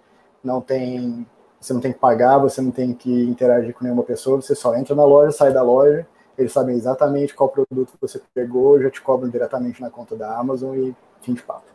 não 0.44 0.62
tem 0.62 1.26
você 1.60 1.74
não 1.74 1.82
tem 1.82 1.92
que 1.92 2.00
pagar, 2.00 2.38
você 2.38 2.62
não 2.62 2.72
tem 2.72 2.94
que 2.94 3.12
interagir 3.24 3.74
com 3.74 3.84
nenhuma 3.84 4.04
pessoa, 4.04 4.42
você 4.42 4.56
só 4.56 4.76
entra 4.76 4.96
na 4.96 5.04
loja, 5.04 5.32
sai 5.32 5.52
da 5.52 5.62
loja, 5.62 6.08
eles 6.38 6.52
sabem 6.52 6.76
exatamente 6.76 7.34
qual 7.34 7.50
produto 7.50 7.94
você 8.00 8.22
pegou, 8.34 8.82
já 8.82 8.90
te 8.90 9.02
cobram 9.02 9.30
diretamente 9.30 9.82
na 9.82 9.90
conta 9.90 10.16
da 10.16 10.38
Amazon 10.38 10.76
e 10.76 10.96
fim 11.22 11.34
de 11.34 11.42
papo. 11.42 11.68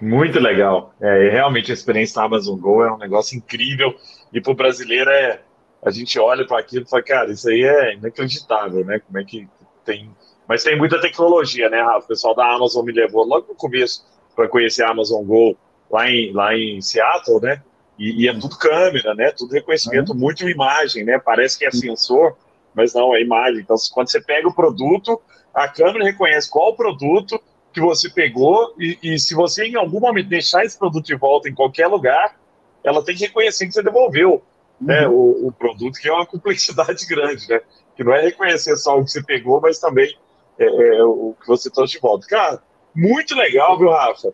Muito 0.00 0.40
legal. 0.40 0.94
É, 0.98 1.28
realmente 1.28 1.70
a 1.70 1.74
experiência 1.74 2.16
da 2.16 2.24
Amazon 2.24 2.58
Go 2.58 2.82
é 2.82 2.90
um 2.90 2.96
negócio 2.96 3.36
incrível 3.36 3.94
e 4.32 4.40
para 4.40 4.52
o 4.52 4.56
brasileiro 4.56 5.10
é 5.10 5.40
a 5.82 5.90
gente 5.90 6.18
olha 6.18 6.46
para 6.46 6.58
aquilo 6.58 6.84
e 6.84 6.88
fala, 6.88 7.02
cara, 7.02 7.30
isso 7.30 7.48
aí 7.48 7.62
é 7.62 7.94
inacreditável, 7.94 8.84
né? 8.84 8.98
Como 9.00 9.18
é 9.18 9.24
que 9.24 9.48
tem. 9.84 10.10
Mas 10.46 10.62
tem 10.62 10.76
muita 10.76 11.00
tecnologia, 11.00 11.70
né, 11.70 11.80
Rafa? 11.80 12.04
O 12.04 12.08
pessoal 12.08 12.34
da 12.34 12.54
Amazon 12.54 12.84
me 12.84 12.92
levou 12.92 13.24
logo 13.24 13.46
no 13.48 13.54
começo 13.54 14.06
para 14.34 14.48
conhecer 14.48 14.82
a 14.82 14.90
Amazon 14.90 15.24
Go 15.24 15.56
lá 15.90 16.08
em, 16.08 16.32
lá 16.32 16.54
em 16.54 16.80
Seattle, 16.80 17.40
né? 17.40 17.62
E, 18.00 18.24
e, 18.24 18.28
é 18.28 18.32
tudo 18.32 18.56
câmera, 18.56 19.14
né? 19.14 19.30
Tudo 19.30 19.52
reconhecimento, 19.52 20.12
uhum. 20.12 20.18
muito 20.18 20.48
imagem, 20.48 21.04
né? 21.04 21.18
Parece 21.18 21.58
que 21.58 21.66
é 21.66 21.70
sensor, 21.70 22.34
mas 22.74 22.94
não, 22.94 23.14
é 23.14 23.20
imagem. 23.20 23.60
Então, 23.60 23.76
quando 23.92 24.10
você 24.10 24.18
pega 24.22 24.48
o 24.48 24.54
produto, 24.54 25.20
a 25.52 25.68
câmera 25.68 26.06
reconhece 26.06 26.48
qual 26.48 26.74
produto 26.74 27.38
que 27.74 27.80
você 27.80 28.08
pegou 28.08 28.74
e, 28.78 28.98
e, 29.02 29.18
se 29.18 29.34
você 29.34 29.66
em 29.66 29.76
algum 29.76 30.00
momento 30.00 30.30
deixar 30.30 30.64
esse 30.64 30.78
produto 30.78 31.04
de 31.04 31.14
volta 31.14 31.50
em 31.50 31.54
qualquer 31.54 31.88
lugar, 31.88 32.40
ela 32.82 33.04
tem 33.04 33.14
que 33.14 33.26
reconhecer 33.26 33.66
que 33.66 33.72
você 33.72 33.82
devolveu 33.82 34.42
né, 34.80 35.06
uhum. 35.06 35.14
o, 35.14 35.48
o, 35.48 35.52
produto, 35.52 36.00
que 36.00 36.08
é 36.08 36.12
uma 36.12 36.24
complexidade 36.26 37.04
grande, 37.06 37.46
né? 37.50 37.60
Que 37.94 38.02
não 38.02 38.14
é 38.14 38.22
reconhecer 38.22 38.78
só 38.78 38.98
o 38.98 39.04
que 39.04 39.10
você 39.10 39.22
pegou, 39.22 39.60
mas 39.60 39.78
também 39.78 40.10
é, 40.58 40.64
é, 40.64 41.04
o 41.04 41.36
que 41.38 41.46
você 41.46 41.68
trouxe 41.68 41.92
de 41.92 42.00
volta. 42.00 42.26
Cara, 42.26 42.62
muito 42.96 43.34
legal, 43.34 43.78
viu, 43.78 43.90
Rafa? 43.90 44.32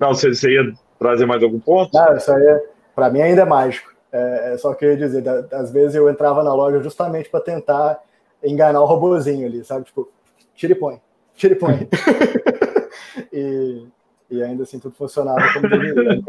Não, 0.00 0.14
você, 0.14 0.34
você 0.34 0.50
ia 0.52 0.72
trazer 0.98 1.26
mais 1.26 1.42
algum 1.42 1.60
ponto? 1.60 1.90
Não, 1.92 2.16
isso 2.16 2.32
aí, 2.32 2.42
é, 2.42 2.62
para 2.94 3.10
mim, 3.10 3.20
ainda 3.20 3.42
é 3.42 3.44
mágico. 3.44 3.94
É, 4.12 4.52
é 4.54 4.58
só 4.58 4.72
queria 4.74 4.96
dizer, 4.96 5.22
da, 5.22 5.46
às 5.52 5.70
vezes 5.70 5.94
eu 5.94 6.08
entrava 6.08 6.42
na 6.42 6.54
loja 6.54 6.80
justamente 6.80 7.28
para 7.28 7.40
tentar 7.40 8.02
enganar 8.42 8.80
o 8.80 8.86
robozinho 8.86 9.46
ali, 9.46 9.64
sabe? 9.64 9.84
Tipo, 9.84 10.10
tira 10.54 10.72
e 10.72 10.76
põe, 10.76 11.00
tira 11.34 11.54
e 11.54 11.56
põe. 11.56 11.88
e, 13.32 13.86
e 14.30 14.42
ainda 14.42 14.62
assim 14.62 14.78
tudo 14.78 14.94
funcionava 14.94 15.40
como 15.52 15.68
deveria. 15.68 16.22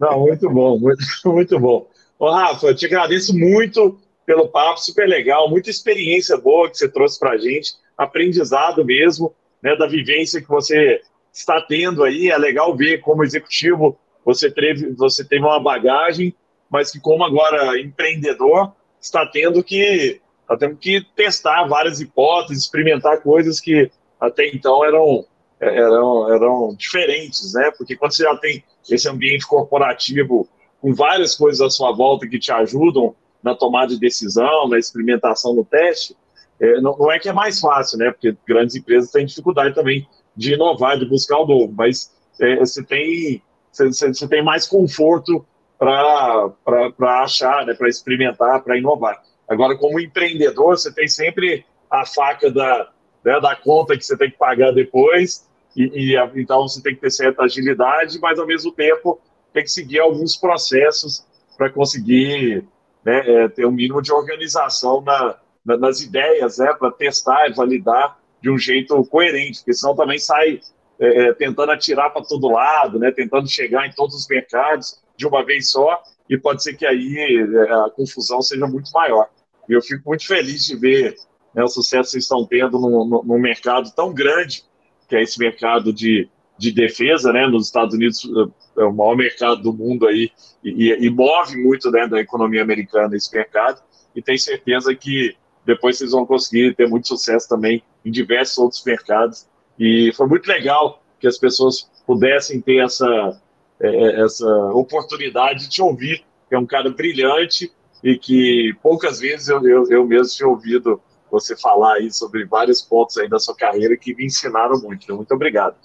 Não, 0.00 0.20
muito 0.20 0.50
bom, 0.50 0.78
muito, 0.78 1.02
muito 1.26 1.58
bom. 1.58 1.88
Ô, 2.18 2.30
Rafa, 2.30 2.66
eu 2.66 2.74
te 2.74 2.86
agradeço 2.86 3.36
muito 3.36 3.98
pelo 4.24 4.48
papo, 4.48 4.80
super 4.80 5.08
legal, 5.08 5.48
muita 5.50 5.70
experiência 5.70 6.36
boa 6.36 6.70
que 6.70 6.78
você 6.78 6.88
trouxe 6.88 7.18
para 7.18 7.32
a 7.32 7.36
gente, 7.36 7.74
aprendizado 7.96 8.84
mesmo, 8.84 9.34
né, 9.60 9.74
da 9.76 9.86
vivência 9.86 10.40
que 10.40 10.48
você 10.48 11.00
está 11.32 11.60
tendo 11.60 12.04
aí. 12.04 12.28
É 12.28 12.36
legal 12.36 12.76
ver 12.76 13.00
como 13.00 13.24
executivo 13.24 13.98
você 14.24 14.50
teve, 14.50 14.92
você 14.92 15.24
teve 15.24 15.44
uma 15.44 15.60
bagagem, 15.60 16.34
mas 16.70 16.90
que 16.90 17.00
como 17.00 17.24
agora 17.24 17.80
empreendedor 17.80 18.72
está 19.00 19.26
tendo 19.26 19.62
que 19.64 20.20
está 20.42 20.56
tendo 20.56 20.76
que 20.76 21.04
testar 21.16 21.66
várias 21.66 22.00
hipóteses, 22.00 22.64
experimentar 22.64 23.20
coisas 23.22 23.58
que 23.60 23.90
até 24.20 24.48
então 24.48 24.84
eram 24.84 25.24
eram, 25.60 26.32
eram 26.32 26.74
diferentes, 26.76 27.54
né? 27.54 27.70
Porque 27.76 27.96
quando 27.96 28.12
você 28.12 28.24
já 28.24 28.36
tem 28.36 28.64
esse 28.90 29.08
ambiente 29.08 29.46
corporativo 29.46 30.48
com 30.80 30.92
várias 30.92 31.36
coisas 31.36 31.60
à 31.60 31.70
sua 31.70 31.92
volta 31.92 32.26
que 32.26 32.38
te 32.38 32.50
ajudam 32.50 33.14
na 33.42 33.54
tomada 33.54 33.88
de 33.88 34.00
decisão, 34.00 34.68
na 34.68 34.78
experimentação 34.78 35.54
no 35.54 35.64
teste, 35.64 36.16
é, 36.60 36.80
não, 36.80 36.96
não, 36.96 37.10
é 37.12 37.18
que 37.18 37.28
é 37.28 37.32
mais 37.32 37.60
fácil, 37.60 37.98
né? 37.98 38.10
Porque 38.10 38.36
grandes 38.46 38.74
empresas 38.74 39.10
têm 39.10 39.24
dificuldade 39.24 39.74
também 39.74 40.06
de 40.36 40.54
inovar, 40.54 40.98
de 40.98 41.06
buscar 41.06 41.38
o 41.38 41.46
novo, 41.46 41.72
mas 41.76 42.12
é, 42.40 42.56
você 42.56 42.82
tem 42.82 43.42
você, 43.72 44.28
tem 44.28 44.44
mais 44.44 44.66
conforto 44.66 45.44
para 45.78 47.22
achar, 47.22 47.66
né, 47.66 47.74
para 47.74 47.88
experimentar, 47.88 48.62
para 48.62 48.76
inovar. 48.76 49.22
Agora, 49.48 49.76
como 49.76 49.98
empreendedor, 49.98 50.76
você 50.78 50.92
tem 50.92 51.08
sempre 51.08 51.64
a 51.90 52.06
faca 52.06 52.50
da, 52.50 52.90
né, 53.24 53.40
da 53.40 53.56
conta 53.56 53.96
que 53.96 54.04
você 54.04 54.16
tem 54.16 54.30
que 54.30 54.36
pagar 54.36 54.72
depois, 54.72 55.48
e, 55.74 56.12
e, 56.14 56.40
então 56.40 56.62
você 56.68 56.82
tem 56.82 56.94
que 56.94 57.00
ter 57.00 57.10
certa 57.10 57.44
agilidade, 57.44 58.18
mas 58.20 58.38
ao 58.38 58.46
mesmo 58.46 58.72
tempo 58.72 59.18
tem 59.52 59.62
que 59.62 59.70
seguir 59.70 60.00
alguns 60.00 60.36
processos 60.36 61.26
para 61.56 61.70
conseguir 61.70 62.64
né, 63.04 63.22
é, 63.26 63.48
ter 63.48 63.66
um 63.66 63.72
mínimo 63.72 64.02
de 64.02 64.12
organização 64.12 65.00
na, 65.00 65.36
na, 65.64 65.76
nas 65.76 66.00
ideias, 66.00 66.58
né, 66.58 66.72
para 66.78 66.90
testar 66.92 67.48
e 67.48 67.54
validar 67.54 68.18
de 68.42 68.50
um 68.50 68.58
jeito 68.58 69.02
coerente, 69.04 69.60
porque 69.60 69.72
senão 69.72 69.94
também 69.94 70.18
sai 70.18 70.60
é, 70.98 71.28
é 71.28 71.34
tentando 71.34 71.72
atirar 71.72 72.10
para 72.10 72.22
todo 72.22 72.50
lado, 72.50 72.98
né, 72.98 73.10
tentando 73.12 73.48
chegar 73.48 73.86
em 73.86 73.92
todos 73.92 74.14
os 74.16 74.26
mercados 74.28 75.00
de 75.16 75.26
uma 75.26 75.44
vez 75.44 75.70
só, 75.70 76.02
e 76.28 76.36
pode 76.36 76.62
ser 76.62 76.74
que 76.74 76.84
aí 76.84 77.16
é, 77.18 77.72
a 77.72 77.90
confusão 77.90 78.42
seja 78.42 78.66
muito 78.66 78.90
maior. 78.92 79.28
E 79.68 79.72
eu 79.72 79.80
fico 79.80 80.08
muito 80.08 80.26
feliz 80.26 80.66
de 80.66 80.76
ver 80.76 81.14
né, 81.54 81.62
o 81.62 81.68
sucesso 81.68 82.12
que 82.12 82.18
estão 82.18 82.44
tendo 82.44 82.78
num, 82.78 83.38
mercado 83.38 83.92
tão 83.94 84.12
grande, 84.12 84.64
que 85.08 85.14
é 85.14 85.22
esse 85.22 85.38
mercado 85.38 85.92
de, 85.92 86.28
de 86.58 86.72
defesa, 86.72 87.32
né, 87.32 87.46
nos 87.46 87.66
Estados 87.66 87.94
Unidos 87.94 88.28
é 88.76 88.84
o 88.84 88.92
maior 88.92 89.16
mercado 89.16 89.62
do 89.62 89.72
mundo 89.72 90.06
aí, 90.06 90.30
e, 90.64 90.90
e 90.92 91.10
move 91.10 91.56
muito 91.56 91.90
né, 91.90 92.06
da 92.08 92.20
economia 92.20 92.62
americana 92.62 93.14
esse 93.14 93.32
mercado, 93.34 93.80
e 94.14 94.22
tenho 94.22 94.38
certeza 94.38 94.94
que 94.94 95.36
depois 95.64 95.98
vocês 95.98 96.12
vão 96.12 96.26
conseguir 96.26 96.74
ter 96.74 96.88
muito 96.88 97.08
sucesso 97.08 97.48
também 97.48 97.82
em 98.04 98.10
diversos 98.10 98.58
outros 98.58 98.84
mercados. 98.84 99.46
E 99.78 100.12
foi 100.14 100.26
muito 100.26 100.46
legal 100.46 101.02
que 101.18 101.26
as 101.26 101.38
pessoas 101.38 101.88
pudessem 102.06 102.60
ter 102.60 102.84
essa, 102.84 103.40
é, 103.80 103.88
é, 103.88 104.24
essa 104.24 104.46
oportunidade 104.72 105.64
de 105.64 105.70
te 105.70 105.82
ouvir, 105.82 106.24
é 106.50 106.58
um 106.58 106.66
cara 106.66 106.90
brilhante 106.90 107.72
e 108.04 108.18
que 108.18 108.74
poucas 108.82 109.20
vezes 109.20 109.48
eu, 109.48 109.66
eu, 109.66 109.88
eu 109.88 110.06
mesmo 110.06 110.34
tinha 110.34 110.48
ouvido 110.48 111.00
você 111.30 111.56
falar 111.56 111.94
aí 111.94 112.12
sobre 112.12 112.44
vários 112.44 112.82
pontos 112.82 113.16
aí 113.16 113.26
da 113.26 113.38
sua 113.38 113.56
carreira 113.56 113.96
que 113.96 114.14
me 114.14 114.26
ensinaram 114.26 114.78
muito. 114.80 115.04
Então, 115.04 115.16
muito 115.16 115.32
obrigado. 115.32 115.76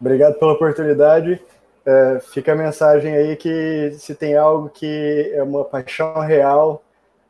Obrigado 0.00 0.38
pela 0.38 0.52
oportunidade. 0.52 1.38
É, 1.84 2.20
fica 2.20 2.52
a 2.52 2.56
mensagem 2.56 3.14
aí 3.14 3.36
que 3.36 3.92
se 3.98 4.14
tem 4.14 4.36
algo 4.36 4.70
que 4.70 5.30
é 5.34 5.42
uma 5.42 5.64
paixão 5.64 6.18
real 6.20 6.82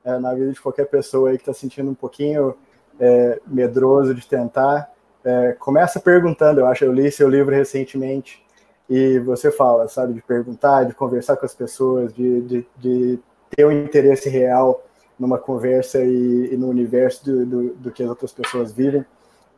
é, 0.06 0.18
na 0.20 0.32
vida 0.32 0.52
de 0.52 0.60
qualquer 0.60 0.86
pessoa 0.86 1.30
aí 1.30 1.36
que 1.36 1.42
está 1.42 1.52
sentindo 1.52 1.90
um 1.90 1.94
pouquinho 1.94 2.54
é, 2.98 3.40
medroso 3.44 4.14
de 4.14 4.24
tentar, 4.24 4.88
é, 5.24 5.52
começa 5.58 5.98
perguntando. 5.98 6.60
Eu 6.60 6.66
acho, 6.66 6.84
eu 6.84 6.92
li 6.92 7.10
seu 7.10 7.28
livro 7.28 7.52
recentemente 7.52 8.40
e 8.88 9.18
você 9.18 9.50
fala, 9.50 9.88
sabe, 9.88 10.14
de 10.14 10.22
perguntar, 10.22 10.84
de 10.84 10.94
conversar 10.94 11.36
com 11.36 11.44
as 11.44 11.54
pessoas, 11.54 12.14
de, 12.14 12.40
de, 12.42 12.66
de 12.76 13.18
ter 13.50 13.66
um 13.66 13.72
interesse 13.72 14.28
real 14.28 14.84
numa 15.18 15.38
conversa 15.38 15.98
e, 16.04 16.50
e 16.52 16.56
no 16.56 16.68
universo 16.68 17.24
do, 17.24 17.44
do, 17.44 17.74
do, 17.74 17.90
que 17.90 18.04
as 18.04 18.08
outras 18.08 18.32
pessoas 18.32 18.72
vivem. 18.72 19.04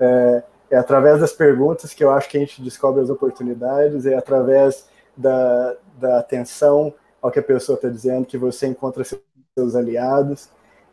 É, 0.00 0.42
é, 0.70 0.76
através 0.76 1.20
das 1.20 1.32
perguntas 1.32 1.92
que 1.92 2.02
eu 2.02 2.10
acho 2.10 2.28
que 2.28 2.38
a 2.38 2.40
gente 2.40 2.62
descobre 2.62 3.02
as 3.02 3.10
oportunidades, 3.10 4.06
é 4.06 4.14
através 4.14 4.88
da, 5.14 5.76
da 5.98 6.18
atenção 6.20 6.94
ao 7.20 7.30
que 7.30 7.38
a 7.38 7.42
pessoa 7.42 7.76
está 7.76 7.88
dizendo 7.88 8.24
que 8.24 8.38
você 8.38 8.66
encontra 8.66 9.02
seus 9.58 9.74
aliados. 9.74 10.48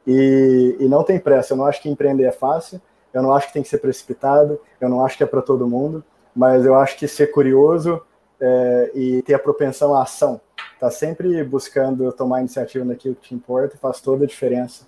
E, 0.05 0.75
e 0.79 0.87
não 0.87 1.03
tem 1.03 1.19
pressa. 1.19 1.53
Eu 1.53 1.57
não 1.57 1.65
acho 1.65 1.81
que 1.81 1.89
empreender 1.89 2.25
é 2.25 2.31
fácil, 2.31 2.81
eu 3.13 3.23
não 3.23 3.33
acho 3.33 3.47
que 3.47 3.53
tem 3.53 3.63
que 3.63 3.69
ser 3.69 3.79
precipitado, 3.79 4.59
eu 4.79 4.89
não 4.89 5.03
acho 5.03 5.17
que 5.17 5.23
é 5.23 5.27
para 5.27 5.41
todo 5.41 5.67
mundo, 5.67 6.03
mas 6.35 6.65
eu 6.65 6.75
acho 6.75 6.97
que 6.97 7.07
ser 7.07 7.27
curioso 7.27 8.01
é, 8.39 8.91
e 8.93 9.21
ter 9.21 9.33
a 9.33 9.39
propensão 9.39 9.95
à 9.95 10.03
ação 10.03 10.39
Tá 10.79 10.91
sempre 10.91 11.41
buscando 11.43 12.11
tomar 12.11 12.41
iniciativa 12.41 12.83
naquilo 12.83 13.15
que 13.15 13.29
te 13.29 13.35
importa, 13.35 13.77
faz 13.77 14.01
toda 14.01 14.25
a 14.25 14.27
diferença. 14.27 14.85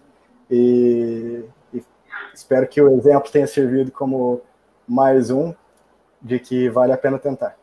E, 0.51 1.43
e 1.73 1.81
espero 2.33 2.67
que 2.67 2.81
o 2.81 2.89
exemplo 2.89 3.31
tenha 3.31 3.47
servido 3.47 3.91
como 3.91 4.41
mais 4.87 5.31
um 5.31 5.53
de 6.21 6.39
que 6.39 6.69
vale 6.69 6.91
a 6.91 6.97
pena 6.97 7.17
tentar. 7.17 7.57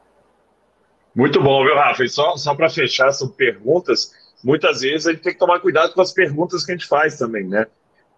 Muito 1.14 1.40
bom, 1.40 1.62
viu, 1.64 1.74
Rafa? 1.74 2.02
E 2.02 2.08
só, 2.08 2.36
só 2.36 2.54
para 2.54 2.70
fechar 2.70 3.08
essas 3.08 3.30
perguntas, 3.30 4.12
muitas 4.44 4.82
vezes 4.82 5.06
a 5.06 5.12
gente 5.12 5.22
tem 5.22 5.32
que 5.32 5.38
tomar 5.38 5.60
cuidado 5.60 5.94
com 5.94 6.00
as 6.00 6.12
perguntas 6.12 6.64
que 6.64 6.72
a 6.72 6.76
gente 6.76 6.86
faz 6.86 7.16
também, 7.16 7.44
né? 7.44 7.66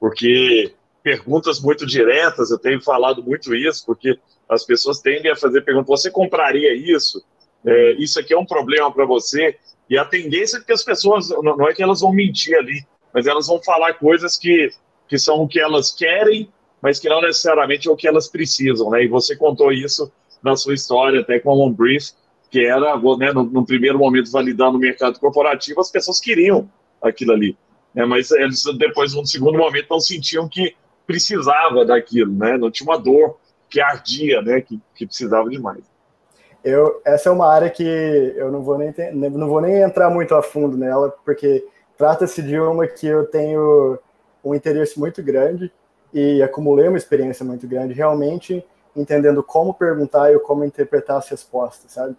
Porque 0.01 0.75
perguntas 1.03 1.61
muito 1.61 1.87
diretas, 1.87 2.51
eu 2.51 2.59
tenho 2.59 2.83
falado 2.83 3.23
muito 3.23 3.55
isso, 3.55 3.87
porque 3.87 4.19
as 4.49 4.65
pessoas 4.65 5.01
tendem 5.01 5.31
a 5.31 5.37
fazer 5.37 5.63
perguntas: 5.63 5.89
você 5.89 6.11
compraria 6.11 6.75
isso? 6.75 7.25
É, 7.65 7.93
isso 7.93 8.19
aqui 8.19 8.35
é 8.35 8.39
um 8.39 8.45
problema 8.45 8.93
para 8.93 9.05
você? 9.05 9.57
E 9.89 9.97
a 9.97 10.05
tendência 10.05 10.59
é 10.59 10.61
que 10.61 10.73
as 10.73 10.83
pessoas, 10.83 11.29
não 11.29 11.69
é 11.69 11.73
que 11.73 11.83
elas 11.83 12.01
vão 12.01 12.13
mentir 12.13 12.57
ali, 12.57 12.85
mas 13.15 13.27
elas 13.27 13.47
vão 13.47 13.63
falar 13.63 13.95
coisas 13.95 14.37
que, 14.37 14.71
que 15.09 15.19
são 15.19 15.43
o 15.43 15.49
que 15.49 15.61
elas 15.61 15.93
querem, 15.93 16.53
mas 16.83 16.99
que 16.99 17.09
não 17.09 17.21
necessariamente 17.21 17.89
é 17.89 17.91
o 17.91 17.97
que 17.97 18.09
elas 18.09 18.29
precisam, 18.29 18.91
né? 18.91 19.05
E 19.05 19.09
você 19.09 19.37
contou 19.37 19.73
isso 19.73 20.13
na 20.43 20.57
sua 20.57 20.75
história, 20.75 21.21
até 21.21 21.39
com 21.39 21.51
a 21.51 21.55
Long 21.55 21.73
Brief, 21.73 22.11
que 22.51 22.65
era, 22.65 22.97
né, 23.19 23.33
no, 23.33 23.45
no, 23.45 23.67
primeiro 23.67 23.99
momento, 23.99 24.31
validando 24.31 24.77
o 24.77 24.81
mercado 24.81 25.19
corporativo, 25.19 25.81
as 25.81 25.91
pessoas 25.91 26.21
queriam 26.21 26.69
aquilo 27.03 27.33
ali. 27.33 27.57
Né, 27.95 28.05
mas 28.05 28.31
eles, 28.31 28.63
depois, 28.79 29.15
no 29.15 29.27
segundo 29.27 29.59
momento, 29.59 29.87
não 29.91 30.01
sentiam 30.01 30.49
que 30.49 30.75
precisava 31.07 31.85
daquilo, 31.85 32.33
né? 32.33 32.59
Não 32.59 32.71
tinha 32.71 32.89
uma 32.89 32.99
dor 32.99 33.39
que 33.71 33.81
ardia, 33.81 34.43
né? 34.43 34.61
Que, 34.61 34.81
que 34.95 35.07
precisava 35.07 35.49
demais. 35.49 35.85
Eu, 36.65 37.01
essa 37.05 37.29
é 37.29 37.33
uma 37.33 37.47
área 37.47 37.71
que 37.71 37.85
eu 37.85 38.51
não 38.51 38.61
vou 38.63 38.77
nem, 38.77 38.93
não 39.15 39.49
vou 39.49 39.61
nem 39.61 39.83
entrar 39.83 40.11
muito 40.11 40.35
a 40.35 40.43
fundo 40.43 40.77
nela, 40.77 41.15
porque 41.25 41.65
trata-se 41.97 42.43
de 42.43 42.59
uma 42.59 42.89
que 42.89 43.07
eu 43.07 43.25
tenho 43.27 43.99
um 44.45 44.55
interesse 44.55 44.99
muito 44.99 45.23
grande 45.23 45.71
e 46.13 46.43
acumulei 46.43 46.89
uma 46.89 46.97
experiência 46.97 47.45
muito 47.45 47.69
grande, 47.69 47.95
realmente 47.95 48.65
entendendo 48.97 49.43
como 49.43 49.75
perguntar 49.75 50.33
e 50.33 50.39
como 50.41 50.65
interpretar 50.65 51.19
as 51.19 51.29
respostas, 51.29 51.93
sabe? 51.93 52.17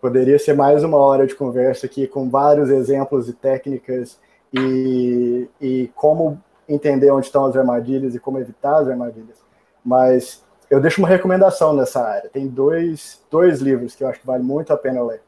Poderia 0.00 0.38
ser 0.38 0.54
mais 0.54 0.84
uma 0.84 0.98
hora 0.98 1.26
de 1.26 1.34
conversa 1.34 1.86
aqui 1.86 2.06
com 2.06 2.28
vários 2.28 2.68
exemplos 2.70 3.28
e 3.28 3.32
técnicas 3.32 4.18
e, 4.52 5.48
e 5.60 5.90
como 5.94 6.42
entender 6.68 7.10
onde 7.10 7.26
estão 7.26 7.46
as 7.46 7.56
armadilhas 7.56 8.14
e 8.14 8.20
como 8.20 8.38
evitar 8.38 8.78
as 8.78 8.88
armadilhas. 8.88 9.38
Mas 9.84 10.44
eu 10.70 10.80
deixo 10.80 11.00
uma 11.00 11.08
recomendação 11.08 11.72
nessa 11.72 12.02
área. 12.02 12.28
Tem 12.28 12.46
dois, 12.46 13.24
dois 13.30 13.60
livros 13.60 13.94
que 13.94 14.04
eu 14.04 14.08
acho 14.08 14.20
que 14.20 14.26
vale 14.26 14.42
muito 14.42 14.72
a 14.72 14.76
pena 14.76 15.02
ler. 15.02 15.22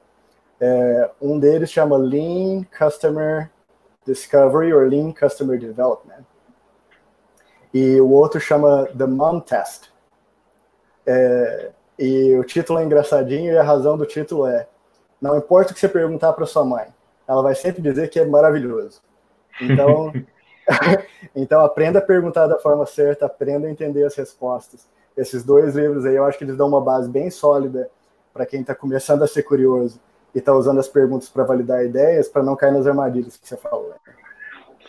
É, 0.60 1.10
um 1.22 1.38
deles 1.38 1.70
chama 1.70 1.96
Lean 1.96 2.64
Customer 2.76 3.50
Discovery 4.04 4.72
or 4.72 4.88
Lean 4.88 5.12
Customer 5.12 5.58
Development. 5.58 6.24
E 7.72 8.00
o 8.00 8.10
outro 8.10 8.40
chama 8.40 8.86
The 8.96 9.06
Mom 9.06 9.40
Test. 9.40 9.90
É, 11.06 11.70
e 11.98 12.36
o 12.36 12.44
título 12.44 12.78
é 12.78 12.84
engraçadinho 12.84 13.52
e 13.52 13.56
a 13.56 13.62
razão 13.62 13.96
do 13.96 14.06
título 14.06 14.46
é: 14.46 14.68
Não 15.20 15.36
importa 15.36 15.72
o 15.72 15.74
que 15.74 15.80
você 15.80 15.88
perguntar 15.88 16.32
para 16.32 16.46
sua 16.46 16.64
mãe, 16.64 16.86
ela 17.26 17.42
vai 17.42 17.54
sempre 17.54 17.82
dizer 17.82 18.08
que 18.08 18.20
é 18.20 18.24
maravilhoso. 18.24 19.00
Então, 19.60 20.12
então 21.34 21.64
aprenda 21.64 21.98
a 21.98 22.02
perguntar 22.02 22.46
da 22.46 22.58
forma 22.58 22.84
certa, 22.86 23.26
aprenda 23.26 23.66
a 23.66 23.70
entender 23.70 24.04
as 24.04 24.14
respostas. 24.14 24.86
Esses 25.16 25.42
dois 25.42 25.74
livros 25.74 26.04
aí, 26.04 26.14
eu 26.14 26.24
acho 26.24 26.38
que 26.38 26.44
eles 26.44 26.56
dão 26.56 26.68
uma 26.68 26.80
base 26.80 27.08
bem 27.08 27.30
sólida 27.30 27.90
para 28.32 28.46
quem 28.46 28.60
está 28.60 28.74
começando 28.74 29.22
a 29.22 29.26
ser 29.26 29.42
curioso 29.42 30.00
e 30.34 30.38
está 30.38 30.52
usando 30.52 30.78
as 30.78 30.88
perguntas 30.88 31.28
para 31.28 31.42
validar 31.42 31.84
ideias, 31.84 32.28
para 32.28 32.42
não 32.42 32.54
cair 32.54 32.72
nas 32.72 32.86
armadilhas 32.86 33.36
que 33.36 33.48
você 33.48 33.56
falou. 33.56 33.94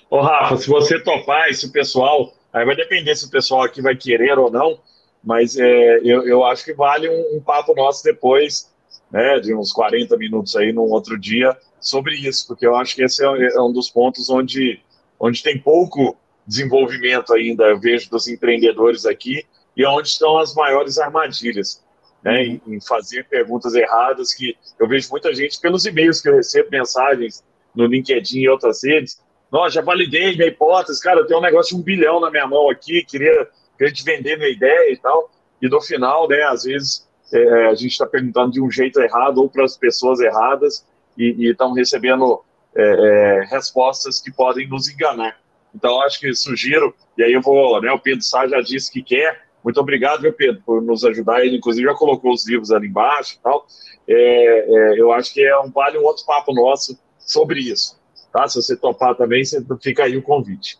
Ô, 0.09 0.21
Rafa, 0.21 0.57
se 0.57 0.67
você 0.67 1.01
topar, 1.01 1.49
e 1.49 1.53
se 1.53 1.67
o 1.67 1.71
pessoal. 1.71 2.33
Aí 2.51 2.65
vai 2.65 2.75
depender 2.75 3.15
se 3.15 3.25
o 3.25 3.29
pessoal 3.29 3.61
aqui 3.61 3.79
vai 3.79 3.95
querer 3.95 4.37
ou 4.39 4.49
não, 4.49 4.79
mas 5.23 5.57
é, 5.57 5.99
eu, 6.03 6.27
eu 6.27 6.43
acho 6.45 6.63
que 6.63 6.73
vale 6.73 7.09
um, 7.09 7.37
um, 7.37 7.41
papo 7.41 7.73
nosso 7.75 8.03
depois, 8.03 8.71
né, 9.11 9.39
de 9.39 9.53
uns 9.53 9.71
40 9.71 10.15
minutos 10.17 10.55
aí, 10.55 10.71
num 10.71 10.83
outro 10.83 11.19
dia, 11.19 11.55
sobre 11.79 12.15
isso, 12.15 12.47
porque 12.47 12.65
eu 12.65 12.75
acho 12.75 12.95
que 12.95 13.03
esse 13.03 13.23
é, 13.23 13.55
é 13.55 13.61
um 13.61 13.71
dos 13.71 13.89
pontos 13.89 14.29
onde 14.29 14.81
onde 15.19 15.43
tem 15.43 15.59
pouco 15.59 16.17
desenvolvimento 16.47 17.33
ainda, 17.33 17.65
eu 17.65 17.79
vejo 17.79 18.09
dos 18.09 18.27
empreendedores 18.27 19.05
aqui, 19.05 19.45
e 19.75 19.85
onde 19.85 20.07
estão 20.07 20.37
as 20.37 20.55
maiores 20.55 20.97
armadilhas, 20.97 21.83
né, 22.23 22.43
em, 22.43 22.61
em 22.67 22.81
fazer 22.81 23.27
perguntas 23.27 23.75
erradas, 23.75 24.33
que 24.33 24.55
eu 24.79 24.87
vejo 24.87 25.09
muita 25.11 25.33
gente, 25.33 25.59
pelos 25.59 25.85
e-mails 25.85 26.21
que 26.21 26.29
eu 26.29 26.35
recebo, 26.35 26.69
mensagens 26.71 27.43
no 27.75 27.85
LinkedIn 27.85 28.39
e 28.39 28.49
outras 28.49 28.83
redes, 28.83 29.21
nossa, 29.51 29.75
já 29.75 29.81
validei 29.81 30.35
minha 30.35 30.47
hipótese, 30.47 31.01
cara, 31.01 31.19
eu 31.19 31.27
tenho 31.27 31.39
um 31.39 31.43
negócio 31.43 31.75
de 31.75 31.81
um 31.81 31.83
bilhão 31.83 32.19
na 32.19 32.31
minha 32.31 32.47
mão 32.47 32.69
aqui, 32.69 33.03
queria, 33.03 33.47
queria 33.79 33.93
te 33.93 34.03
vender 34.03 34.37
minha 34.37 34.49
ideia 34.49 34.91
e 34.91 34.97
tal, 34.97 35.31
e 35.61 35.69
no 35.69 35.81
final, 35.81 36.27
né, 36.27 36.43
às 36.43 36.63
vezes 36.63 37.07
é, 37.33 37.67
a 37.67 37.73
gente 37.73 37.91
está 37.91 38.05
perguntando 38.05 38.51
de 38.51 38.61
um 38.61 38.69
jeito 38.69 38.99
errado 38.99 39.37
ou 39.37 39.49
para 39.49 39.63
as 39.63 39.77
pessoas 39.77 40.19
erradas 40.19 40.85
e 41.17 41.49
estão 41.49 41.73
recebendo 41.73 42.41
é, 42.75 42.83
é, 42.83 43.45
respostas 43.49 44.21
que 44.21 44.31
podem 44.31 44.67
nos 44.67 44.89
enganar. 44.89 45.39
Então, 45.73 46.01
acho 46.01 46.19
que 46.19 46.33
sugiro, 46.33 46.93
e 47.17 47.23
aí 47.23 47.31
eu 47.31 47.41
vou, 47.41 47.81
né, 47.81 47.91
o 47.91 47.99
Pedro 47.99 48.23
Sá 48.23 48.47
já 48.47 48.59
disse 48.59 48.91
que 48.91 49.01
quer, 49.01 49.47
muito 49.63 49.79
obrigado, 49.79 50.21
meu 50.21 50.33
Pedro, 50.33 50.61
por 50.65 50.81
nos 50.81 51.05
ajudar, 51.05 51.45
ele 51.45 51.57
inclusive 51.57 51.87
já 51.87 51.93
colocou 51.93 52.33
os 52.33 52.47
livros 52.47 52.71
ali 52.71 52.87
embaixo 52.87 53.35
e 53.35 53.43
tal, 53.43 53.65
é, 54.07 54.15
é, 54.15 54.99
eu 54.99 55.11
acho 55.11 55.33
que 55.33 55.41
é 55.41 55.57
um, 55.59 55.69
vale 55.69 55.97
um 55.97 56.03
outro 56.03 56.25
papo 56.25 56.53
nosso 56.53 56.99
sobre 57.17 57.59
isso, 57.59 57.99
tá? 58.33 58.47
Se 58.47 58.55
você 58.55 58.75
topar 58.75 59.15
também, 59.15 59.43
você 59.43 59.63
fica 59.81 60.03
aí 60.03 60.17
o 60.17 60.23
convite. 60.23 60.79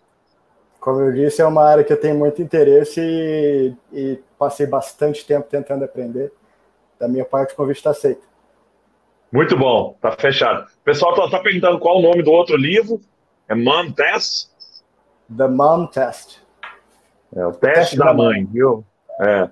Como 0.89 1.01
eu 1.01 1.11
disse, 1.11 1.39
é 1.39 1.45
uma 1.45 1.63
área 1.63 1.83
que 1.83 1.93
eu 1.93 2.01
tenho 2.01 2.17
muito 2.17 2.41
interesse 2.41 2.99
e, 2.99 3.75
e 3.93 4.19
passei 4.39 4.65
bastante 4.65 5.23
tempo 5.23 5.47
tentando 5.47 5.85
aprender. 5.85 6.33
Da 6.99 7.07
minha 7.07 7.23
parte, 7.23 7.53
o 7.53 7.55
convite 7.55 7.77
está 7.77 7.91
aceito. 7.91 8.27
Muito 9.31 9.55
bom, 9.55 9.95
tá 10.01 10.13
fechado. 10.13 10.63
O 10.63 10.83
pessoal 10.83 11.13
tá, 11.13 11.29
tá, 11.29 11.43
perguntando 11.43 11.77
qual 11.77 11.99
o 11.99 12.01
nome 12.01 12.23
do 12.23 12.31
outro 12.31 12.57
livro. 12.57 12.99
É 13.47 13.53
Mom 13.53 13.91
Test? 13.91 14.49
The 15.37 15.47
Mom 15.47 15.85
Test. 15.85 16.39
É 17.35 17.45
o 17.45 17.51
teste, 17.51 17.75
teste 17.75 17.97
da, 17.97 18.05
da 18.05 18.13
mãe, 18.15 18.41
mãe, 18.41 18.45
viu? 18.51 18.83
É. 19.21 19.47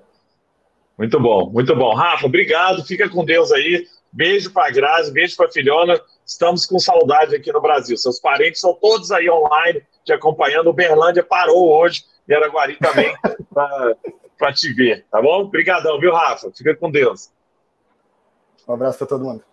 Muito 0.98 1.20
bom, 1.20 1.50
muito 1.50 1.76
bom. 1.76 1.94
Rafa, 1.94 2.26
obrigado. 2.26 2.84
Fica 2.84 3.08
com 3.08 3.24
Deus 3.24 3.52
aí. 3.52 3.86
Beijo 4.10 4.52
para 4.52 4.66
a 4.66 4.70
Grazi, 4.72 5.12
beijo 5.12 5.36
para 5.36 5.46
a 5.46 5.52
filhona. 5.52 6.00
Estamos 6.26 6.66
com 6.66 6.80
saudade 6.80 7.36
aqui 7.36 7.52
no 7.52 7.60
Brasil. 7.60 7.96
Seus 7.96 8.18
parentes 8.18 8.60
são 8.60 8.74
todos 8.74 9.12
aí 9.12 9.30
online 9.30 9.84
te 10.08 10.12
acompanhando. 10.12 10.70
O 10.70 10.72
Berlândia 10.72 11.22
parou 11.22 11.70
hoje 11.70 12.04
e 12.26 12.34
Araguari 12.34 12.76
também 12.76 13.14
para 13.52 14.52
te 14.52 14.72
ver, 14.72 15.04
tá 15.10 15.20
bom? 15.20 15.42
Obrigadão, 15.42 16.00
viu, 16.00 16.12
Rafa? 16.12 16.50
Fica 16.56 16.74
com 16.74 16.90
Deus. 16.90 17.30
Um 18.66 18.74
abraço 18.74 18.98
para 18.98 19.06
todo 19.06 19.24
mundo. 19.24 19.44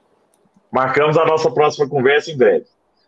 Marcamos 0.71 1.17
a 1.17 1.25
nossa 1.25 1.51
próxima 1.51 1.87
conversa 1.87 2.31
em 2.31 2.37
breve. 2.37 2.65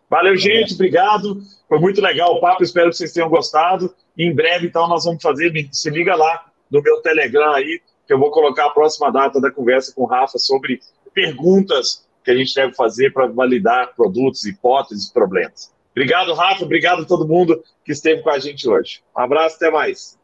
Valeu, 0.08 0.36
gente. 0.36 0.74
Obrigado. 0.74 1.40
Foi 1.68 1.78
muito 1.78 2.00
legal 2.00 2.34
o 2.34 2.40
papo. 2.40 2.62
Espero 2.62 2.90
que 2.90 2.96
vocês 2.96 3.12
tenham 3.12 3.28
gostado. 3.28 3.94
Em 4.16 4.34
breve, 4.34 4.66
então, 4.66 4.88
nós 4.88 5.04
vamos 5.04 5.22
fazer. 5.22 5.52
Se 5.70 5.90
liga 5.90 6.14
lá 6.16 6.46
no 6.70 6.82
meu 6.82 7.00
Telegram 7.02 7.52
aí, 7.52 7.80
que 8.06 8.12
eu 8.12 8.18
vou 8.18 8.30
colocar 8.30 8.66
a 8.66 8.70
próxima 8.70 9.10
data 9.10 9.40
da 9.40 9.50
conversa 9.50 9.92
com 9.94 10.02
o 10.02 10.06
Rafa 10.06 10.38
sobre 10.38 10.80
perguntas 11.12 12.06
que 12.24 12.30
a 12.30 12.34
gente 12.34 12.54
deve 12.54 12.74
fazer 12.74 13.12
para 13.12 13.26
validar 13.26 13.94
produtos, 13.94 14.46
hipóteses, 14.46 15.10
problemas. 15.10 15.70
Obrigado, 15.98 16.32
Rafa. 16.32 16.64
Obrigado 16.64 17.02
a 17.02 17.04
todo 17.04 17.26
mundo 17.26 17.60
que 17.84 17.90
esteve 17.90 18.22
com 18.22 18.30
a 18.30 18.38
gente 18.38 18.68
hoje. 18.68 19.02
Um 19.16 19.20
abraço, 19.20 19.56
até 19.56 19.68
mais. 19.68 20.16